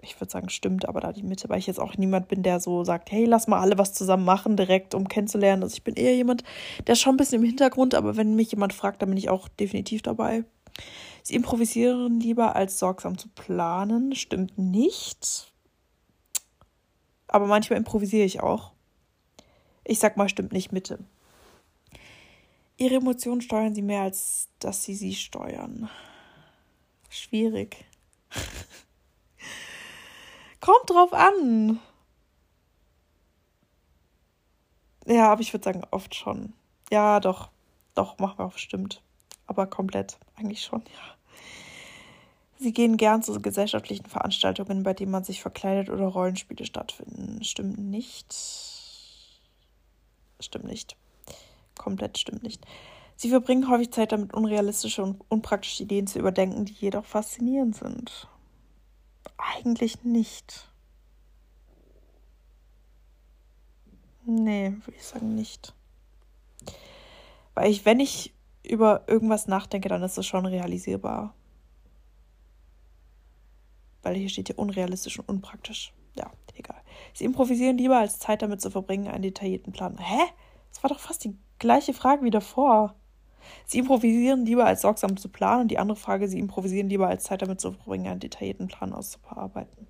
Ich 0.00 0.20
würde 0.20 0.30
sagen, 0.30 0.48
stimmt, 0.48 0.88
aber 0.88 1.00
da 1.00 1.12
die 1.12 1.24
Mitte, 1.24 1.48
weil 1.48 1.58
ich 1.58 1.66
jetzt 1.66 1.80
auch 1.80 1.96
niemand 1.96 2.28
bin, 2.28 2.44
der 2.44 2.60
so 2.60 2.84
sagt, 2.84 3.10
hey, 3.10 3.24
lass 3.24 3.48
mal 3.48 3.60
alle 3.60 3.78
was 3.78 3.94
zusammen 3.94 4.24
machen, 4.24 4.56
direkt, 4.56 4.94
um 4.94 5.08
kennenzulernen. 5.08 5.64
Also 5.64 5.74
ich 5.74 5.82
bin 5.82 5.96
eher 5.96 6.14
jemand, 6.14 6.44
der 6.86 6.92
ist 6.92 7.00
schon 7.00 7.14
ein 7.14 7.16
bisschen 7.16 7.42
im 7.42 7.46
Hintergrund, 7.48 7.96
aber 7.96 8.16
wenn 8.16 8.36
mich 8.36 8.52
jemand 8.52 8.72
fragt, 8.72 9.02
dann 9.02 9.08
bin 9.08 9.18
ich 9.18 9.28
auch 9.28 9.48
definitiv 9.48 10.02
dabei. 10.02 10.44
Sie 11.24 11.34
improvisieren 11.34 12.20
lieber, 12.20 12.54
als 12.54 12.78
sorgsam 12.78 13.18
zu 13.18 13.28
planen. 13.28 14.14
Stimmt 14.14 14.56
nicht. 14.56 15.47
Aber 17.28 17.46
manchmal 17.46 17.78
improvisiere 17.78 18.24
ich 18.24 18.40
auch. 18.40 18.72
Ich 19.84 19.98
sag 19.98 20.16
mal, 20.16 20.28
stimmt 20.28 20.52
nicht 20.52 20.72
Mitte. 20.72 20.98
Ihre 22.76 22.96
Emotionen 22.96 23.40
steuern 23.40 23.74
sie 23.74 23.82
mehr, 23.82 24.02
als 24.02 24.48
dass 24.58 24.84
sie 24.84 24.94
sie 24.94 25.14
steuern. 25.14 25.90
Schwierig. 27.10 27.84
Kommt 30.60 30.90
drauf 30.90 31.12
an. 31.12 31.80
Ja, 35.06 35.32
aber 35.32 35.40
ich 35.40 35.52
würde 35.52 35.64
sagen, 35.64 35.82
oft 35.90 36.14
schon. 36.14 36.52
Ja, 36.90 37.20
doch. 37.20 37.50
Doch, 37.94 38.18
machen 38.18 38.38
wir 38.38 38.44
auch 38.44 38.58
stimmt. 38.58 39.02
aber 39.46 39.66
komplett 39.66 40.18
eigentlich 40.36 40.62
schon, 40.62 40.82
ja. 40.82 41.17
Sie 42.58 42.72
gehen 42.72 42.96
gern 42.96 43.22
zu 43.22 43.40
gesellschaftlichen 43.40 44.06
Veranstaltungen, 44.06 44.82
bei 44.82 44.92
denen 44.92 45.12
man 45.12 45.22
sich 45.22 45.40
verkleidet 45.40 45.90
oder 45.90 46.06
Rollenspiele 46.06 46.64
stattfinden. 46.64 47.44
Stimmt 47.44 47.78
nicht. 47.78 48.34
Stimmt 50.40 50.64
nicht. 50.64 50.96
Komplett 51.76 52.18
stimmt 52.18 52.42
nicht. 52.42 52.66
Sie 53.14 53.30
verbringen 53.30 53.68
häufig 53.68 53.92
Zeit 53.92 54.10
damit, 54.10 54.34
unrealistische 54.34 55.02
und 55.04 55.20
unpraktische 55.28 55.84
Ideen 55.84 56.08
zu 56.08 56.18
überdenken, 56.18 56.64
die 56.64 56.72
jedoch 56.72 57.04
faszinierend 57.04 57.76
sind. 57.76 58.28
Eigentlich 59.36 60.02
nicht. 60.04 60.68
Nee, 64.24 64.72
würde 64.84 64.96
ich 64.96 65.06
sagen 65.06 65.34
nicht. 65.34 65.74
Weil 67.54 67.70
ich, 67.70 67.84
wenn 67.84 68.00
ich 68.00 68.34
über 68.64 69.04
irgendwas 69.06 69.46
nachdenke, 69.46 69.88
dann 69.88 70.02
ist 70.02 70.18
es 70.18 70.26
schon 70.26 70.44
realisierbar. 70.44 71.34
Weil 74.02 74.14
hier 74.14 74.28
steht 74.28 74.48
hier 74.48 74.58
unrealistisch 74.58 75.18
und 75.18 75.28
unpraktisch. 75.28 75.92
Ja, 76.16 76.30
egal. 76.54 76.80
Sie 77.14 77.24
improvisieren 77.24 77.78
lieber, 77.78 77.98
als 77.98 78.18
Zeit 78.18 78.42
damit 78.42 78.60
zu 78.60 78.70
verbringen, 78.70 79.08
einen 79.08 79.22
detaillierten 79.22 79.72
Plan. 79.72 79.98
Hä? 79.98 80.22
Das 80.70 80.82
war 80.82 80.90
doch 80.90 81.00
fast 81.00 81.24
die 81.24 81.36
gleiche 81.58 81.94
Frage 81.94 82.22
wie 82.24 82.30
davor. 82.30 82.94
Sie 83.66 83.78
improvisieren 83.78 84.44
lieber, 84.44 84.66
als 84.66 84.82
sorgsam 84.82 85.16
zu 85.16 85.28
planen. 85.28 85.62
Und 85.62 85.68
die 85.68 85.78
andere 85.78 85.96
Frage, 85.96 86.28
sie 86.28 86.38
improvisieren 86.38 86.88
lieber, 86.88 87.08
als 87.08 87.24
Zeit 87.24 87.42
damit 87.42 87.60
zu 87.60 87.72
verbringen, 87.72 88.06
einen 88.06 88.20
detaillierten 88.20 88.68
Plan 88.68 88.92
auszuarbeiten. 88.92 89.86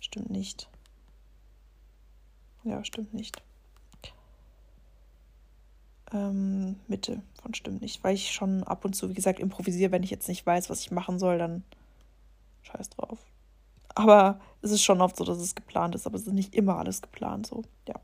Stimmt 0.00 0.30
nicht. 0.30 0.68
Ja, 2.64 2.84
stimmt 2.84 3.14
nicht 3.14 3.42
ähm, 6.12 6.76
Mitte 6.88 7.22
von 7.40 7.54
stimmt 7.54 7.82
nicht, 7.82 8.02
weil 8.02 8.14
ich 8.14 8.32
schon 8.32 8.64
ab 8.64 8.84
und 8.84 8.94
zu, 8.94 9.08
wie 9.08 9.14
gesagt, 9.14 9.38
improvisiere, 9.38 9.92
wenn 9.92 10.02
ich 10.02 10.10
jetzt 10.10 10.28
nicht 10.28 10.44
weiß, 10.44 10.70
was 10.70 10.80
ich 10.80 10.90
machen 10.90 11.18
soll, 11.18 11.38
dann 11.38 11.64
scheiß 12.62 12.90
drauf. 12.90 13.18
Aber 13.94 14.40
es 14.62 14.70
ist 14.70 14.82
schon 14.82 15.00
oft 15.00 15.16
so, 15.16 15.24
dass 15.24 15.38
es 15.38 15.54
geplant 15.54 15.94
ist, 15.94 16.06
aber 16.06 16.16
es 16.16 16.26
ist 16.26 16.32
nicht 16.32 16.54
immer 16.54 16.78
alles 16.78 17.02
geplant 17.02 17.46
so, 17.46 17.62
ja. 17.88 17.94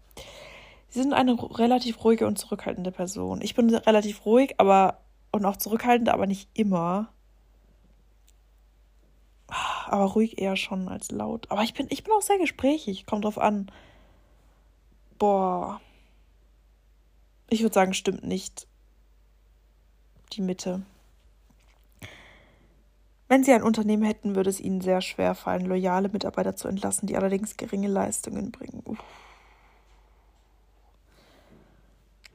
Sie 0.88 1.02
sind 1.02 1.12
eine 1.12 1.36
relativ 1.58 2.02
ruhige 2.04 2.26
und 2.26 2.38
zurückhaltende 2.38 2.92
Person. 2.92 3.42
Ich 3.42 3.54
bin 3.54 3.74
relativ 3.74 4.24
ruhig, 4.24 4.54
aber 4.58 5.00
und 5.30 5.44
auch 5.44 5.56
zurückhaltend, 5.56 6.08
aber 6.08 6.26
nicht 6.26 6.48
immer. 6.54 7.12
Aber 9.86 10.04
ruhig 10.04 10.40
eher 10.40 10.56
schon 10.56 10.88
als 10.88 11.10
laut. 11.10 11.50
Aber 11.50 11.62
ich 11.62 11.74
bin, 11.74 11.86
ich 11.90 12.02
bin 12.02 12.12
auch 12.14 12.22
sehr 12.22 12.38
gesprächig, 12.38 13.06
kommt 13.06 13.24
drauf 13.24 13.38
an. 13.38 13.70
Boah. 15.18 15.80
Ich 17.48 17.62
würde 17.62 17.74
sagen, 17.74 17.94
stimmt 17.94 18.24
nicht. 18.24 18.66
Die 20.32 20.40
Mitte. 20.40 20.82
Wenn 23.28 23.42
Sie 23.42 23.52
ein 23.52 23.62
Unternehmen 23.62 24.04
hätten, 24.04 24.36
würde 24.36 24.50
es 24.50 24.60
Ihnen 24.60 24.80
sehr 24.80 25.00
schwer 25.00 25.34
fallen, 25.34 25.66
loyale 25.66 26.08
Mitarbeiter 26.08 26.54
zu 26.54 26.68
entlassen, 26.68 27.06
die 27.06 27.16
allerdings 27.16 27.56
geringe 27.56 27.88
Leistungen 27.88 28.52
bringen. 28.52 28.82
Uff. 28.84 29.02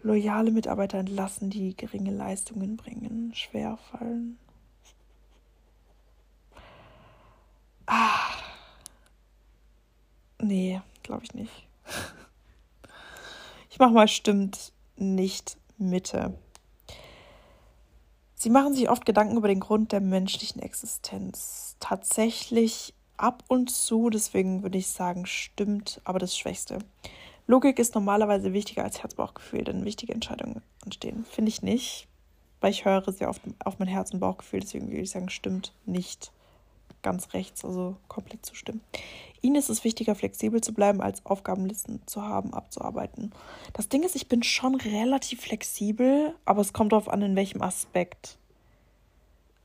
Loyale 0.04 0.52
Mitarbeiter 0.52 0.98
entlassen, 0.98 1.50
die 1.50 1.78
geringe 1.78 2.12
Leistungen 2.12 2.76
bringen. 2.76 3.34
Schwer 3.36 3.78
fallen. 3.78 4.38
Ah. 7.86 8.36
Nee, 10.40 10.82
glaube 11.04 11.24
ich 11.24 11.34
nicht. 11.34 11.68
Ich 13.74 13.80
mach 13.80 13.92
mal 13.92 14.10
stimmt 14.10 14.74
nicht 14.98 15.58
Mitte. 15.78 16.38
Sie 18.42 18.50
machen 18.50 18.74
sich 18.74 18.90
oft 18.90 19.06
Gedanken 19.06 19.38
über 19.38 19.48
den 19.48 19.60
Grund 19.60 19.92
der 19.92 20.02
menschlichen 20.02 20.64
Existenz. 20.64 21.76
Tatsächlich 21.80 22.96
ab 23.16 23.44
und 23.48 23.70
zu, 23.70 24.10
deswegen 24.10 24.64
würde 24.64 24.80
ich 24.80 24.88
sagen, 24.88 25.28
stimmt, 25.28 26.02
aber 26.06 26.18
das 26.18 26.36
Schwächste. 26.36 26.80
Logik 27.46 27.78
ist 27.78 27.94
normalerweise 27.94 28.52
wichtiger 28.52 28.84
als 28.84 29.04
Herz-Bauchgefühl, 29.04 29.64
denn 29.64 29.86
wichtige 29.86 30.16
Entscheidungen 30.16 30.64
entstehen. 30.84 31.24
Finde 31.30 31.50
ich 31.50 31.62
nicht, 31.62 32.08
weil 32.62 32.72
ich 32.72 32.84
höre 32.84 33.12
sehr 33.12 33.30
oft 33.30 33.44
auf 33.64 33.78
mein 33.78 33.88
Herz- 33.88 34.12
und 34.12 34.22
Bauchgefühl, 34.22 34.62
deswegen 34.62 34.88
würde 34.88 35.04
ich 35.04 35.12
sagen, 35.12 35.30
stimmt 35.30 35.76
nicht 35.86 36.32
ganz 37.04 37.36
rechts, 37.36 37.64
also 37.64 37.96
komplett 38.08 38.44
zustimmen. 38.44 38.82
Ihnen 39.42 39.56
ist 39.56 39.70
es 39.70 39.84
wichtiger, 39.84 40.14
flexibel 40.14 40.62
zu 40.62 40.74
bleiben, 40.74 41.02
als 41.02 41.26
Aufgabenlisten 41.26 42.06
zu 42.06 42.22
haben, 42.22 42.54
abzuarbeiten. 42.54 43.32
Das 43.74 43.90
Ding 43.90 44.04
ist, 44.04 44.16
ich 44.16 44.28
bin 44.28 44.44
schon 44.44 44.76
relativ 44.76 45.42
flexibel, 45.42 46.36
aber 46.46 46.62
es 46.62 46.74
kommt 46.74 46.92
darauf 46.92 47.10
an, 47.10 47.24
in 47.24 47.36
welchem 47.36 47.62
Aspekt. 47.64 48.38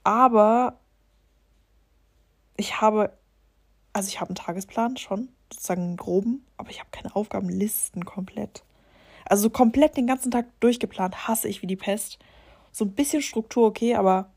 Aber 0.02 0.78
ich 2.56 2.80
habe, 2.80 3.12
also 3.92 4.08
ich 4.08 4.20
habe 4.20 4.30
einen 4.30 4.36
Tagesplan 4.36 4.96
schon, 4.96 5.28
sozusagen 5.52 5.82
einen 5.82 5.96
groben, 5.96 6.46
aber 6.56 6.70
ich 6.70 6.80
habe 6.80 6.90
keine 6.90 7.14
Aufgabenlisten 7.14 8.04
komplett. 8.06 8.62
Also 9.26 9.50
komplett 9.50 9.96
den 9.96 10.06
ganzen 10.06 10.30
Tag 10.30 10.46
durchgeplant, 10.60 11.28
hasse 11.28 11.48
ich 11.48 11.60
wie 11.60 11.66
die 11.66 11.76
Pest. 11.76 12.18
So 12.72 12.84
ein 12.84 12.92
bisschen 12.92 13.20
Struktur 13.20 13.66
okay, 13.66 13.94
aber 13.96 14.30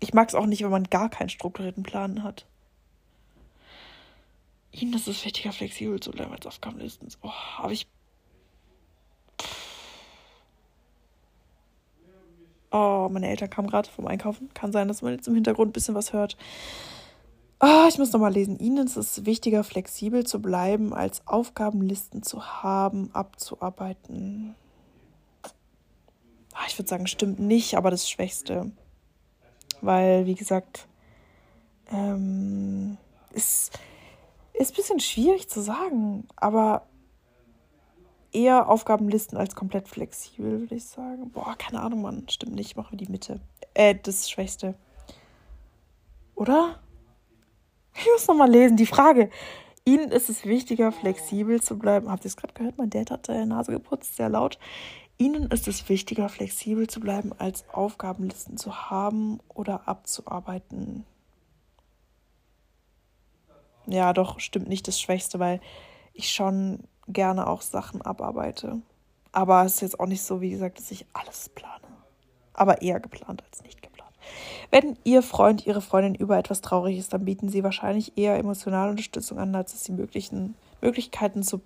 ich 0.00 0.14
mag 0.14 0.28
es 0.28 0.34
auch 0.34 0.46
nicht, 0.46 0.62
wenn 0.62 0.70
man 0.70 0.84
gar 0.84 1.10
keinen 1.10 1.28
strukturierten 1.28 1.82
Plan 1.82 2.22
hat. 2.22 2.46
Ihnen 4.80 4.94
ist 4.94 5.06
es 5.06 5.24
wichtiger, 5.24 5.52
flexibel 5.52 6.00
zu 6.00 6.10
bleiben 6.10 6.32
als 6.32 6.46
Aufgabenlisten. 6.46 7.08
Oh, 7.22 7.30
aber 7.58 7.72
ich. 7.72 7.86
Oh, 12.72 13.08
meine 13.10 13.28
Eltern 13.28 13.50
kamen 13.50 13.68
gerade 13.68 13.88
vom 13.88 14.08
Einkaufen. 14.08 14.52
Kann 14.52 14.72
sein, 14.72 14.88
dass 14.88 15.00
man 15.00 15.12
jetzt 15.12 15.28
im 15.28 15.34
Hintergrund 15.34 15.70
ein 15.70 15.72
bisschen 15.72 15.94
was 15.94 16.12
hört. 16.12 16.36
Oh, 17.60 17.86
ich 17.88 17.98
muss 17.98 18.12
nochmal 18.12 18.32
lesen. 18.32 18.58
Ihnen 18.58 18.84
ist 18.84 18.96
es 18.96 19.24
wichtiger, 19.24 19.62
flexibel 19.62 20.26
zu 20.26 20.42
bleiben, 20.42 20.92
als 20.92 21.24
Aufgabenlisten 21.26 22.24
zu 22.24 22.44
haben, 22.44 23.14
abzuarbeiten. 23.14 24.56
Ah, 26.52 26.64
ich 26.66 26.76
würde 26.76 26.88
sagen, 26.88 27.06
stimmt 27.06 27.38
nicht, 27.38 27.76
aber 27.76 27.92
das 27.92 28.10
Schwächste. 28.10 28.72
Weil, 29.82 30.26
wie 30.26 30.34
gesagt, 30.34 30.88
ähm, 31.92 32.96
ist 33.32 33.78
ist 34.54 34.72
ein 34.72 34.76
bisschen 34.76 35.00
schwierig 35.00 35.48
zu 35.48 35.60
sagen, 35.60 36.26
aber 36.36 36.86
eher 38.32 38.68
Aufgabenlisten 38.68 39.38
als 39.38 39.54
komplett 39.54 39.88
flexibel, 39.88 40.60
würde 40.60 40.74
ich 40.74 40.84
sagen. 40.84 41.30
Boah, 41.30 41.56
keine 41.56 41.80
Ahnung, 41.80 42.02
Mann. 42.02 42.26
Stimmt 42.28 42.54
nicht. 42.54 42.76
Machen 42.76 42.92
wir 42.92 43.06
die 43.06 43.10
Mitte. 43.10 43.40
Äh, 43.74 43.94
das 44.02 44.30
Schwächste. 44.30 44.74
Oder? 46.34 46.80
Ich 47.96 48.06
muss 48.12 48.26
nochmal 48.26 48.50
lesen. 48.50 48.76
Die 48.76 48.86
Frage. 48.86 49.30
Ihnen 49.84 50.10
ist 50.10 50.30
es 50.30 50.46
wichtiger, 50.46 50.92
flexibel 50.92 51.60
zu 51.60 51.78
bleiben. 51.78 52.10
Habt 52.10 52.24
ihr 52.24 52.28
es 52.28 52.36
gerade 52.36 52.54
gehört? 52.54 52.78
Mein 52.78 52.90
Dad 52.90 53.10
hat 53.10 53.28
die 53.28 53.44
Nase 53.44 53.72
geputzt, 53.72 54.16
sehr 54.16 54.30
laut. 54.30 54.58
Ihnen 55.18 55.50
ist 55.50 55.68
es 55.68 55.88
wichtiger, 55.88 56.28
flexibel 56.28 56.88
zu 56.88 57.00
bleiben, 57.00 57.32
als 57.38 57.68
Aufgabenlisten 57.72 58.56
zu 58.56 58.90
haben 58.90 59.40
oder 59.48 59.86
abzuarbeiten. 59.86 61.04
Ja, 63.86 64.12
doch, 64.12 64.40
stimmt 64.40 64.68
nicht 64.68 64.88
das 64.88 65.00
Schwächste, 65.00 65.38
weil 65.38 65.60
ich 66.12 66.30
schon 66.30 66.84
gerne 67.08 67.46
auch 67.46 67.62
Sachen 67.62 68.02
abarbeite. 68.02 68.80
Aber 69.32 69.64
es 69.64 69.74
ist 69.74 69.80
jetzt 69.80 70.00
auch 70.00 70.06
nicht 70.06 70.22
so, 70.22 70.40
wie 70.40 70.50
gesagt, 70.50 70.78
dass 70.78 70.90
ich 70.90 71.06
alles 71.12 71.48
plane. 71.48 71.84
Aber 72.52 72.82
eher 72.82 73.00
geplant 73.00 73.42
als 73.44 73.62
nicht 73.62 73.82
geplant. 73.82 74.12
Wenn 74.70 74.96
Ihr 75.04 75.22
Freund, 75.22 75.66
Ihre 75.66 75.80
Freundin 75.80 76.14
über 76.14 76.38
etwas 76.38 76.60
traurig 76.60 76.98
ist, 76.98 77.12
dann 77.12 77.24
bieten 77.24 77.48
Sie 77.48 77.64
wahrscheinlich 77.64 78.16
eher 78.16 78.38
emotionale 78.38 78.90
Unterstützung 78.90 79.38
an, 79.38 79.54
als 79.54 79.72
dass 79.72 79.84
Sie 79.84 79.92
möglichen 79.92 80.54
Möglichkeiten 80.80 81.42
zur 81.42 81.60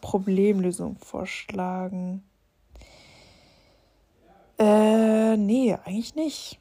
Problemlösung 0.00 0.96
vorschlagen. 0.98 2.22
Äh, 4.58 5.36
nee, 5.36 5.74
eigentlich 5.84 6.14
nicht. 6.14 6.58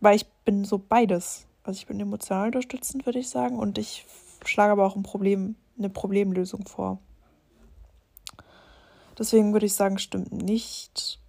Weil 0.00 0.16
ich 0.16 0.26
bin 0.44 0.64
so 0.64 0.78
beides. 0.78 1.46
Also 1.64 1.78
ich 1.78 1.86
bin 1.86 1.98
emotional 1.98 2.46
unterstützend, 2.46 3.06
würde 3.06 3.18
ich 3.18 3.28
sagen. 3.30 3.58
Und 3.58 3.78
ich 3.78 4.06
schlage 4.44 4.72
aber 4.72 4.86
auch 4.86 4.96
ein 4.96 5.02
Problem, 5.02 5.56
eine 5.78 5.88
Problemlösung 5.88 6.66
vor. 6.66 6.98
Deswegen 9.18 9.52
würde 9.52 9.66
ich 9.66 9.74
sagen, 9.74 9.98
stimmt 9.98 10.32
nicht 10.32 11.20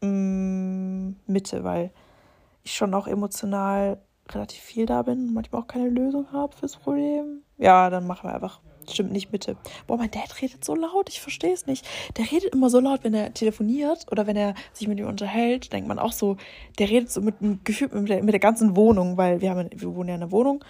mm, 0.00 1.10
Mitte, 1.26 1.62
weil 1.62 1.90
ich 2.64 2.74
schon 2.74 2.92
auch 2.94 3.06
emotional 3.06 3.98
relativ 4.30 4.60
viel 4.60 4.86
da 4.86 5.02
bin 5.02 5.28
und 5.28 5.34
manchmal 5.34 5.62
auch 5.62 5.66
keine 5.66 5.88
Lösung 5.88 6.32
habe 6.32 6.56
fürs 6.56 6.76
Problem. 6.76 7.42
Ja, 7.58 7.90
dann 7.90 8.06
machen 8.06 8.28
wir 8.28 8.34
einfach 8.34 8.60
Stimmt 8.90 9.12
nicht 9.12 9.32
Mitte. 9.32 9.56
Boah, 9.86 9.96
mein 9.96 10.10
Dad 10.10 10.40
redet 10.40 10.64
so 10.64 10.74
laut, 10.74 11.08
ich 11.08 11.20
verstehe 11.20 11.52
es 11.52 11.66
nicht. 11.66 11.86
Der 12.16 12.30
redet 12.30 12.52
immer 12.54 12.70
so 12.70 12.80
laut, 12.80 13.04
wenn 13.04 13.14
er 13.14 13.32
telefoniert 13.32 14.06
oder 14.10 14.26
wenn 14.26 14.36
er 14.36 14.54
sich 14.72 14.88
mit 14.88 14.98
ihm 14.98 15.06
unterhält, 15.06 15.72
denkt 15.72 15.88
man 15.88 15.98
auch 15.98 16.12
so, 16.12 16.36
der 16.78 16.88
redet 16.88 17.10
so 17.10 17.20
mit 17.20 17.36
einem 17.40 17.60
Gefühl, 17.64 17.88
mit 17.92 18.08
der, 18.08 18.22
mit 18.22 18.32
der 18.32 18.40
ganzen 18.40 18.76
Wohnung, 18.76 19.16
weil 19.16 19.40
wir 19.40 19.50
haben, 19.50 19.70
wir 19.74 19.94
wohnen 19.94 20.08
ja 20.08 20.14
in 20.14 20.22
einer 20.22 20.32
Wohnung. 20.32 20.64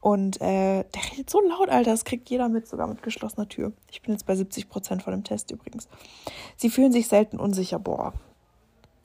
Und 0.00 0.40
äh, 0.40 0.84
der 0.84 1.02
redet 1.12 1.30
so 1.30 1.40
laut, 1.40 1.68
Alter, 1.68 1.90
das 1.90 2.04
kriegt 2.04 2.30
jeder 2.30 2.48
mit, 2.48 2.68
sogar 2.68 2.86
mit 2.86 3.02
geschlossener 3.02 3.48
Tür. 3.48 3.72
Ich 3.90 4.02
bin 4.02 4.12
jetzt 4.12 4.26
bei 4.26 4.36
70 4.36 4.68
Prozent 4.68 5.02
von 5.02 5.12
dem 5.12 5.24
Test 5.24 5.50
übrigens. 5.50 5.88
Sie 6.56 6.70
fühlen 6.70 6.92
sich 6.92 7.08
selten 7.08 7.40
unsicher. 7.40 7.78
Boah, 7.78 8.12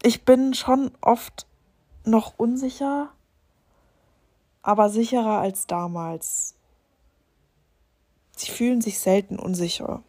ich 0.04 0.26
bin 0.26 0.54
schon 0.54 0.92
oft 1.02 1.48
noch 2.06 2.34
unsicher, 2.38 3.10
aber 4.62 4.90
sicherer 4.90 5.40
als 5.40 5.68
damals. 5.68 6.56
Sie 8.42 8.50
fühlen 8.50 8.82
sich 8.82 8.98
selten 8.98 9.38
unsicher. 9.38 10.02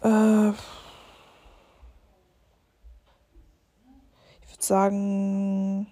Äh, 0.00 0.50
ich 4.40 4.50
würde 4.52 4.60
sagen. 4.60 5.88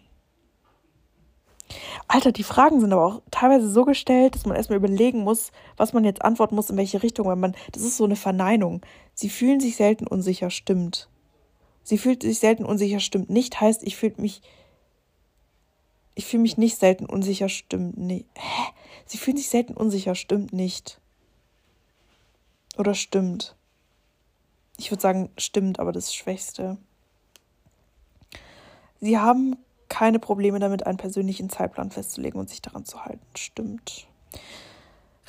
Alter, 2.06 2.30
die 2.30 2.44
Fragen 2.44 2.80
sind 2.80 2.92
aber 2.92 3.04
auch 3.04 3.22
teilweise 3.32 3.68
so 3.68 3.84
gestellt, 3.84 4.36
dass 4.36 4.46
man 4.46 4.56
erstmal 4.56 4.78
überlegen 4.78 5.24
muss, 5.24 5.50
was 5.76 5.92
man 5.92 6.04
jetzt 6.04 6.22
antworten 6.22 6.54
muss, 6.54 6.70
in 6.70 6.76
welche 6.76 7.02
Richtung, 7.02 7.26
weil 7.26 7.34
man, 7.34 7.56
das 7.72 7.82
ist 7.82 7.96
so 7.96 8.04
eine 8.04 8.14
Verneinung. 8.14 8.80
Sie 9.12 9.28
fühlen 9.28 9.58
sich 9.58 9.74
selten 9.74 10.06
unsicher, 10.06 10.50
stimmt. 10.50 11.08
Sie 11.82 11.98
fühlt 11.98 12.22
sich 12.22 12.38
selten 12.38 12.64
unsicher, 12.64 13.00
stimmt 13.00 13.28
nicht, 13.28 13.60
heißt, 13.60 13.82
ich 13.82 13.96
fühle 13.96 14.14
mich, 14.18 14.40
ich 16.14 16.26
fühle 16.26 16.42
mich 16.42 16.56
nicht 16.56 16.78
selten 16.78 17.06
unsicher, 17.06 17.48
stimmt 17.48 17.96
nicht. 17.96 18.26
Hä? 18.34 18.72
Sie 19.06 19.18
fühlen 19.18 19.36
sich 19.36 19.48
selten 19.48 19.74
unsicher, 19.74 20.14
stimmt 20.14 20.52
nicht. 20.52 21.00
Oder 22.76 22.94
stimmt. 22.94 23.56
Ich 24.76 24.90
würde 24.90 25.02
sagen, 25.02 25.30
stimmt, 25.38 25.78
aber 25.78 25.92
das 25.92 26.14
Schwächste. 26.14 26.78
Sie 29.00 29.18
haben 29.18 29.56
keine 29.88 30.18
Probleme 30.18 30.58
damit, 30.58 30.86
einen 30.86 30.96
persönlichen 30.96 31.50
Zeitplan 31.50 31.90
festzulegen 31.90 32.40
und 32.40 32.48
sich 32.48 32.62
daran 32.62 32.84
zu 32.84 33.04
halten. 33.04 33.24
Stimmt. 33.36 34.06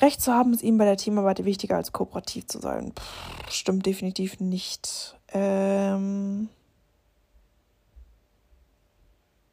Recht 0.00 0.20
zu 0.20 0.32
haben 0.32 0.52
ist 0.52 0.62
ihnen 0.62 0.78
bei 0.78 0.84
der 0.84 0.96
Teamarbeit 0.96 1.44
wichtiger 1.44 1.76
als 1.76 1.92
kooperativ 1.92 2.46
zu 2.46 2.58
sein. 2.60 2.92
Pff, 2.92 3.52
stimmt 3.52 3.86
definitiv 3.86 4.40
nicht. 4.40 5.16
Ähm 5.32 6.48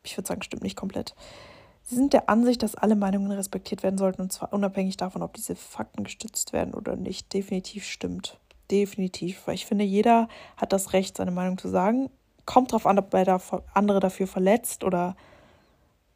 ich 0.03 0.17
würde 0.17 0.27
sagen, 0.27 0.41
stimmt 0.41 0.63
nicht 0.63 0.77
komplett. 0.77 1.15
Sie 1.83 1.95
sind 1.95 2.13
der 2.13 2.29
Ansicht, 2.29 2.63
dass 2.63 2.75
alle 2.75 2.95
Meinungen 2.95 3.31
respektiert 3.31 3.83
werden 3.83 3.97
sollten, 3.97 4.21
und 4.21 4.31
zwar 4.31 4.53
unabhängig 4.53 4.95
davon, 4.95 5.21
ob 5.21 5.33
diese 5.33 5.55
Fakten 5.55 6.03
gestützt 6.03 6.53
werden 6.53 6.73
oder 6.73 6.95
nicht. 6.95 7.33
Definitiv 7.33 7.85
stimmt. 7.85 8.39
Definitiv. 8.71 9.45
Weil 9.45 9.55
ich 9.55 9.65
finde, 9.65 9.83
jeder 9.83 10.29
hat 10.55 10.71
das 10.71 10.93
Recht, 10.93 11.17
seine 11.17 11.31
Meinung 11.31 11.57
zu 11.57 11.67
sagen. 11.67 12.09
Kommt 12.45 12.71
drauf 12.71 12.85
an, 12.85 12.99
ob 12.99 13.13
er 13.13 13.41
andere 13.73 13.99
dafür 13.99 14.27
verletzt 14.27 14.83
oder. 14.83 15.15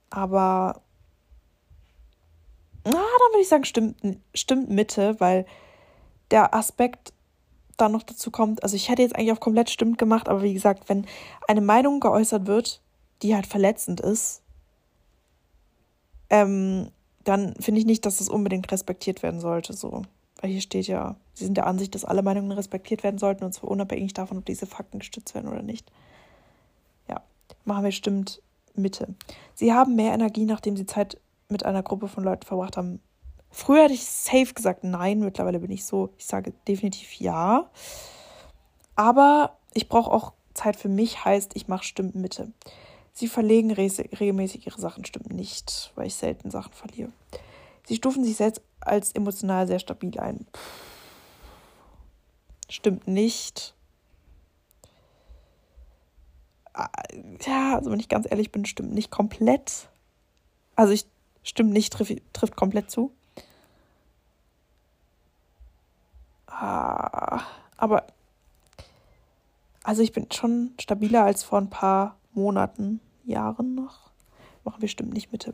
Aber. 0.10 0.82
Na, 2.86 2.94
dann 2.94 3.32
würde 3.32 3.42
ich 3.42 3.50
sagen, 3.50 3.66
stimmt, 3.66 3.98
stimmt 4.34 4.70
Mitte, 4.70 5.20
weil 5.20 5.46
der 6.32 6.54
Aspekt 6.56 7.12
dann 7.76 7.92
noch 7.92 8.04
dazu 8.04 8.32
kommt. 8.32 8.64
Also, 8.64 8.78
ich 8.78 8.88
hätte 8.88 9.02
jetzt 9.02 9.16
eigentlich 9.16 9.34
auf 9.34 9.42
komplett 9.42 9.70
stimmt 9.70 9.98
gemacht, 9.98 10.30
aber 10.30 10.42
wie 10.44 10.54
gesagt, 10.54 10.88
wenn 10.88 11.06
eine 11.50 11.62
Meinung 11.62 12.00
geäußert 12.00 12.48
wird, 12.48 12.82
die 13.22 13.36
halt 13.36 13.48
verletzend 13.48 14.00
ist, 14.00 14.42
ähm, 16.30 16.92
dann 17.24 17.56
finde 17.60 17.80
ich 17.80 17.86
nicht, 17.86 18.06
dass 18.06 18.18
das 18.18 18.30
unbedingt 18.30 18.72
respektiert 18.72 19.24
werden 19.24 19.40
sollte. 19.40 19.74
So. 19.74 20.04
Weil 20.42 20.52
hier 20.52 20.62
steht 20.62 20.88
ja, 20.88 21.16
sie 21.34 21.46
sind 21.46 21.58
der 21.58 21.68
Ansicht, 21.68 21.96
dass 21.96 22.06
alle 22.06 22.22
Meinungen 22.22 22.52
respektiert 22.52 23.04
werden 23.04 23.18
sollten, 23.18 23.44
und 23.44 23.54
zwar 23.54 23.72
unabhängig 23.72 24.14
davon, 24.14 24.38
ob 24.38 24.46
diese 24.46 24.66
Fakten 24.66 25.00
gestützt 25.00 25.36
werden 25.36 25.50
oder 25.50 25.64
nicht. 25.64 25.92
Ja, 27.10 27.22
machen 27.66 27.84
wir 27.84 27.92
stimmt 27.92 28.42
Mitte. 28.76 29.16
Sie 29.56 29.74
haben 29.74 29.96
mehr 29.96 30.14
Energie, 30.14 30.46
nachdem 30.46 30.78
sie 30.78 30.86
Zeit 30.86 31.20
mit 31.50 31.66
einer 31.66 31.84
Gruppe 31.84 32.08
von 32.08 32.24
Leuten 32.24 32.46
verbracht 32.46 32.78
haben. 32.78 33.02
Früher 33.50 33.84
hätte 33.84 33.94
ich 33.94 34.06
safe 34.06 34.54
gesagt 34.54 34.84
nein, 34.84 35.20
mittlerweile 35.20 35.60
bin 35.60 35.72
ich 35.72 35.86
so, 35.86 36.10
ich 36.18 36.26
sage 36.26 36.54
definitiv 36.68 37.14
ja. 37.14 37.70
Aber 38.96 39.58
ich 39.74 39.90
brauche 39.90 40.12
auch 40.12 40.34
Zeit 40.54 40.76
für 40.76 40.90
mich, 40.90 41.24
heißt, 41.24 41.56
ich 41.56 41.68
mache 41.68 41.84
stimmt 41.84 42.16
Mitte. 42.16 42.52
Sie 43.18 43.28
verlegen 43.28 43.72
regelmäßig 43.72 44.68
ihre 44.68 44.80
Sachen, 44.80 45.04
stimmt 45.04 45.34
nicht, 45.34 45.92
weil 45.96 46.06
ich 46.06 46.14
selten 46.14 46.52
Sachen 46.52 46.72
verliere. 46.72 47.12
Sie 47.88 47.96
stufen 47.96 48.24
sich 48.24 48.36
selbst 48.36 48.62
als 48.80 49.12
emotional 49.14 49.66
sehr 49.66 49.80
stabil 49.80 50.20
ein. 50.20 50.46
Stimmt 52.70 53.08
nicht. 53.08 53.74
Ah, 56.74 56.92
ja, 57.44 57.78
also 57.78 57.90
wenn 57.90 58.00
ich 58.00 58.08
ganz 58.08 58.28
ehrlich 58.30 58.52
bin, 58.52 58.66
stimmt 58.66 58.94
nicht 58.94 59.10
komplett. 59.10 59.90
Also 60.76 60.94
ich 60.94 61.08
stimmt 61.42 61.74
nicht, 61.74 61.94
trifft, 61.94 62.22
trifft 62.34 62.56
komplett 62.56 62.92
zu. 62.92 63.12
Ah, 66.46 67.42
aber 67.78 68.06
also 69.82 70.04
ich 70.04 70.12
bin 70.12 70.32
schon 70.32 70.76
stabiler 70.80 71.24
als 71.24 71.42
vor 71.42 71.58
ein 71.58 71.72
paar 71.72 72.16
Monaten. 72.34 73.02
Jahren 73.28 73.76
noch. 73.76 74.12
Machen 74.64 74.82
wir 74.82 74.90
stimmt 74.90 75.14
nicht 75.14 75.32
Mitte. 75.32 75.54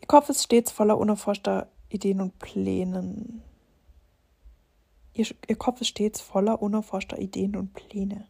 Ihr 0.00 0.06
Kopf 0.06 0.28
ist 0.28 0.42
stets 0.42 0.70
voller 0.70 0.98
unerforschter 0.98 1.68
Ideen 1.88 2.20
und 2.20 2.38
Plänen. 2.38 3.42
Ihr, 5.14 5.26
ihr 5.48 5.56
Kopf 5.56 5.80
ist 5.80 5.88
stets 5.88 6.20
voller 6.20 6.62
unerforschter 6.62 7.18
Ideen 7.18 7.56
und 7.56 7.74
Pläne. 7.74 8.26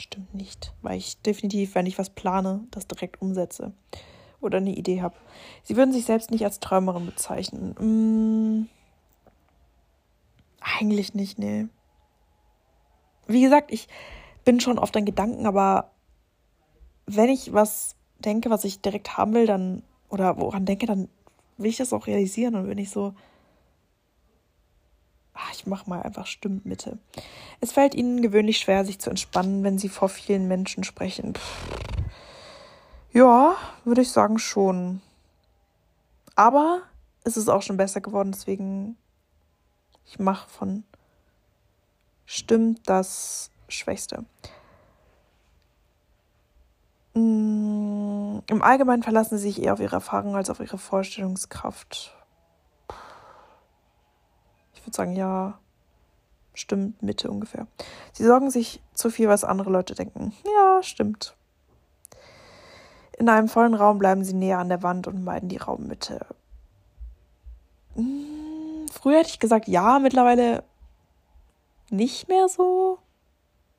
Stimmt 0.00 0.34
nicht, 0.34 0.72
weil 0.82 0.98
ich 0.98 1.20
definitiv, 1.22 1.74
wenn 1.74 1.86
ich 1.86 1.98
was 1.98 2.10
plane, 2.10 2.66
das 2.70 2.86
direkt 2.86 3.20
umsetze 3.20 3.72
oder 4.40 4.58
eine 4.58 4.74
Idee 4.74 5.02
habe. 5.02 5.16
Sie 5.62 5.76
würden 5.76 5.92
sich 5.92 6.04
selbst 6.04 6.30
nicht 6.30 6.44
als 6.44 6.60
Träumerin 6.60 7.06
bezeichnen. 7.06 7.74
Hm, 7.78 8.68
eigentlich 10.60 11.14
nicht, 11.14 11.38
nee. 11.38 11.66
Wie 13.26 13.42
gesagt, 13.42 13.72
ich 13.72 13.88
bin 14.44 14.60
schon 14.60 14.78
oft 14.78 14.96
an 14.96 15.04
Gedanken, 15.04 15.46
aber 15.46 15.92
wenn 17.16 17.28
ich 17.28 17.52
was 17.52 17.96
denke, 18.18 18.50
was 18.50 18.64
ich 18.64 18.80
direkt 18.80 19.16
haben 19.16 19.34
will, 19.34 19.46
dann, 19.46 19.82
oder 20.08 20.36
woran 20.38 20.66
denke, 20.66 20.86
dann 20.86 21.08
will 21.56 21.70
ich 21.70 21.76
das 21.76 21.92
auch 21.92 22.06
realisieren 22.06 22.54
und 22.54 22.68
bin 22.68 22.78
ich 22.78 22.90
so, 22.90 23.14
ach, 25.34 25.52
ich 25.52 25.66
mache 25.66 25.88
mal 25.88 26.02
einfach 26.02 26.26
Stimmmitte. 26.26 26.98
Es 27.60 27.72
fällt 27.72 27.94
ihnen 27.94 28.22
gewöhnlich 28.22 28.58
schwer, 28.58 28.84
sich 28.84 28.98
zu 28.98 29.10
entspannen, 29.10 29.62
wenn 29.62 29.78
sie 29.78 29.88
vor 29.88 30.08
vielen 30.08 30.48
Menschen 30.48 30.84
sprechen. 30.84 31.34
Pff. 31.34 31.66
Ja, 33.12 33.56
würde 33.84 34.02
ich 34.02 34.10
sagen 34.10 34.38
schon. 34.38 35.00
Aber 36.36 36.82
es 37.24 37.36
ist 37.36 37.48
auch 37.48 37.62
schon 37.62 37.76
besser 37.76 38.00
geworden, 38.00 38.32
deswegen 38.32 38.96
ich 40.06 40.18
mache 40.18 40.48
von 40.48 40.84
stimmt 42.24 42.88
das 42.88 43.50
Schwächste. 43.68 44.24
Mm, 47.14 48.38
Im 48.46 48.62
Allgemeinen 48.62 49.02
verlassen 49.02 49.38
sie 49.38 49.44
sich 49.44 49.62
eher 49.62 49.72
auf 49.72 49.80
ihre 49.80 49.96
Erfahrung 49.96 50.36
als 50.36 50.50
auf 50.50 50.60
ihre 50.60 50.78
Vorstellungskraft. 50.78 52.16
Ich 54.74 54.86
würde 54.86 54.96
sagen, 54.96 55.16
ja, 55.16 55.58
stimmt, 56.54 57.02
Mitte 57.02 57.30
ungefähr. 57.30 57.66
Sie 58.12 58.24
sorgen 58.24 58.50
sich 58.50 58.82
zu 58.94 59.10
viel, 59.10 59.28
was 59.28 59.44
andere 59.44 59.70
Leute 59.70 59.94
denken. 59.94 60.32
Ja, 60.44 60.82
stimmt. 60.82 61.36
In 63.18 63.28
einem 63.28 63.48
vollen 63.48 63.74
Raum 63.74 63.98
bleiben 63.98 64.24
sie 64.24 64.32
näher 64.32 64.58
an 64.58 64.68
der 64.70 64.82
Wand 64.82 65.06
und 65.06 65.24
meiden 65.24 65.48
die 65.48 65.58
Raummitte. 65.58 66.24
Mm, 67.94 68.86
früher 68.90 69.18
hätte 69.18 69.30
ich 69.30 69.40
gesagt, 69.40 69.68
ja, 69.68 69.98
mittlerweile 69.98 70.64
nicht 71.90 72.28
mehr 72.28 72.48
so. 72.48 72.98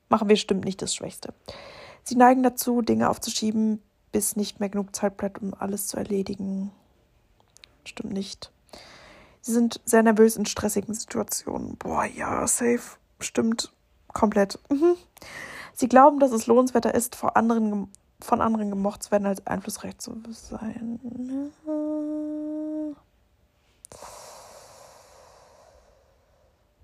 Machen 0.10 0.30
wir 0.30 0.36
stimmt 0.36 0.66
nicht 0.66 0.82
das 0.82 0.94
Schwächste. 0.94 1.34
Sie 2.04 2.16
neigen 2.16 2.44
dazu, 2.44 2.82
Dinge 2.82 3.10
aufzuschieben, 3.10 3.82
bis 4.12 4.36
nicht 4.36 4.60
mehr 4.60 4.70
genug 4.70 4.96
Zeit 4.96 5.18
bleibt, 5.18 5.42
um 5.42 5.54
alles 5.54 5.88
zu 5.88 5.98
erledigen. 5.98 6.72
Stimmt 7.86 8.14
nicht. 8.14 8.52
Sie 9.42 9.54
sind 9.54 9.82
sehr 9.86 10.04
nervös 10.04 10.36
in 10.36 10.46
stressigen 10.46 10.94
Situationen. 10.94 11.78
Boah, 11.78 12.06
ja, 12.06 12.46
safe. 12.48 12.98
Stimmt. 13.20 13.72
Komplett. 14.14 14.60
Mhm. 14.70 14.96
Sie 15.74 15.88
glauben, 15.88 16.20
dass 16.20 16.32
es 16.32 16.48
lohnenswerter 16.48 16.94
ist, 16.94 17.16
vor 17.16 17.38
anderen, 17.38 17.90
von 18.20 18.42
anderen 18.42 18.70
gemocht 18.70 19.04
zu 19.04 19.12
werden, 19.12 19.26
als 19.26 19.48
einflussreich 19.48 19.98
zu 19.98 20.22
sein. 20.30 21.00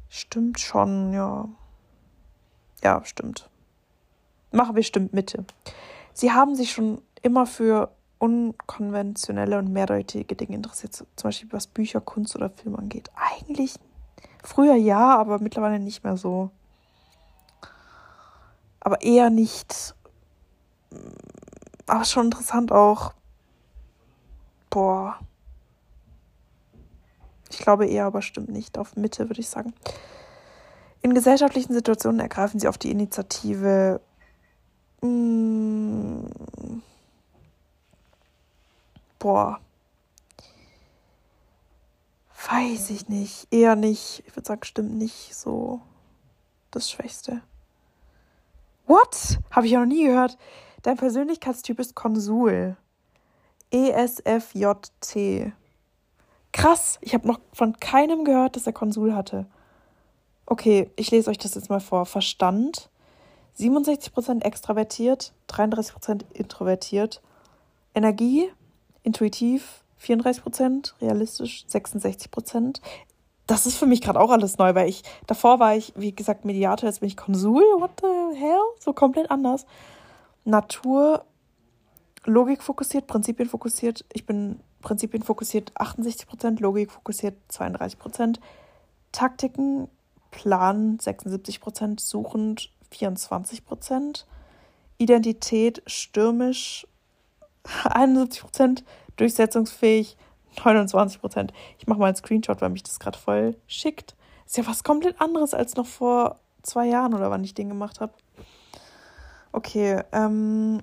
Stimmt 0.08 0.60
schon, 0.60 1.14
ja. 1.14 1.50
Ja, 2.82 3.04
stimmt 3.04 3.50
machen 4.52 4.76
wir 4.76 4.84
stimmt 4.84 5.14
Mitte. 5.14 5.46
Sie 6.14 6.32
haben 6.32 6.56
sich 6.56 6.72
schon 6.72 7.02
immer 7.22 7.46
für 7.46 7.92
unkonventionelle 8.20 9.58
und 9.60 9.72
mehrdeutige 9.72 10.36
Dinge 10.36 10.56
interessiert, 10.56 10.94
zum 10.94 11.08
Beispiel 11.16 11.52
was 11.52 11.68
Bücher, 11.68 12.02
Kunst 12.02 12.36
oder 12.36 12.50
Film 12.50 12.76
angeht. 12.76 13.10
Eigentlich 13.16 13.76
früher 14.44 14.76
ja, 14.76 15.18
aber 15.18 15.40
mittlerweile 15.40 15.80
nicht 15.80 16.04
mehr 16.04 16.18
so. 16.18 16.52
Aber 18.80 19.02
eher 19.02 19.30
nicht. 19.30 19.94
Aber 21.86 22.06
schon 22.06 22.26
interessant 22.26 22.72
auch. 22.72 23.14
Boah. 24.70 25.20
Ich 27.50 27.60
glaube 27.60 27.88
eher, 27.88 28.06
aber 28.06 28.22
stimmt 28.22 28.50
nicht. 28.50 28.78
Auf 28.78 28.96
Mitte 28.96 29.30
würde 29.30 29.42
ich 29.42 29.50
sagen. 29.50 29.74
In 31.02 31.14
gesellschaftlichen 31.14 31.74
Situationen 31.74 32.20
ergreifen 32.20 32.60
sie 32.60 32.68
oft 32.68 32.84
die 32.84 32.92
Initiative. 32.92 34.02
Mh, 35.02 35.10
mm, 35.10 36.82
boah. 39.20 39.60
Weiß 42.50 42.90
ich 42.92 43.10
nicht. 43.10 43.48
Eher 43.52 43.76
nicht. 43.76 44.24
Ich 44.26 44.36
würde 44.36 44.48
sagen, 44.48 44.64
stimmt 44.64 44.94
nicht 44.94 45.36
so 45.36 45.82
das 46.72 46.90
Schwächste. 46.90 47.42
What? 48.86 49.40
Habe 49.52 49.66
ich 49.66 49.74
ja 49.74 49.80
noch 49.80 49.88
nie 49.88 50.06
gehört. 50.06 50.38
Dein 50.84 50.98
Persönlichkeitstyp 50.98 51.80
ist 51.80 51.96
Konsul. 51.96 52.78
ESFJT. 53.72 55.52
Krass, 56.54 56.98
ich 57.02 57.14
habe 57.14 57.28
noch 57.28 57.40
von 57.52 57.78
keinem 57.80 58.24
gehört, 58.24 58.56
dass 58.56 58.66
er 58.66 58.74
Konsul 58.74 59.14
hatte. 59.14 59.46
Okay, 60.46 60.90
ich 60.96 61.12
lese 61.12 61.30
euch 61.30 61.38
das 61.38 61.56
jetzt 61.56 61.70
mal 61.70 61.82
vor. 61.82 62.06
Verstand 62.06 62.90
67% 63.60 64.44
extravertiert, 64.44 65.34
33% 65.50 66.22
introvertiert. 66.34 67.22
Energie 67.94 68.50
intuitiv 69.04 69.84
34%, 70.02 70.94
realistisch 71.02 71.66
66%. 71.70 72.82
Das 73.48 73.66
ist 73.66 73.78
für 73.78 73.86
mich 73.86 74.02
gerade 74.02 74.20
auch 74.20 74.30
alles 74.30 74.58
neu, 74.58 74.76
weil 74.76 74.90
ich 74.90 75.04
davor 75.26 75.60
war 75.60 75.76
ich, 75.76 75.94
wie 75.96 76.14
gesagt, 76.14 76.46
Mediator, 76.46 76.90
jetzt 76.90 77.00
bin 77.00 77.08
ich 77.08 77.18
Konsul. 77.18 77.64
What 77.80 78.02
the 78.02 78.38
hell? 78.38 78.60
So 78.80 78.94
komplett 78.94 79.32
anders. 79.32 79.66
Natur, 80.44 81.26
Logik 82.26 82.62
fokussiert, 82.62 83.08
Prinzipien 83.08 83.48
fokussiert. 83.48 84.06
Ich 84.12 84.26
bin 84.26 84.60
Prinzipien 84.82 85.24
fokussiert 85.24 85.72
68%, 85.74 86.62
Logik 86.62 86.92
fokussiert 86.92 87.36
32%. 87.50 88.40
Taktiken, 89.14 89.88
Plan 90.30 90.98
76%, 90.98 92.00
suchend 92.00 92.72
24%. 92.94 94.26
Identität 94.98 95.84
stürmisch 95.86 96.88
71%, 97.66 98.84
durchsetzungsfähig 99.16 100.18
29%. 100.56 101.50
Ich 101.78 101.88
mache 101.88 102.00
mal 102.00 102.08
einen 102.08 102.16
Screenshot, 102.16 102.62
weil 102.62 102.70
mich 102.70 102.84
das 102.84 103.00
gerade 103.00 103.18
voll 103.18 103.56
schickt. 103.68 104.16
Ist 104.46 104.58
ja 104.58 104.66
was 104.66 104.84
komplett 104.84 105.20
anderes 105.22 105.54
als 105.54 105.76
noch 105.76 105.86
vor 105.86 106.40
zwei 106.64 106.88
Jahren 106.88 107.14
oder 107.14 107.30
wann 107.30 107.44
ich 107.44 107.54
den 107.54 107.70
gemacht 107.70 108.00
habe. 108.02 108.14
Okay, 109.52 110.02
ähm, 110.12 110.82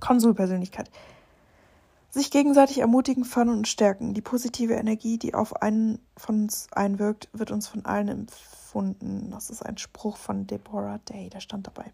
Konsulpersönlichkeit. 0.00 0.90
Sich 2.16 2.30
gegenseitig 2.30 2.78
ermutigen, 2.78 3.26
fördern 3.26 3.58
und 3.58 3.68
stärken. 3.68 4.14
Die 4.14 4.22
positive 4.22 4.72
Energie, 4.72 5.18
die 5.18 5.34
auf 5.34 5.60
einen 5.60 5.98
von 6.16 6.44
uns 6.44 6.66
einwirkt, 6.72 7.28
wird 7.34 7.50
uns 7.50 7.68
von 7.68 7.84
allen 7.84 8.08
empfunden. 8.08 9.28
Das 9.32 9.50
ist 9.50 9.60
ein 9.60 9.76
Spruch 9.76 10.16
von 10.16 10.46
Deborah 10.46 10.98
Day, 11.10 11.28
der 11.28 11.40
stand 11.40 11.66
dabei. 11.66 11.92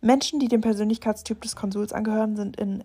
Menschen, 0.00 0.40
die 0.40 0.48
dem 0.48 0.62
Persönlichkeitstyp 0.62 1.40
des 1.42 1.54
Konsuls 1.54 1.92
angehören, 1.92 2.34
sind 2.34 2.56
in 2.56 2.82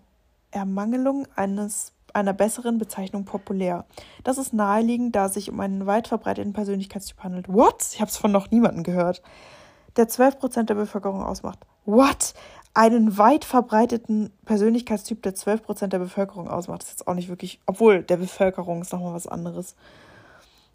Ermangelung 0.51 1.28
eines, 1.36 1.93
einer 2.13 2.34
besseren 2.34 2.78
Bezeichnung 2.78 3.25
populär. 3.25 3.86
Das 4.23 4.38
ist 4.38 4.53
naheliegend, 4.53 5.15
da 5.15 5.25
es 5.25 5.34
sich 5.34 5.49
um 5.49 5.59
einen 5.59 5.88
weit 5.88 6.07
verbreiteten 6.07 6.53
Persönlichkeitstyp 6.53 7.23
handelt. 7.23 7.51
What? 7.51 7.88
Ich 7.91 8.01
habe 8.01 8.11
es 8.11 8.17
von 8.17 8.32
noch 8.32 8.51
niemandem 8.51 8.84
gehört. 8.84 9.23
Der 9.95 10.07
12% 10.07 10.65
der 10.65 10.75
Bevölkerung 10.75 11.23
ausmacht. 11.23 11.57
What? 11.88 12.36
Einen 12.78 13.17
weit 13.17 13.43
verbreiteten 13.43 14.32
Persönlichkeitstyp, 14.45 15.23
der 15.23 15.34
12% 15.34 15.88
der 15.88 15.97
Bevölkerung 15.97 16.47
ausmacht. 16.47 16.84
Das 16.84 16.89
ist 16.89 16.99
jetzt 16.99 17.07
auch 17.07 17.15
nicht 17.15 17.28
wirklich, 17.28 17.59
obwohl 17.65 18.03
der 18.03 18.17
Bevölkerung 18.17 18.84
ist 18.84 18.93
nochmal 18.93 19.15
was 19.15 19.25
anderes. 19.25 19.75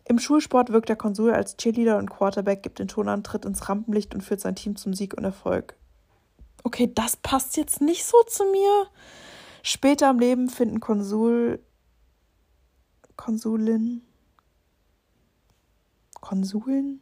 Im 0.04 0.18
Schulsport 0.18 0.72
wirkt 0.72 0.88
der 0.88 0.96
Konsul 0.96 1.32
als 1.32 1.56
Cheerleader 1.56 1.98
und 1.98 2.10
Quarterback, 2.10 2.64
gibt 2.64 2.80
den 2.80 2.88
Tonantritt 2.88 3.44
ins 3.44 3.68
Rampenlicht 3.68 4.16
und 4.16 4.22
führt 4.22 4.40
sein 4.40 4.56
Team 4.56 4.74
zum 4.74 4.94
Sieg 4.94 5.14
und 5.14 5.22
Erfolg. 5.22 5.76
Okay, 6.64 6.90
das 6.92 7.14
passt 7.14 7.56
jetzt 7.56 7.80
nicht 7.80 8.04
so 8.04 8.16
zu 8.26 8.46
mir. 8.50 8.88
Später 9.62 10.10
im 10.10 10.18
Leben 10.18 10.48
finden 10.48 10.80
Konsul, 10.80 11.60
Konsulin, 13.14 14.02
Konsuln? 16.20 17.00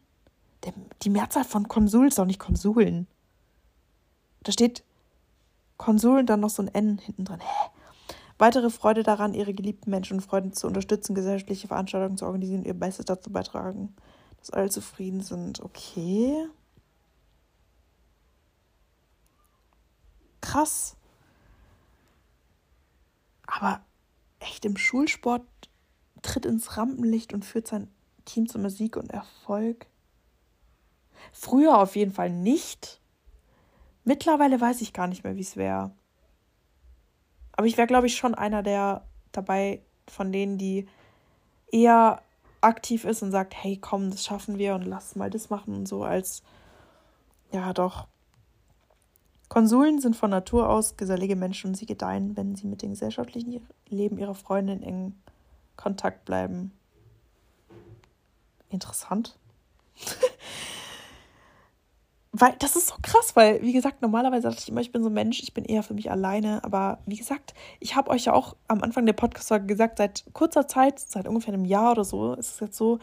Die 1.03 1.09
Mehrzahl 1.09 1.44
von 1.44 1.68
Konsul 1.68 2.09
ist 2.09 2.18
doch 2.18 2.26
nicht 2.26 2.38
Konsuln. 2.38 3.07
Da 4.42 4.53
steht 4.53 4.84
Konsul 5.80 6.18
und 6.18 6.26
dann 6.26 6.40
noch 6.40 6.50
so 6.50 6.62
ein 6.62 6.68
N 6.68 6.98
hinten 6.98 7.24
dran. 7.24 7.40
Weitere 8.36 8.68
Freude 8.68 9.02
daran, 9.02 9.32
ihre 9.32 9.54
geliebten 9.54 9.90
Menschen 9.90 10.18
und 10.18 10.20
Freunde 10.20 10.52
zu 10.52 10.66
unterstützen, 10.66 11.14
gesellschaftliche 11.14 11.68
Veranstaltungen 11.68 12.18
zu 12.18 12.26
organisieren, 12.26 12.66
ihr 12.66 12.74
Bestes 12.74 13.06
dazu 13.06 13.30
beitragen, 13.30 13.96
dass 14.38 14.50
alle 14.50 14.68
zufrieden 14.68 15.22
sind. 15.22 15.60
Okay. 15.60 16.46
Krass. 20.42 20.96
Aber 23.46 23.80
echt 24.38 24.66
im 24.66 24.76
Schulsport 24.76 25.46
tritt 26.20 26.44
ins 26.44 26.76
Rampenlicht 26.76 27.32
und 27.32 27.46
führt 27.46 27.66
sein 27.66 27.88
Team 28.26 28.50
zu 28.50 28.58
Musik 28.58 28.98
und 28.98 29.10
Erfolg. 29.10 29.86
Früher 31.32 31.78
auf 31.78 31.96
jeden 31.96 32.12
Fall 32.12 32.28
nicht. 32.28 32.99
Mittlerweile 34.11 34.61
weiß 34.61 34.80
ich 34.80 34.92
gar 34.92 35.06
nicht 35.06 35.22
mehr, 35.22 35.36
wie 35.36 35.40
es 35.40 35.56
wäre. 35.56 35.92
Aber 37.52 37.68
ich 37.68 37.76
wäre, 37.76 37.86
glaube 37.86 38.08
ich, 38.08 38.16
schon 38.16 38.34
einer 38.34 38.61
der 38.61 39.04
dabei 39.30 39.82
von 40.08 40.32
denen, 40.32 40.58
die 40.58 40.88
eher 41.70 42.20
aktiv 42.61 43.04
ist 43.04 43.22
und 43.22 43.30
sagt, 43.30 43.54
hey, 43.54 43.76
komm, 43.80 44.11
das 44.11 44.24
schaffen 44.24 44.58
wir 44.58 44.74
und 44.74 44.82
lass 44.82 45.14
mal 45.14 45.30
das 45.30 45.48
machen 45.48 45.76
und 45.76 45.86
so, 45.86 46.02
als 46.02 46.42
ja 47.52 47.72
doch 47.72 48.08
Konsuln 49.48 50.00
sind 50.00 50.16
von 50.16 50.30
Natur 50.30 50.68
aus 50.68 50.96
gesellige 50.96 51.36
Menschen 51.36 51.68
und 51.68 51.74
sie 51.76 51.86
gedeihen, 51.86 52.36
wenn 52.36 52.56
sie 52.56 52.66
mit 52.66 52.82
dem 52.82 52.90
gesellschaftlichen 52.90 53.64
Leben 53.88 54.18
ihrer 54.18 54.34
Freunde 54.34 54.72
in 54.72 54.82
engem 54.82 55.22
Kontakt 55.76 56.24
bleiben. 56.24 56.72
Interessant. 58.70 59.38
weil 62.32 62.54
das 62.60 62.76
ist 62.76 62.88
so 62.88 62.94
krass, 63.02 63.34
weil, 63.34 63.60
wie 63.62 63.72
gesagt, 63.72 64.02
normalerweise 64.02 64.48
dachte 64.48 64.60
ich 64.60 64.68
immer, 64.68 64.80
ich 64.80 64.92
bin 64.92 65.02
so 65.02 65.08
ein 65.08 65.14
Mensch, 65.14 65.42
ich 65.42 65.52
bin 65.52 65.64
eher 65.64 65.82
für 65.82 65.94
mich 65.94 66.10
alleine. 66.10 66.62
Aber 66.62 66.98
wie 67.06 67.16
gesagt, 67.16 67.54
ich 67.80 67.96
habe 67.96 68.10
euch 68.10 68.26
ja 68.26 68.32
auch 68.32 68.54
am 68.68 68.82
Anfang 68.82 69.04
der 69.04 69.14
Podcast-Folge 69.14 69.66
gesagt, 69.66 69.98
seit 69.98 70.24
kurzer 70.32 70.68
Zeit, 70.68 71.00
seit 71.00 71.26
ungefähr 71.26 71.54
einem 71.54 71.64
Jahr 71.64 71.92
oder 71.92 72.04
so, 72.04 72.34
ist 72.34 72.54
es 72.54 72.60
jetzt 72.60 72.76
so, 72.76 73.00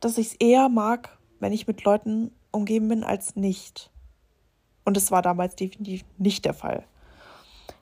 dass 0.00 0.18
ich 0.18 0.28
es 0.28 0.34
eher 0.34 0.68
mag, 0.68 1.16
wenn 1.40 1.54
ich 1.54 1.66
mit 1.66 1.84
Leuten 1.84 2.32
umgeben 2.50 2.88
bin, 2.88 3.02
als 3.02 3.34
nicht. 3.34 3.90
Und 4.84 4.96
es 4.96 5.10
war 5.10 5.22
damals 5.22 5.56
definitiv 5.56 6.04
nicht 6.18 6.44
der 6.44 6.54
Fall. 6.54 6.84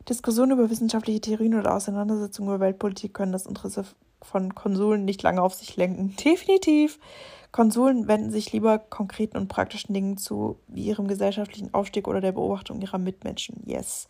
Diskussionen 0.09 0.53
über 0.53 0.71
wissenschaftliche 0.71 1.21
Theorien 1.21 1.55
oder 1.55 1.75
Auseinandersetzungen 1.75 2.51
über 2.51 2.61
Weltpolitik 2.61 3.15
können 3.15 3.33
das 3.33 3.47
Interesse 3.47 3.85
von 4.23 4.55
Konsuln 4.55 5.05
nicht 5.05 5.23
lange 5.23 5.43
auf 5.43 5.55
sich 5.55 5.77
lenken. 5.77 6.15
Definitiv. 6.25 6.99
Konsuln 7.55 8.09
wenden 8.09 8.33
sich 8.33 8.53
lieber 8.53 8.81
konkreten 8.81 9.37
und 9.37 9.47
praktischen 9.47 9.95
Dingen 9.95 10.17
zu, 10.17 10.59
wie 10.67 10.87
ihrem 10.87 11.07
gesellschaftlichen 11.07 11.73
Aufstieg 11.73 12.09
oder 12.09 12.21
der 12.21 12.33
Beobachtung 12.33 12.83
ihrer 12.83 12.99
Mitmenschen. 12.99 13.63
Yes. 13.65 14.09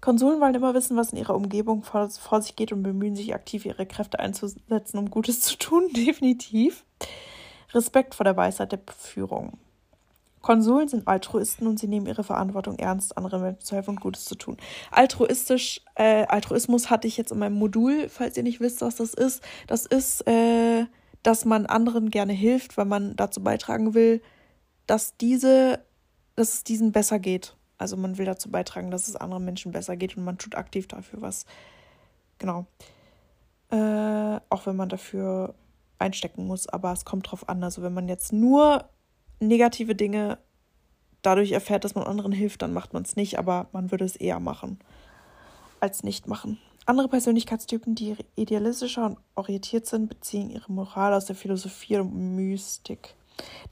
Konsuln 0.00 0.40
wollen 0.40 0.56
immer 0.56 0.74
wissen, 0.74 0.96
was 0.96 1.12
in 1.12 1.18
ihrer 1.18 1.36
Umgebung 1.36 1.84
vor, 1.84 2.10
vor 2.10 2.42
sich 2.42 2.56
geht 2.56 2.72
und 2.72 2.82
bemühen 2.82 3.14
sich 3.14 3.32
aktiv, 3.32 3.64
ihre 3.64 3.86
Kräfte 3.86 4.18
einzusetzen, 4.18 4.98
um 4.98 5.08
Gutes 5.08 5.38
zu 5.42 5.56
tun. 5.56 5.88
Definitiv. 5.96 6.84
Respekt 7.72 8.16
vor 8.16 8.24
der 8.24 8.36
Weisheit 8.36 8.72
der 8.72 8.80
Führung. 8.88 9.56
Konsuln 10.42 10.88
sind 10.88 11.06
Altruisten 11.06 11.68
und 11.68 11.78
sie 11.78 11.86
nehmen 11.86 12.06
ihre 12.06 12.24
Verantwortung 12.24 12.80
ernst, 12.80 13.16
anderen 13.16 13.40
Menschen 13.40 13.62
zu 13.62 13.76
helfen 13.76 13.90
und 13.90 14.00
Gutes 14.00 14.24
zu 14.24 14.34
tun. 14.34 14.56
Altruistisch, 14.90 15.80
äh, 15.94 16.26
Altruismus 16.26 16.90
hatte 16.90 17.06
ich 17.06 17.16
jetzt 17.18 17.30
in 17.30 17.38
meinem 17.38 17.56
Modul, 17.56 18.08
falls 18.08 18.36
ihr 18.36 18.42
nicht 18.42 18.58
wisst, 18.58 18.80
was 18.80 18.96
das 18.96 19.14
ist. 19.14 19.44
Das 19.68 19.86
ist, 19.86 20.26
äh, 20.26 20.86
dass 21.24 21.44
man 21.44 21.66
anderen 21.66 22.10
gerne 22.10 22.32
hilft, 22.32 22.76
weil 22.76 22.84
man 22.84 23.16
dazu 23.16 23.42
beitragen 23.42 23.94
will, 23.94 24.22
dass 24.86 25.16
diese, 25.16 25.84
dass 26.36 26.54
es 26.54 26.64
diesen 26.64 26.92
besser 26.92 27.18
geht. 27.18 27.56
Also 27.78 27.96
man 27.96 28.18
will 28.18 28.26
dazu 28.26 28.50
beitragen, 28.50 28.90
dass 28.92 29.08
es 29.08 29.16
anderen 29.16 29.44
Menschen 29.44 29.72
besser 29.72 29.96
geht 29.96 30.16
und 30.16 30.24
man 30.24 30.38
tut 30.38 30.54
aktiv 30.54 30.86
dafür 30.86 31.22
was. 31.22 31.46
Genau. 32.38 32.66
Äh, 33.70 34.40
auch 34.48 34.66
wenn 34.66 34.76
man 34.76 34.88
dafür 34.88 35.54
einstecken 35.98 36.46
muss, 36.46 36.68
aber 36.68 36.92
es 36.92 37.04
kommt 37.04 37.30
drauf 37.30 37.48
an. 37.48 37.64
Also 37.64 37.82
wenn 37.82 37.94
man 37.94 38.06
jetzt 38.06 38.32
nur 38.32 38.84
negative 39.40 39.94
Dinge 39.94 40.38
dadurch 41.22 41.52
erfährt, 41.52 41.84
dass 41.84 41.94
man 41.94 42.04
anderen 42.04 42.32
hilft, 42.32 42.62
dann 42.62 42.74
macht 42.74 42.92
man 42.92 43.02
es 43.02 43.16
nicht, 43.16 43.38
aber 43.38 43.68
man 43.72 43.90
würde 43.90 44.04
es 44.04 44.14
eher 44.14 44.40
machen 44.40 44.78
als 45.84 46.02
nicht 46.02 46.26
machen. 46.26 46.58
Andere 46.86 47.08
Persönlichkeitstypen, 47.08 47.94
die 47.94 48.16
idealistischer 48.36 49.06
und 49.06 49.18
orientiert 49.34 49.86
sind, 49.86 50.08
beziehen 50.08 50.50
ihre 50.50 50.70
Moral 50.70 51.14
aus 51.14 51.24
der 51.24 51.34
Philosophie 51.34 51.96
und 51.96 52.14
Mystik. 52.36 53.14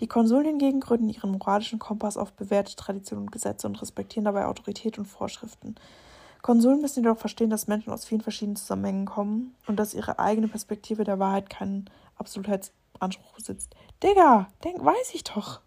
Die 0.00 0.06
Konsuln 0.06 0.46
hingegen 0.46 0.80
gründen 0.80 1.10
ihren 1.10 1.30
moralischen 1.30 1.78
Kompass 1.78 2.16
auf 2.16 2.32
bewährte 2.32 2.74
Traditionen 2.74 3.26
und 3.26 3.32
Gesetze 3.32 3.66
und 3.66 3.80
respektieren 3.80 4.24
dabei 4.24 4.46
Autorität 4.46 4.98
und 4.98 5.04
Vorschriften. 5.04 5.74
Konsuln 6.40 6.80
müssen 6.80 7.04
jedoch 7.04 7.18
verstehen, 7.18 7.50
dass 7.50 7.68
Menschen 7.68 7.92
aus 7.92 8.04
vielen 8.04 8.22
verschiedenen 8.22 8.56
Zusammenhängen 8.56 9.06
kommen 9.06 9.54
und 9.66 9.76
dass 9.76 9.94
ihre 9.94 10.18
eigene 10.18 10.48
Perspektive 10.48 11.04
der 11.04 11.18
Wahrheit 11.18 11.50
keinen 11.50 11.88
Absolutheitsanspruch 12.16 13.34
besitzt. 13.34 13.76
Digga, 14.02 14.48
denk, 14.64 14.84
weiß 14.84 15.14
ich 15.14 15.22
doch. 15.22 15.60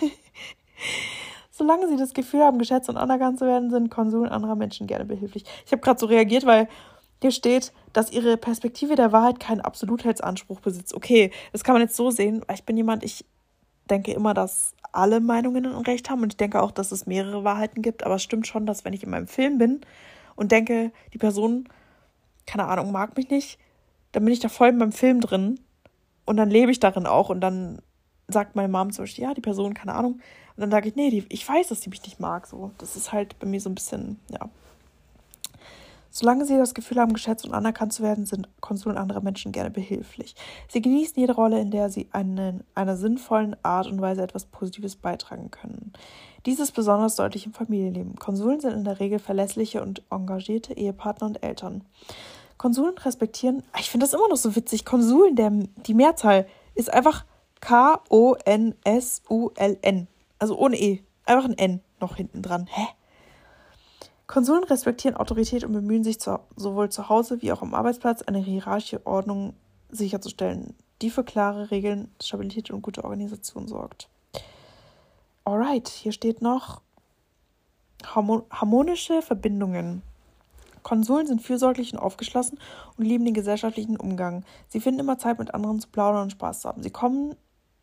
Solange 1.58 1.88
sie 1.88 1.96
das 1.96 2.14
Gefühl 2.14 2.44
haben, 2.44 2.60
geschätzt 2.60 2.88
und 2.88 2.96
anerkannt 2.96 3.40
zu 3.40 3.44
werden, 3.44 3.70
sind 3.70 3.90
Konsuln 3.90 4.28
anderer 4.28 4.54
Menschen 4.54 4.86
gerne 4.86 5.04
behilflich. 5.04 5.44
Ich 5.66 5.72
habe 5.72 5.82
gerade 5.82 5.98
so 5.98 6.06
reagiert, 6.06 6.46
weil 6.46 6.68
hier 7.20 7.32
steht, 7.32 7.72
dass 7.92 8.12
ihre 8.12 8.36
Perspektive 8.36 8.94
der 8.94 9.10
Wahrheit 9.10 9.40
keinen 9.40 9.60
Absolutheitsanspruch 9.60 10.60
besitzt. 10.60 10.94
Okay, 10.94 11.32
das 11.50 11.64
kann 11.64 11.72
man 11.72 11.82
jetzt 11.82 11.96
so 11.96 12.12
sehen, 12.12 12.44
weil 12.46 12.54
ich 12.54 12.62
bin 12.62 12.76
jemand, 12.76 13.02
ich 13.02 13.24
denke 13.90 14.12
immer, 14.12 14.34
dass 14.34 14.72
alle 14.92 15.18
Meinungen 15.18 15.66
Recht 15.66 16.10
haben 16.10 16.22
und 16.22 16.34
ich 16.34 16.36
denke 16.36 16.62
auch, 16.62 16.70
dass 16.70 16.92
es 16.92 17.06
mehrere 17.06 17.42
Wahrheiten 17.42 17.82
gibt, 17.82 18.04
aber 18.04 18.14
es 18.14 18.22
stimmt 18.22 18.46
schon, 18.46 18.64
dass 18.64 18.84
wenn 18.84 18.92
ich 18.92 19.02
in 19.02 19.10
meinem 19.10 19.26
Film 19.26 19.58
bin 19.58 19.80
und 20.36 20.52
denke, 20.52 20.92
die 21.12 21.18
Person, 21.18 21.68
keine 22.46 22.66
Ahnung, 22.66 22.92
mag 22.92 23.16
mich 23.16 23.30
nicht, 23.30 23.58
dann 24.12 24.24
bin 24.24 24.32
ich 24.32 24.38
da 24.38 24.48
voll 24.48 24.68
in 24.68 24.78
meinem 24.78 24.92
Film 24.92 25.20
drin 25.20 25.58
und 26.24 26.36
dann 26.36 26.50
lebe 26.50 26.70
ich 26.70 26.78
darin 26.78 27.06
auch 27.06 27.30
und 27.30 27.40
dann 27.40 27.82
sagt 28.28 28.54
meine 28.54 28.68
Mom 28.68 28.92
zum 28.92 29.02
Beispiel, 29.02 29.24
ja, 29.24 29.34
die 29.34 29.40
Person, 29.40 29.74
keine 29.74 29.94
Ahnung. 29.94 30.20
Und 30.58 30.62
dann 30.62 30.70
sage 30.72 30.88
ich, 30.88 30.96
nee, 30.96 31.08
die, 31.08 31.24
ich 31.28 31.48
weiß, 31.48 31.68
dass 31.68 31.78
die 31.78 31.88
mich 31.88 32.02
nicht 32.02 32.18
mag. 32.18 32.48
So, 32.48 32.72
das 32.78 32.96
ist 32.96 33.12
halt 33.12 33.38
bei 33.38 33.46
mir 33.46 33.60
so 33.60 33.70
ein 33.70 33.76
bisschen, 33.76 34.18
ja. 34.28 34.50
Solange 36.10 36.44
sie 36.46 36.56
das 36.56 36.74
Gefühl 36.74 36.98
haben, 36.98 37.12
geschätzt 37.12 37.46
und 37.46 37.54
anerkannt 37.54 37.92
zu 37.92 38.02
werden, 38.02 38.26
sind 38.26 38.48
Konsuln 38.60 38.98
anderer 38.98 39.20
Menschen 39.20 39.52
gerne 39.52 39.70
behilflich. 39.70 40.34
Sie 40.66 40.82
genießen 40.82 41.14
jede 41.16 41.32
Rolle, 41.36 41.60
in 41.60 41.70
der 41.70 41.90
sie 41.90 42.08
in 42.12 42.64
einer 42.74 42.96
sinnvollen 42.96 43.54
Art 43.62 43.86
und 43.86 44.00
Weise 44.00 44.22
etwas 44.22 44.46
Positives 44.46 44.96
beitragen 44.96 45.52
können. 45.52 45.92
Dies 46.44 46.58
ist 46.58 46.72
besonders 46.72 47.14
deutlich 47.14 47.46
im 47.46 47.52
Familienleben. 47.52 48.16
Konsuln 48.16 48.58
sind 48.58 48.72
in 48.72 48.82
der 48.82 48.98
Regel 48.98 49.20
verlässliche 49.20 49.80
und 49.80 50.02
engagierte 50.10 50.74
Ehepartner 50.74 51.28
und 51.28 51.40
Eltern. 51.44 51.84
Konsuln 52.56 52.98
respektieren, 52.98 53.62
ah, 53.70 53.78
ich 53.78 53.90
finde 53.90 54.06
das 54.06 54.14
immer 54.14 54.28
noch 54.28 54.36
so 54.36 54.56
witzig, 54.56 54.84
Konsuln, 54.84 55.36
der, 55.36 55.52
die 55.86 55.94
Mehrzahl 55.94 56.48
ist 56.74 56.92
einfach 56.92 57.24
K-O-N-S-U-L-N. 57.60 58.08
Also 60.38 60.56
ohne 60.56 60.78
E. 60.78 61.02
Einfach 61.24 61.48
ein 61.48 61.58
N 61.58 61.80
noch 62.00 62.16
hinten 62.16 62.42
dran. 62.42 62.66
Hä? 62.70 62.86
Konsuln 64.26 64.64
respektieren 64.64 65.16
Autorität 65.16 65.64
und 65.64 65.72
bemühen 65.72 66.04
sich 66.04 66.20
zu, 66.20 66.38
sowohl 66.54 66.90
zu 66.90 67.08
Hause 67.08 67.40
wie 67.40 67.50
auch 67.50 67.62
am 67.62 67.74
Arbeitsplatz 67.74 68.22
eine 68.22 68.38
hierarchische 68.38 69.06
Ordnung 69.06 69.54
sicherzustellen, 69.90 70.74
die 71.00 71.10
für 71.10 71.24
klare 71.24 71.70
Regeln, 71.70 72.10
Stabilität 72.22 72.70
und 72.70 72.82
gute 72.82 73.04
Organisation 73.04 73.66
sorgt. 73.66 74.08
Alright, 75.44 75.88
hier 75.88 76.12
steht 76.12 76.42
noch 76.42 76.82
harmonische 78.04 79.22
Verbindungen. 79.22 80.02
Konsuln 80.82 81.26
sind 81.26 81.42
fürsorglich 81.42 81.92
und 81.92 81.98
aufgeschlossen 81.98 82.58
und 82.96 83.04
lieben 83.04 83.24
den 83.24 83.34
gesellschaftlichen 83.34 83.96
Umgang. 83.96 84.44
Sie 84.68 84.80
finden 84.80 85.00
immer 85.00 85.18
Zeit, 85.18 85.38
mit 85.38 85.54
anderen 85.54 85.80
zu 85.80 85.88
plaudern 85.88 86.24
und 86.24 86.32
Spaß 86.32 86.60
zu 86.60 86.68
haben. 86.68 86.82
Sie 86.82 86.90
kommen 86.90 87.34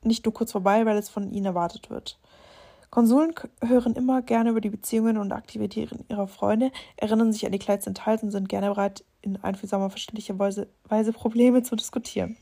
nicht 0.03 0.25
nur 0.25 0.33
kurz 0.33 0.51
vorbei, 0.51 0.85
weil 0.85 0.97
es 0.97 1.09
von 1.09 1.31
ihnen 1.31 1.47
erwartet 1.47 1.89
wird. 1.89 2.19
Konsuln 2.89 3.33
hören 3.61 3.93
immer 3.93 4.21
gerne 4.21 4.51
über 4.51 4.61
die 4.61 4.69
Beziehungen 4.69 5.17
und 5.17 5.31
Aktivitäten 5.31 6.05
ihrer 6.09 6.27
Freunde, 6.27 6.71
erinnern 6.97 7.33
sich 7.33 7.45
an 7.45 7.51
die 7.51 7.59
kleinsten 7.59 7.93
Details 7.93 8.23
und 8.23 8.31
sind 8.31 8.49
gerne 8.49 8.69
bereit, 8.69 9.03
in 9.21 9.37
einfühlsamer, 9.37 9.89
verständlicher 9.89 10.37
Weise, 10.37 10.67
Weise 10.87 11.11
Probleme 11.11 11.63
zu 11.63 11.75
diskutieren. 11.75 12.37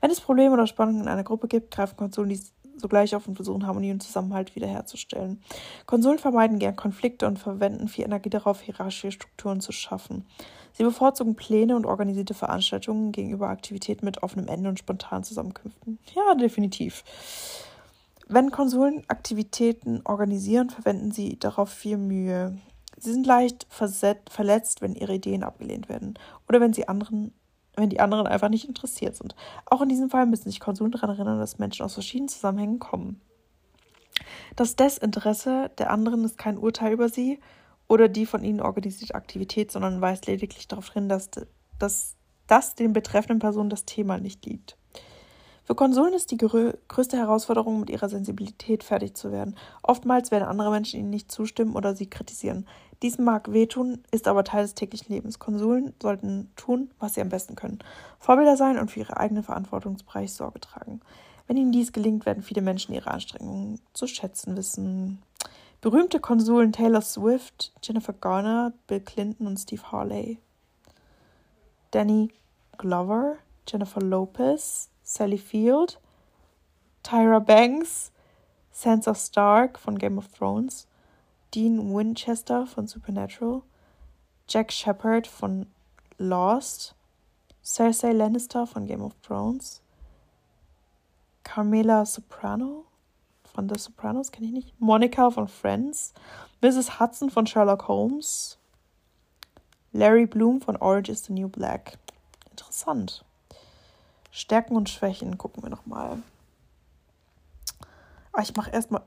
Wenn 0.00 0.10
es 0.10 0.20
Probleme 0.20 0.54
oder 0.54 0.66
Spannungen 0.66 1.02
in 1.02 1.08
einer 1.08 1.24
Gruppe 1.24 1.48
gibt, 1.48 1.72
greifen 1.72 1.96
Konsuln 1.96 2.28
dies 2.28 2.52
sogleich 2.80 3.14
auf 3.14 3.26
und 3.26 3.36
versuchen, 3.36 3.66
Harmonie 3.66 3.90
und 3.90 4.02
Zusammenhalt 4.02 4.54
wiederherzustellen. 4.54 5.42
Konsuln 5.86 6.18
vermeiden 6.18 6.58
gern 6.58 6.76
Konflikte 6.76 7.26
und 7.26 7.38
verwenden 7.38 7.88
viel 7.88 8.04
Energie 8.04 8.30
darauf, 8.30 8.60
hierarchische 8.60 9.12
Strukturen 9.12 9.60
zu 9.60 9.72
schaffen. 9.72 10.24
Sie 10.72 10.84
bevorzugen 10.84 11.34
Pläne 11.34 11.74
und 11.74 11.86
organisierte 11.86 12.34
Veranstaltungen 12.34 13.12
gegenüber 13.12 13.48
Aktivitäten 13.48 14.04
mit 14.04 14.22
offenem 14.22 14.48
Ende 14.48 14.68
und 14.68 14.78
spontanen 14.78 15.24
Zusammenkünften. 15.24 15.98
Ja, 16.14 16.34
definitiv. 16.34 17.02
Wenn 18.28 18.50
Konsuln 18.50 19.04
Aktivitäten 19.08 20.02
organisieren, 20.04 20.68
verwenden 20.68 21.10
sie 21.12 21.38
darauf 21.38 21.70
viel 21.70 21.96
Mühe. 21.96 22.58
Sie 22.98 23.12
sind 23.12 23.26
leicht 23.26 23.66
verletzt, 23.70 24.82
wenn 24.82 24.94
ihre 24.94 25.14
Ideen 25.14 25.42
abgelehnt 25.42 25.88
werden 25.88 26.18
oder 26.48 26.60
wenn 26.60 26.72
sie 26.72 26.88
anderen 26.88 27.32
wenn 27.78 27.90
die 27.90 28.00
anderen 28.00 28.26
einfach 28.26 28.48
nicht 28.48 28.66
interessiert 28.66 29.14
sind. 29.14 29.36
Auch 29.66 29.80
in 29.82 29.88
diesem 29.88 30.10
Fall 30.10 30.26
müssen 30.26 30.50
sich 30.50 30.58
Konsuln 30.58 30.90
daran 30.90 31.10
erinnern, 31.10 31.38
dass 31.38 31.58
Menschen 31.58 31.84
aus 31.84 31.94
verschiedenen 31.94 32.28
Zusammenhängen 32.28 32.80
kommen. 32.80 33.20
Das 34.56 34.74
Desinteresse 34.74 35.70
der 35.78 35.90
anderen 35.92 36.24
ist 36.24 36.38
kein 36.38 36.58
Urteil 36.58 36.92
über 36.92 37.08
sie 37.08 37.38
oder 37.86 38.08
die 38.08 38.26
von 38.26 38.42
ihnen 38.42 38.60
organisierte 38.60 39.14
Aktivität, 39.14 39.70
sondern 39.70 40.00
weist 40.00 40.26
lediglich 40.26 40.66
darauf 40.66 40.92
hin, 40.92 41.08
dass, 41.08 41.30
dass, 41.78 42.16
dass 42.48 42.74
den 42.74 42.92
betreffenden 42.92 43.38
Personen 43.38 43.70
das 43.70 43.84
Thema 43.84 44.18
nicht 44.18 44.44
liegt. 44.44 44.76
Für 45.68 45.74
Konsolen 45.74 46.14
ist 46.14 46.30
die 46.30 46.38
größte 46.38 47.18
Herausforderung, 47.18 47.80
mit 47.80 47.90
ihrer 47.90 48.08
Sensibilität 48.08 48.82
fertig 48.82 49.14
zu 49.14 49.30
werden. 49.30 49.54
Oftmals 49.82 50.30
werden 50.30 50.48
andere 50.48 50.70
Menschen 50.70 50.98
ihnen 50.98 51.10
nicht 51.10 51.30
zustimmen 51.30 51.76
oder 51.76 51.94
sie 51.94 52.08
kritisieren. 52.08 52.66
Dies 53.02 53.18
mag 53.18 53.52
wehtun, 53.52 54.02
ist 54.10 54.28
aber 54.28 54.44
Teil 54.44 54.62
des 54.62 54.72
täglichen 54.72 55.12
Lebens. 55.12 55.38
Konsolen 55.38 55.92
sollten 56.02 56.50
tun, 56.56 56.90
was 56.98 57.12
sie 57.12 57.20
am 57.20 57.28
besten 57.28 57.54
können. 57.54 57.80
Vorbilder 58.18 58.56
sein 58.56 58.78
und 58.78 58.90
für 58.90 59.00
ihre 59.00 59.18
eigenen 59.18 59.42
Verantwortungsbereich 59.42 60.32
Sorge 60.32 60.58
tragen. 60.58 61.02
Wenn 61.46 61.58
ihnen 61.58 61.70
dies 61.70 61.92
gelingt, 61.92 62.24
werden 62.24 62.42
viele 62.42 62.62
Menschen 62.62 62.94
ihre 62.94 63.10
Anstrengungen 63.10 63.78
zu 63.92 64.06
schätzen 64.06 64.56
wissen. 64.56 65.20
Berühmte 65.82 66.18
Konsolen 66.18 66.72
Taylor 66.72 67.02
Swift, 67.02 67.74
Jennifer 67.82 68.14
Garner, 68.14 68.72
Bill 68.86 69.00
Clinton 69.00 69.46
und 69.46 69.58
Steve 69.58 69.82
Harley. 69.92 70.38
Danny 71.90 72.30
Glover, 72.78 73.36
Jennifer 73.68 74.00
Lopez, 74.00 74.88
Sally 75.08 75.38
Field, 75.38 75.98
Tyra 77.02 77.40
Banks, 77.40 78.12
Sansa 78.74 79.14
Stark 79.14 79.78
von 79.78 79.96
Game 79.96 80.18
of 80.18 80.28
Thrones, 80.28 80.86
Dean 81.54 81.94
Winchester 81.94 82.66
von 82.66 82.86
Supernatural, 82.86 83.62
Jack 84.48 84.70
Shepard 84.70 85.26
von 85.26 85.66
Lost, 86.18 86.94
Cersei 87.64 88.12
Lannister 88.12 88.66
von 88.66 88.86
Game 88.86 89.00
of 89.00 89.14
Thrones, 89.22 89.80
Carmela 91.42 92.04
Soprano 92.04 92.84
von 93.44 93.66
The 93.66 93.78
Sopranos, 93.78 94.30
kenne 94.30 94.48
ich 94.48 94.52
nicht, 94.52 94.78
Monica 94.78 95.30
von 95.30 95.48
Friends, 95.48 96.12
Mrs. 96.60 97.00
Hudson 97.00 97.30
von 97.30 97.46
Sherlock 97.46 97.88
Holmes, 97.88 98.58
Larry 99.94 100.26
Bloom 100.26 100.60
von 100.60 100.76
Orange 100.76 101.08
is 101.08 101.24
the 101.24 101.32
New 101.32 101.48
Black. 101.48 101.96
Interessant. 102.50 103.24
Stärken 104.30 104.76
und 104.76 104.88
Schwächen 104.88 105.38
gucken 105.38 105.62
wir 105.62 105.70
nochmal. 105.70 106.22
Ah, 108.32 108.42
ich 108.42 108.54
mache 108.54 108.70
erstmal. 108.70 109.02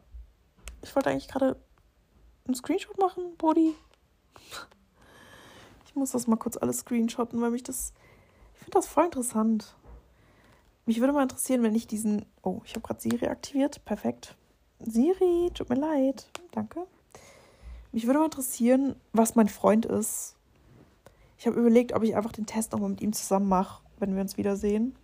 Ich 0.82 0.96
wollte 0.96 1.10
eigentlich 1.10 1.28
gerade 1.28 1.56
einen 2.46 2.56
Screenshot 2.56 2.98
machen, 2.98 3.38
Brody. 3.38 3.76
Ich 5.86 5.96
muss 5.96 6.12
das 6.12 6.28
mal 6.28 6.38
kurz 6.38 6.58
alles 6.58 6.80
screenshotten, 6.80 7.42
weil 7.42 7.52
mich 7.52 7.64
das. 7.64 7.94
Ich 8.54 8.60
finde 8.60 8.72
das 8.72 8.88
voll 8.88 9.06
interessant. 9.06 9.76
Mich 10.86 11.00
würde 11.00 11.14
mal 11.14 11.24
interessieren, 11.24 11.64
wenn 11.64 11.76
ich 11.76 11.88
diesen. 11.88 12.26
Oh, 12.42 12.62
ich 12.66 12.72
habe 12.72 12.82
gerade 12.82 13.02
Siri 13.02 13.28
aktiviert. 13.28 13.86
Perfekt. 13.86 14.36
Siri, 14.80 15.52
tut 15.54 15.70
mir 15.70 15.76
leid. 15.76 16.28
Danke. 16.52 16.88
Mich 17.92 18.08
würde 18.08 18.20
mal 18.20 18.26
interessieren, 18.26 18.96
was 19.12 19.36
mein 19.36 19.50
Freund 19.50 19.86
ist. 19.86 20.36
Ich 21.38 21.46
habe 21.46 21.60
überlegt, 21.60 21.94
ob 21.94 22.04
ich 22.04 22.16
einfach 22.16 22.32
den 22.32 22.46
Test 22.46 22.72
nochmal 22.72 22.90
mit 22.90 23.02
ihm 23.02 23.14
zusammen 23.14 23.50
mache, 23.50 23.84
wenn 24.00 24.16
wir 24.16 24.22
uns 24.22 24.38
wiedersehen. 24.38 24.96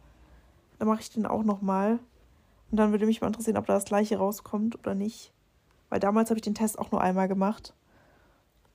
Dann 0.80 0.88
mache 0.88 1.02
ich 1.02 1.10
den 1.10 1.26
auch 1.26 1.44
nochmal. 1.44 2.00
Und 2.72 2.78
dann 2.78 2.92
würde 2.92 3.06
mich 3.06 3.22
mal 3.22 3.28
interessieren, 3.28 3.58
ob 3.58 3.66
da 3.66 3.74
das 3.74 3.86
gleiche 3.86 4.18
rauskommt 4.18 4.78
oder 4.78 4.94
nicht. 4.94 5.32
Weil 5.90 6.00
damals 6.00 6.30
habe 6.30 6.38
ich 6.38 6.44
den 6.44 6.56
Test 6.56 6.78
auch 6.78 6.92
nur 6.92 7.02
einmal 7.02 7.28
gemacht. 7.28 7.74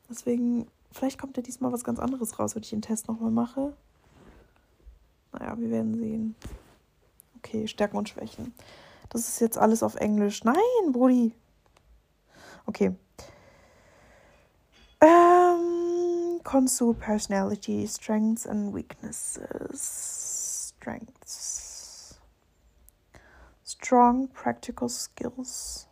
Deswegen, 0.08 0.66
vielleicht 0.90 1.18
kommt 1.18 1.36
ja 1.36 1.42
diesmal 1.42 1.72
was 1.72 1.84
ganz 1.84 1.98
anderes 1.98 2.38
raus, 2.38 2.54
wenn 2.54 2.62
ich 2.62 2.70
den 2.70 2.82
Test 2.82 3.08
nochmal 3.08 3.30
mache. 3.30 3.74
Naja, 5.32 5.58
wir 5.58 5.70
werden 5.70 5.94
sehen. 5.94 6.34
Okay, 7.38 7.66
Stärken 7.66 7.96
und 7.96 8.08
Schwächen. 8.08 8.54
Das 9.10 9.28
ist 9.28 9.40
jetzt 9.40 9.58
alles 9.58 9.82
auf 9.82 9.96
Englisch. 9.96 10.44
Nein, 10.44 10.92
Brudi. 10.92 11.34
Okay. 12.66 12.94
Ähm, 15.00 16.40
Consul 16.44 16.94
Personality, 16.94 17.86
Strengths 17.88 18.46
and 18.46 18.74
Weaknesses. 18.74 20.72
Strengths 20.78 21.61
strong 23.82 24.28
practical 24.28 24.88
skills. 24.88 25.88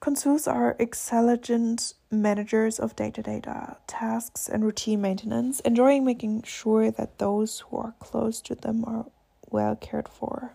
Consuls 0.00 0.48
are 0.48 0.70
intelligent 0.78 1.92
managers 2.10 2.80
of 2.80 2.96
day 2.96 3.10
to 3.10 3.22
day 3.22 3.42
tasks 3.86 4.48
and 4.48 4.64
routine 4.64 5.02
maintenance, 5.02 5.60
enjoying 5.60 6.02
making 6.02 6.42
sure 6.44 6.90
that 6.90 7.18
those 7.18 7.60
who 7.60 7.76
are 7.76 7.94
close 8.00 8.40
to 8.40 8.54
them 8.54 8.84
are 8.86 9.04
well 9.50 9.76
cared 9.76 10.08
for. 10.08 10.54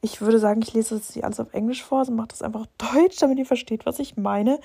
Ich 0.00 0.22
würde 0.22 0.38
sagen, 0.38 0.62
ich 0.62 0.72
lese 0.72 0.96
das 0.96 1.12
hier 1.12 1.24
alles 1.24 1.40
auf 1.40 1.52
Englisch 1.52 1.82
vor, 1.82 1.98
also 1.98 2.12
macht 2.12 2.32
das 2.32 2.40
einfach 2.40 2.66
Deutsch, 2.78 3.18
damit 3.18 3.38
ihr 3.38 3.46
versteht, 3.46 3.84
was 3.84 3.98
ich 3.98 4.16
meine. 4.16 4.58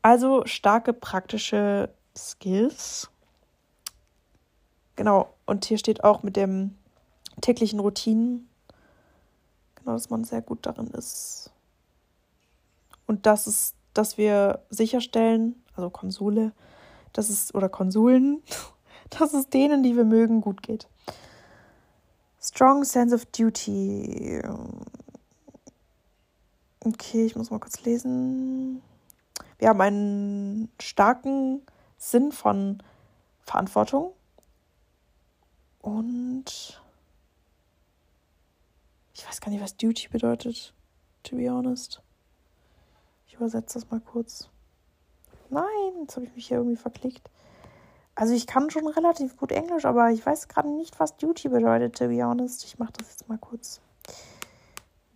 Also 0.00 0.46
starke 0.46 0.94
praktische 0.94 1.90
Skills. 2.16 3.10
Genau, 4.96 5.34
und 5.44 5.66
hier 5.66 5.76
steht 5.76 6.02
auch 6.02 6.22
mit 6.22 6.36
dem 6.36 6.76
täglichen 7.42 7.80
Routinen 7.80 8.48
Genau, 9.84 9.96
dass 9.96 10.08
man 10.08 10.24
sehr 10.24 10.40
gut 10.40 10.64
darin 10.64 10.86
ist. 10.88 11.50
Und 13.06 13.26
das 13.26 13.46
ist, 13.46 13.74
dass 13.92 14.16
wir 14.16 14.64
sicherstellen, 14.70 15.62
also 15.76 15.90
Konsole, 15.90 16.52
dass 17.12 17.28
es, 17.28 17.54
oder 17.54 17.68
Konsuln, 17.68 18.42
dass 19.10 19.34
es 19.34 19.50
denen, 19.50 19.82
die 19.82 19.94
wir 19.94 20.06
mögen, 20.06 20.40
gut 20.40 20.62
geht. 20.62 20.88
Strong 22.40 22.84
sense 22.84 23.14
of 23.14 23.26
duty. 23.26 24.40
Okay, 26.80 27.26
ich 27.26 27.36
muss 27.36 27.50
mal 27.50 27.60
kurz 27.60 27.82
lesen. 27.84 28.80
Wir 29.58 29.68
haben 29.68 29.80
einen 29.82 30.70
starken 30.80 31.60
Sinn 31.98 32.32
von 32.32 32.82
Verantwortung 33.42 34.12
und 35.82 36.82
ich 39.14 39.26
weiß 39.26 39.40
gar 39.40 39.50
nicht, 39.50 39.62
was 39.62 39.76
Duty 39.76 40.08
bedeutet, 40.08 40.74
to 41.22 41.36
be 41.36 41.48
honest. 41.48 42.02
Ich 43.26 43.34
übersetze 43.34 43.78
das 43.78 43.90
mal 43.90 44.00
kurz. 44.00 44.48
Nein, 45.50 45.66
jetzt 46.00 46.16
habe 46.16 46.26
ich 46.26 46.34
mich 46.34 46.48
hier 46.48 46.58
irgendwie 46.58 46.76
verklickt. 46.76 47.30
Also 48.16 48.34
ich 48.34 48.46
kann 48.46 48.70
schon 48.70 48.86
relativ 48.86 49.36
gut 49.36 49.52
Englisch, 49.52 49.84
aber 49.84 50.10
ich 50.10 50.24
weiß 50.24 50.48
gerade 50.48 50.68
nicht, 50.68 51.00
was 51.00 51.16
Duty 51.16 51.48
bedeutet, 51.48 51.96
to 51.96 52.08
be 52.08 52.24
honest. 52.24 52.64
Ich 52.64 52.78
mache 52.78 52.92
das 52.92 53.08
jetzt 53.10 53.28
mal 53.28 53.38
kurz. 53.38 53.80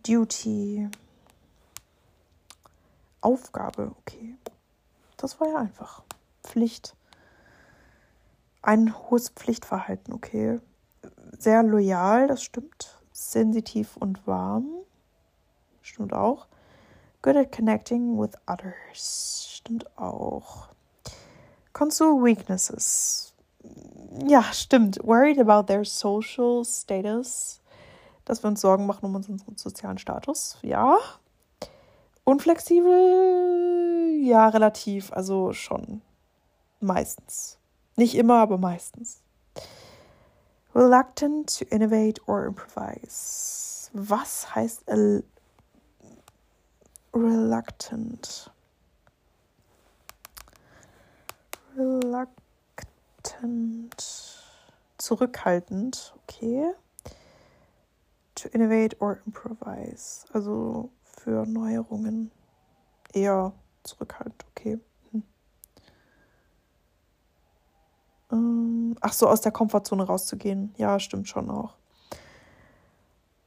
Duty. 0.05 0.89
Aufgabe, 3.21 3.93
okay. 3.99 4.35
Das 5.17 5.39
war 5.39 5.49
ja 5.49 5.57
einfach. 5.57 6.03
Pflicht. 6.43 6.95
Ein 8.61 8.97
hohes 8.97 9.29
Pflichtverhalten, 9.29 10.13
okay. 10.13 10.59
Sehr 11.37 11.63
loyal, 11.63 12.27
das 12.27 12.43
stimmt. 12.43 12.98
Sensitiv 13.19 13.97
und 13.97 14.25
warm. 14.25 14.65
Stimmt 15.81 16.13
auch. 16.13 16.47
Good 17.21 17.35
at 17.35 17.51
connecting 17.51 18.17
with 18.17 18.31
others. 18.47 19.45
Stimmt 19.45 19.85
auch. 19.97 20.69
Consul 21.73 22.23
weaknesses. 22.23 23.33
Ja, 24.25 24.41
stimmt. 24.53 24.99
Worried 25.03 25.37
about 25.37 25.67
their 25.67 25.83
social 25.83 26.63
status. 26.63 27.61
Dass 28.23 28.41
wir 28.41 28.47
uns 28.47 28.61
Sorgen 28.61 28.85
machen 28.85 29.05
um 29.05 29.15
unseren 29.15 29.37
sozialen 29.57 29.97
Status. 29.97 30.57
Ja. 30.61 30.97
Unflexibel. 32.23 34.17
Ja, 34.23 34.47
relativ. 34.47 35.11
Also 35.11 35.51
schon. 35.51 36.01
Meistens. 36.79 37.57
Nicht 37.97 38.15
immer, 38.15 38.35
aber 38.35 38.57
meistens. 38.57 39.21
Reluctant 40.79 41.49
to 41.57 41.65
innovate 41.75 42.19
or 42.25 42.45
improvise. 42.45 43.89
Was 43.91 44.55
heißt 44.55 44.85
reluctant. 47.13 48.49
Reluctant. 51.75 52.37
Zurückhaltend, 54.97 56.13
okay. 56.23 56.71
To 58.35 58.47
innovate 58.53 58.95
or 59.01 59.21
improvise. 59.25 60.25
Also 60.31 60.91
für 61.03 61.45
Neuerungen 61.45 62.31
eher 63.13 63.51
zurückhaltend, 63.83 64.45
okay. 64.51 64.79
Hm. 65.11 65.23
Ähm, 68.31 68.95
ach 69.01 69.13
so, 69.13 69.27
aus 69.27 69.41
der 69.41 69.51
Komfortzone 69.51 70.03
rauszugehen. 70.03 70.73
Ja, 70.77 70.99
stimmt 70.99 71.27
schon 71.27 71.49
auch. 71.49 71.75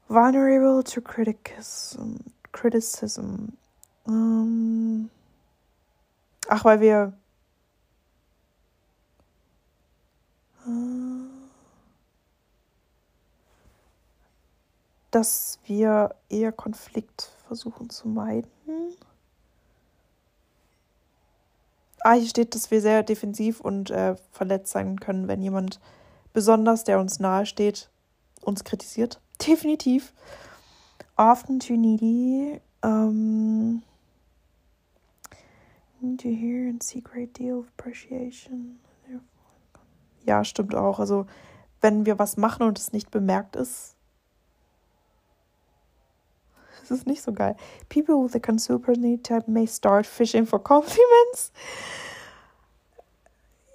Vulnerable 0.09 0.85
to 0.85 1.01
criticism. 1.01 2.17
Criticism. 2.53 3.57
Ähm, 4.07 5.11
ach, 6.49 6.65
weil 6.65 6.81
wir. 6.81 7.13
Äh, 10.67 11.23
dass 15.11 15.59
wir 15.67 16.15
eher 16.31 16.53
Konflikt 16.53 17.31
versuchen 17.47 17.91
zu 17.91 18.09
meiden. 18.09 18.51
Ah, 22.05 22.15
hier 22.15 22.29
steht, 22.29 22.55
dass 22.55 22.71
wir 22.71 22.81
sehr 22.81 23.03
defensiv 23.03 23.61
und 23.61 23.91
äh, 23.91 24.17
verletzt 24.31 24.73
sein 24.73 24.99
können, 24.99 25.29
wenn 25.29 25.43
jemand 25.43 25.81
besonders, 26.33 26.85
der 26.85 26.99
uns 26.99 27.21
nahe 27.21 27.47
steht, 27.47 27.91
uns 28.41 28.65
kritisiert. 28.65 29.21
Definitiv. 29.47 30.13
Often 31.17 31.61
too 31.61 31.77
needy. 31.77 32.61
Um, 32.83 33.83
to 36.19 36.29
hear 36.29 36.69
and 36.69 36.83
see 36.83 37.01
great 37.01 37.39
deal 37.39 37.59
of 37.59 37.67
appreciation. 37.79 38.81
Ja, 40.25 40.45
stimmt 40.45 40.75
auch. 40.75 40.99
Also, 40.99 41.27
wenn 41.81 42.07
wir 42.07 42.19
was 42.19 42.37
machen 42.37 42.67
und 42.67 42.79
es 42.79 42.93
nicht 42.93 43.11
bemerkt 43.11 43.57
ist, 43.57 43.97
ist 46.83 46.91
es 46.91 47.07
nicht 47.07 47.23
so 47.23 47.33
geil. 47.33 47.57
People 47.89 48.23
with 48.23 48.35
a 48.35 48.41
consumer 48.41 48.79
personality 48.79 49.23
type 49.23 49.49
may 49.49 49.67
start 49.67 50.07
fishing 50.07 50.47
for 50.47 50.63
compliments 50.63 51.53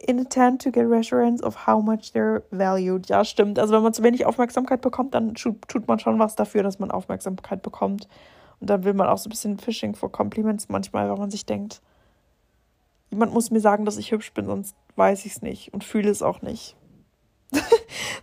in 0.07 0.19
attempt 0.19 0.61
to 0.63 0.71
get 0.71 0.87
reassurance 0.87 1.41
of 1.43 1.67
how 1.67 1.81
much 1.81 2.13
they're 2.13 2.43
valued. 2.51 3.07
Ja, 3.09 3.25
stimmt. 3.25 3.59
Also 3.59 3.73
wenn 3.73 3.83
man 3.83 3.93
zu 3.93 4.03
wenig 4.03 4.25
Aufmerksamkeit 4.25 4.81
bekommt, 4.81 5.13
dann 5.13 5.33
tut 5.35 5.87
man 5.87 5.99
schon 5.99 6.19
was 6.19 6.35
dafür, 6.35 6.63
dass 6.63 6.79
man 6.79 6.91
Aufmerksamkeit 6.91 7.61
bekommt. 7.61 8.07
Und 8.59 8.69
dann 8.69 8.83
will 8.83 8.93
man 8.93 9.07
auch 9.07 9.17
so 9.17 9.27
ein 9.27 9.31
bisschen 9.31 9.59
Fishing 9.59 9.95
for 9.95 10.11
Compliments 10.11 10.69
manchmal, 10.69 11.09
weil 11.09 11.17
man 11.17 11.29
sich 11.29 11.45
denkt, 11.45 11.81
jemand 13.09 13.33
muss 13.33 13.51
mir 13.51 13.59
sagen, 13.59 13.85
dass 13.85 13.97
ich 13.97 14.11
hübsch 14.11 14.33
bin, 14.33 14.45
sonst 14.45 14.75
weiß 14.95 15.25
ich 15.25 15.33
es 15.33 15.41
nicht 15.41 15.73
und 15.73 15.83
fühle 15.83 16.09
es 16.09 16.21
auch 16.21 16.41
nicht. 16.41 16.75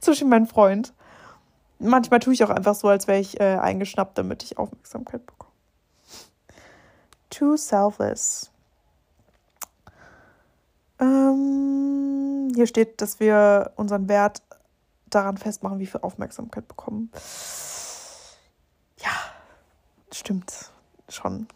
Zwischen 0.01 0.29
meinem 0.29 0.47
Freund. 0.47 0.93
Manchmal 1.85 2.21
tue 2.21 2.33
ich 2.33 2.43
auch 2.43 2.51
einfach 2.51 2.75
so, 2.75 2.89
als 2.89 3.07
wäre 3.07 3.21
ich 3.21 3.39
äh, 3.41 3.57
eingeschnappt, 3.57 4.17
damit 4.17 4.43
ich 4.43 4.57
Aufmerksamkeit 4.57 5.27
bekomme. 5.27 5.53
Too 7.29 7.57
selfless. 7.57 8.51
Ähm, 10.99 12.53
hier 12.55 12.67
steht, 12.67 13.03
dass 13.03 13.21
wir 13.21 13.73
unseren 13.77 14.09
Wert 14.09 14.41
daran 15.11 15.37
festmachen, 15.37 15.79
wie 15.79 15.87
viel 15.87 16.01
Aufmerksamkeit 16.01 16.67
bekommen. 16.67 17.11
Ja, 18.99 19.13
stimmt 20.11 20.71
schon. 21.09 21.47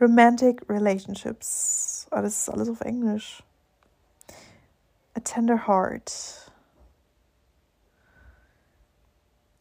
Romantic 0.00 0.68
Relationships. 0.68 2.06
Alles 2.10 2.48
alles 2.48 2.68
auf 2.68 2.80
Englisch. 2.80 3.42
A 5.14 5.20
tender 5.20 5.66
heart. 5.66 6.49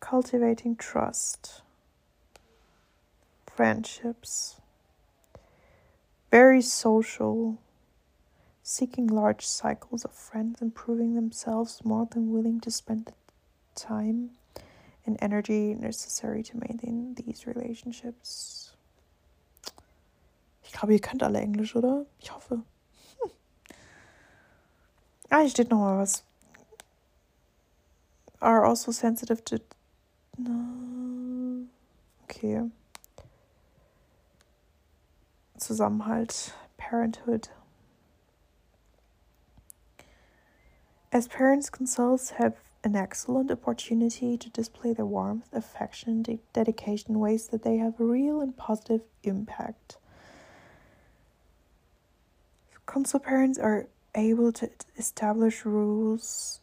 Cultivating 0.10 0.76
trust. 0.76 1.62
Friendships. 3.45 4.60
Very 6.32 6.64
social. 6.64 7.60
Seeking 8.64 9.05
large 9.05 9.45
cycles 9.45 10.03
of 10.05 10.12
friends 10.12 10.64
and 10.64 10.74
proving 10.74 11.14
themselves 11.14 11.86
more 11.86 12.07
than 12.10 12.34
willing 12.34 12.60
to 12.62 12.72
spend 12.72 13.05
the 13.05 13.14
time 13.76 14.32
and 15.05 15.16
energy 15.22 15.76
necessary 15.76 16.41
to 16.41 16.57
maintain 16.57 17.14
these 17.14 17.45
relationships. 17.45 18.72
Ich 20.64 20.72
glaube, 20.72 20.93
ihr 20.93 21.01
könnt 21.01 21.22
alle 21.22 21.39
Englisch, 21.39 21.76
oder? 21.76 22.07
Ich 22.18 22.34
hoffe. 22.34 22.64
Hm. 23.22 23.32
Ah, 25.30 25.41
hier 25.41 25.49
steht 25.49 25.70
noch 25.70 25.78
mal 25.78 25.99
was. 25.99 26.24
Are 28.41 28.66
also 28.66 28.91
sensitive 28.91 29.45
to. 29.45 29.60
Okay. 32.23 32.61
Zusammenhalt. 35.57 36.53
Parenthood. 36.77 37.49
As 41.11 41.27
parents, 41.27 41.69
consuls 41.69 42.31
have 42.31 42.55
an 42.83 42.95
excellent 42.95 43.51
opportunity 43.51 44.37
to 44.37 44.49
display 44.49 44.93
their 44.93 45.05
warmth, 45.05 45.51
affection, 45.51 46.21
de- 46.21 46.39
dedication 46.53 47.11
in 47.11 47.19
ways 47.19 47.47
that 47.47 47.63
they 47.63 47.77
have 47.77 47.99
a 47.99 48.05
real 48.05 48.39
and 48.39 48.55
positive 48.55 49.01
impact. 49.23 49.97
Consul 52.85 53.19
parents 53.19 53.59
are 53.59 53.87
able 54.15 54.51
to 54.53 54.69
establish 54.97 55.65
rules 55.65 56.61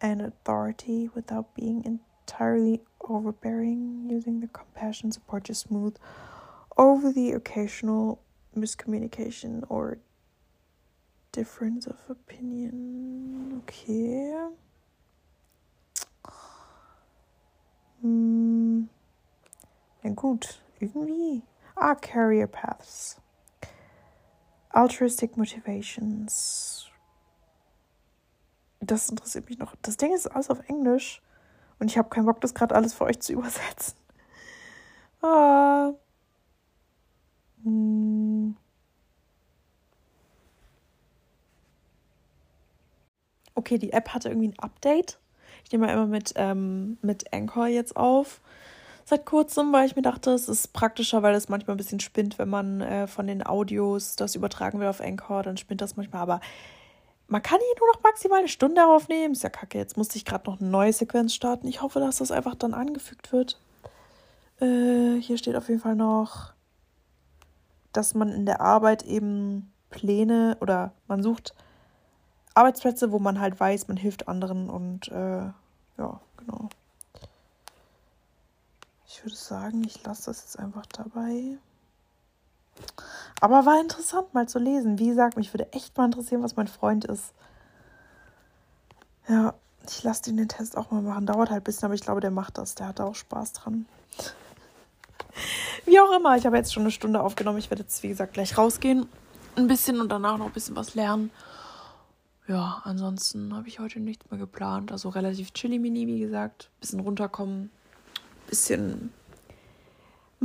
and 0.00 0.22
authority 0.22 1.10
without 1.14 1.54
being 1.54 1.82
entirely 2.26 2.80
overbearing, 3.08 4.08
using 4.10 4.40
their 4.40 4.48
compassion 4.48 5.12
support 5.12 5.44
to 5.44 5.54
smooth 5.54 5.96
over 6.76 7.12
the 7.12 7.30
occasional 7.32 8.20
miscommunication 8.56 9.64
or 9.68 9.98
difference 11.30 11.86
of 11.86 11.96
opinion. 12.08 13.62
Okay. 13.62 14.34
Hm. 18.02 18.88
Ja 20.02 20.10
gut, 20.10 20.60
irgendwie. 20.80 21.42
Ah, 21.76 21.94
Career 21.94 22.46
Paths. 22.46 23.20
Altruistic 24.70 25.36
Motivations. 25.36 26.90
Das 28.80 29.08
interessiert 29.08 29.48
mich 29.48 29.58
noch. 29.58 29.74
Das 29.82 29.96
Ding 29.96 30.12
ist 30.12 30.26
alles 30.26 30.50
auf 30.50 30.60
Englisch. 30.68 31.22
Und 31.78 31.90
ich 31.90 31.98
habe 31.98 32.08
keinen 32.08 32.26
Bock, 32.26 32.40
das 32.40 32.54
gerade 32.54 32.74
alles 32.74 32.94
für 32.94 33.04
euch 33.04 33.20
zu 33.20 33.32
übersetzen. 33.32 33.94
Ah. 35.22 35.92
Hm. 37.64 38.56
Okay, 43.54 43.78
die 43.78 43.92
App 43.92 44.10
hatte 44.14 44.28
irgendwie 44.28 44.48
ein 44.48 44.58
Update. 44.58 45.18
Ich 45.64 45.72
nehme 45.72 45.86
mal 45.86 45.92
immer 45.92 46.06
mit, 46.06 46.32
ähm, 46.36 46.98
mit 47.02 47.32
Anchor 47.32 47.66
jetzt 47.66 47.96
auf. 47.96 48.40
Seit 49.04 49.24
kurzem, 49.26 49.72
weil 49.72 49.86
ich 49.86 49.96
mir 49.96 50.02
dachte, 50.02 50.32
es 50.32 50.48
ist 50.48 50.72
praktischer, 50.72 51.22
weil 51.22 51.34
es 51.34 51.48
manchmal 51.48 51.74
ein 51.74 51.78
bisschen 51.78 52.00
spinnt, 52.00 52.38
wenn 52.38 52.48
man 52.48 52.80
äh, 52.80 53.06
von 53.06 53.26
den 53.26 53.46
Audios 53.46 54.16
das 54.16 54.34
übertragen 54.34 54.80
will 54.80 54.88
auf 54.88 55.00
Anchor, 55.00 55.42
dann 55.42 55.56
spinnt 55.56 55.80
das 55.80 55.96
manchmal. 55.96 56.22
Aber 56.22 56.40
man 57.28 57.42
kann 57.42 57.58
hier 57.58 57.80
nur 57.80 57.94
noch 57.94 58.02
maximal 58.02 58.38
eine 58.38 58.48
Stunde 58.48 58.86
aufnehmen. 58.86 59.32
Ist 59.32 59.42
ja 59.42 59.50
kacke. 59.50 59.78
Jetzt 59.78 59.96
musste 59.96 60.16
ich 60.16 60.24
gerade 60.24 60.48
noch 60.50 60.60
eine 60.60 60.70
neue 60.70 60.92
Sequenz 60.92 61.34
starten. 61.34 61.66
Ich 61.66 61.82
hoffe, 61.82 62.00
dass 62.00 62.18
das 62.18 62.30
einfach 62.30 62.54
dann 62.54 62.74
angefügt 62.74 63.32
wird. 63.32 63.60
Äh, 64.60 65.20
hier 65.20 65.36
steht 65.36 65.56
auf 65.56 65.68
jeden 65.68 65.80
Fall 65.80 65.96
noch, 65.96 66.52
dass 67.92 68.14
man 68.14 68.30
in 68.30 68.46
der 68.46 68.60
Arbeit 68.60 69.02
eben 69.02 69.72
Pläne 69.90 70.56
oder 70.60 70.92
man 71.08 71.22
sucht 71.22 71.54
Arbeitsplätze, 72.54 73.12
wo 73.12 73.18
man 73.18 73.40
halt 73.40 73.58
weiß, 73.58 73.88
man 73.88 73.96
hilft 73.96 74.28
anderen 74.28 74.70
und 74.70 75.08
äh, 75.08 75.50
ja, 75.98 76.20
genau. 76.36 76.68
Ich 79.06 79.22
würde 79.24 79.36
sagen, 79.36 79.84
ich 79.84 80.02
lasse 80.04 80.26
das 80.26 80.42
jetzt 80.42 80.58
einfach 80.58 80.86
dabei. 80.86 81.58
Aber 83.40 83.66
war 83.66 83.80
interessant 83.80 84.32
mal 84.34 84.48
zu 84.48 84.58
lesen. 84.58 84.98
Wie 84.98 85.08
gesagt, 85.08 85.36
mich 85.36 85.52
würde 85.52 85.72
echt 85.72 85.96
mal 85.96 86.06
interessieren, 86.06 86.42
was 86.42 86.56
mein 86.56 86.68
Freund 86.68 87.04
ist. 87.04 87.32
Ja, 89.28 89.54
ich 89.86 90.02
lasse 90.02 90.30
ihn 90.30 90.36
den 90.36 90.48
Test 90.48 90.76
auch 90.76 90.90
mal 90.90 91.02
machen. 91.02 91.26
Dauert 91.26 91.50
halt 91.50 91.62
ein 91.62 91.64
bisschen, 91.64 91.86
aber 91.86 91.94
ich 91.94 92.00
glaube, 92.00 92.20
der 92.20 92.30
macht 92.30 92.58
das. 92.58 92.74
Der 92.74 92.88
hat 92.88 92.98
da 92.98 93.04
auch 93.04 93.14
Spaß 93.14 93.52
dran. 93.52 93.86
Wie 95.84 96.00
auch 96.00 96.16
immer, 96.16 96.36
ich 96.36 96.46
habe 96.46 96.56
jetzt 96.56 96.72
schon 96.72 96.84
eine 96.84 96.90
Stunde 96.90 97.20
aufgenommen. 97.20 97.58
Ich 97.58 97.70
werde 97.70 97.82
jetzt, 97.82 98.02
wie 98.02 98.08
gesagt, 98.08 98.32
gleich 98.32 98.56
rausgehen. 98.56 99.08
Ein 99.56 99.66
bisschen 99.66 100.00
und 100.00 100.08
danach 100.08 100.38
noch 100.38 100.46
ein 100.46 100.52
bisschen 100.52 100.76
was 100.76 100.94
lernen 100.94 101.30
ja, 102.48 102.80
ansonsten 102.84 103.54
habe 103.54 103.68
ich 103.68 103.80
heute 103.80 103.98
nichts 104.00 104.30
mehr 104.30 104.38
geplant. 104.38 104.92
Also 104.92 105.08
relativ 105.08 105.52
chilly 105.52 105.78
mini, 105.78 106.06
wie 106.06 106.20
gesagt. 106.20 106.70
Bisschen 106.80 107.00
runterkommen. 107.00 107.70
Bisschen 108.46 109.12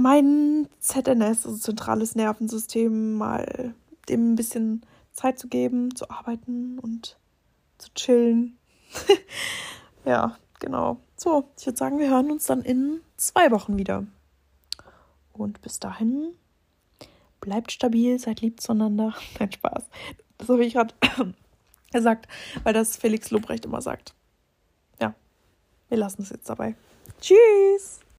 mein 0.01 0.67
ZNS, 0.79 1.45
also 1.45 1.57
zentrales 1.57 2.15
Nervensystem, 2.15 3.13
mal 3.13 3.73
dem 4.09 4.33
ein 4.33 4.35
bisschen 4.35 4.85
Zeit 5.11 5.39
zu 5.39 5.47
geben, 5.47 5.95
zu 5.95 6.09
arbeiten 6.09 6.79
und 6.79 7.17
zu 7.77 7.93
chillen. 7.93 8.57
ja, 10.05 10.37
genau. 10.59 10.97
So, 11.15 11.49
ich 11.57 11.65
würde 11.65 11.77
sagen, 11.77 11.99
wir 11.99 12.09
hören 12.09 12.31
uns 12.31 12.45
dann 12.45 12.61
in 12.61 13.01
zwei 13.17 13.51
Wochen 13.51 13.77
wieder. 13.77 14.05
Und 15.33 15.61
bis 15.61 15.79
dahin, 15.79 16.33
bleibt 17.39 17.71
stabil, 17.71 18.19
seid 18.19 18.41
lieb 18.41 18.61
zueinander. 18.61 19.13
Kein 19.35 19.51
Spaß. 19.51 19.83
Das 20.37 20.49
habe 20.49 20.65
ich 20.65 20.73
gerade 20.73 20.93
er 21.93 22.01
sagt, 22.01 22.27
weil 22.63 22.73
das 22.73 22.97
Felix 22.97 23.31
Lobrecht 23.31 23.65
immer 23.65 23.81
sagt. 23.81 24.13
Ja, 24.99 25.13
wir 25.89 25.97
lassen 25.97 26.23
es 26.23 26.29
jetzt 26.29 26.49
dabei. 26.49 26.75
Tschüss! 27.19 28.00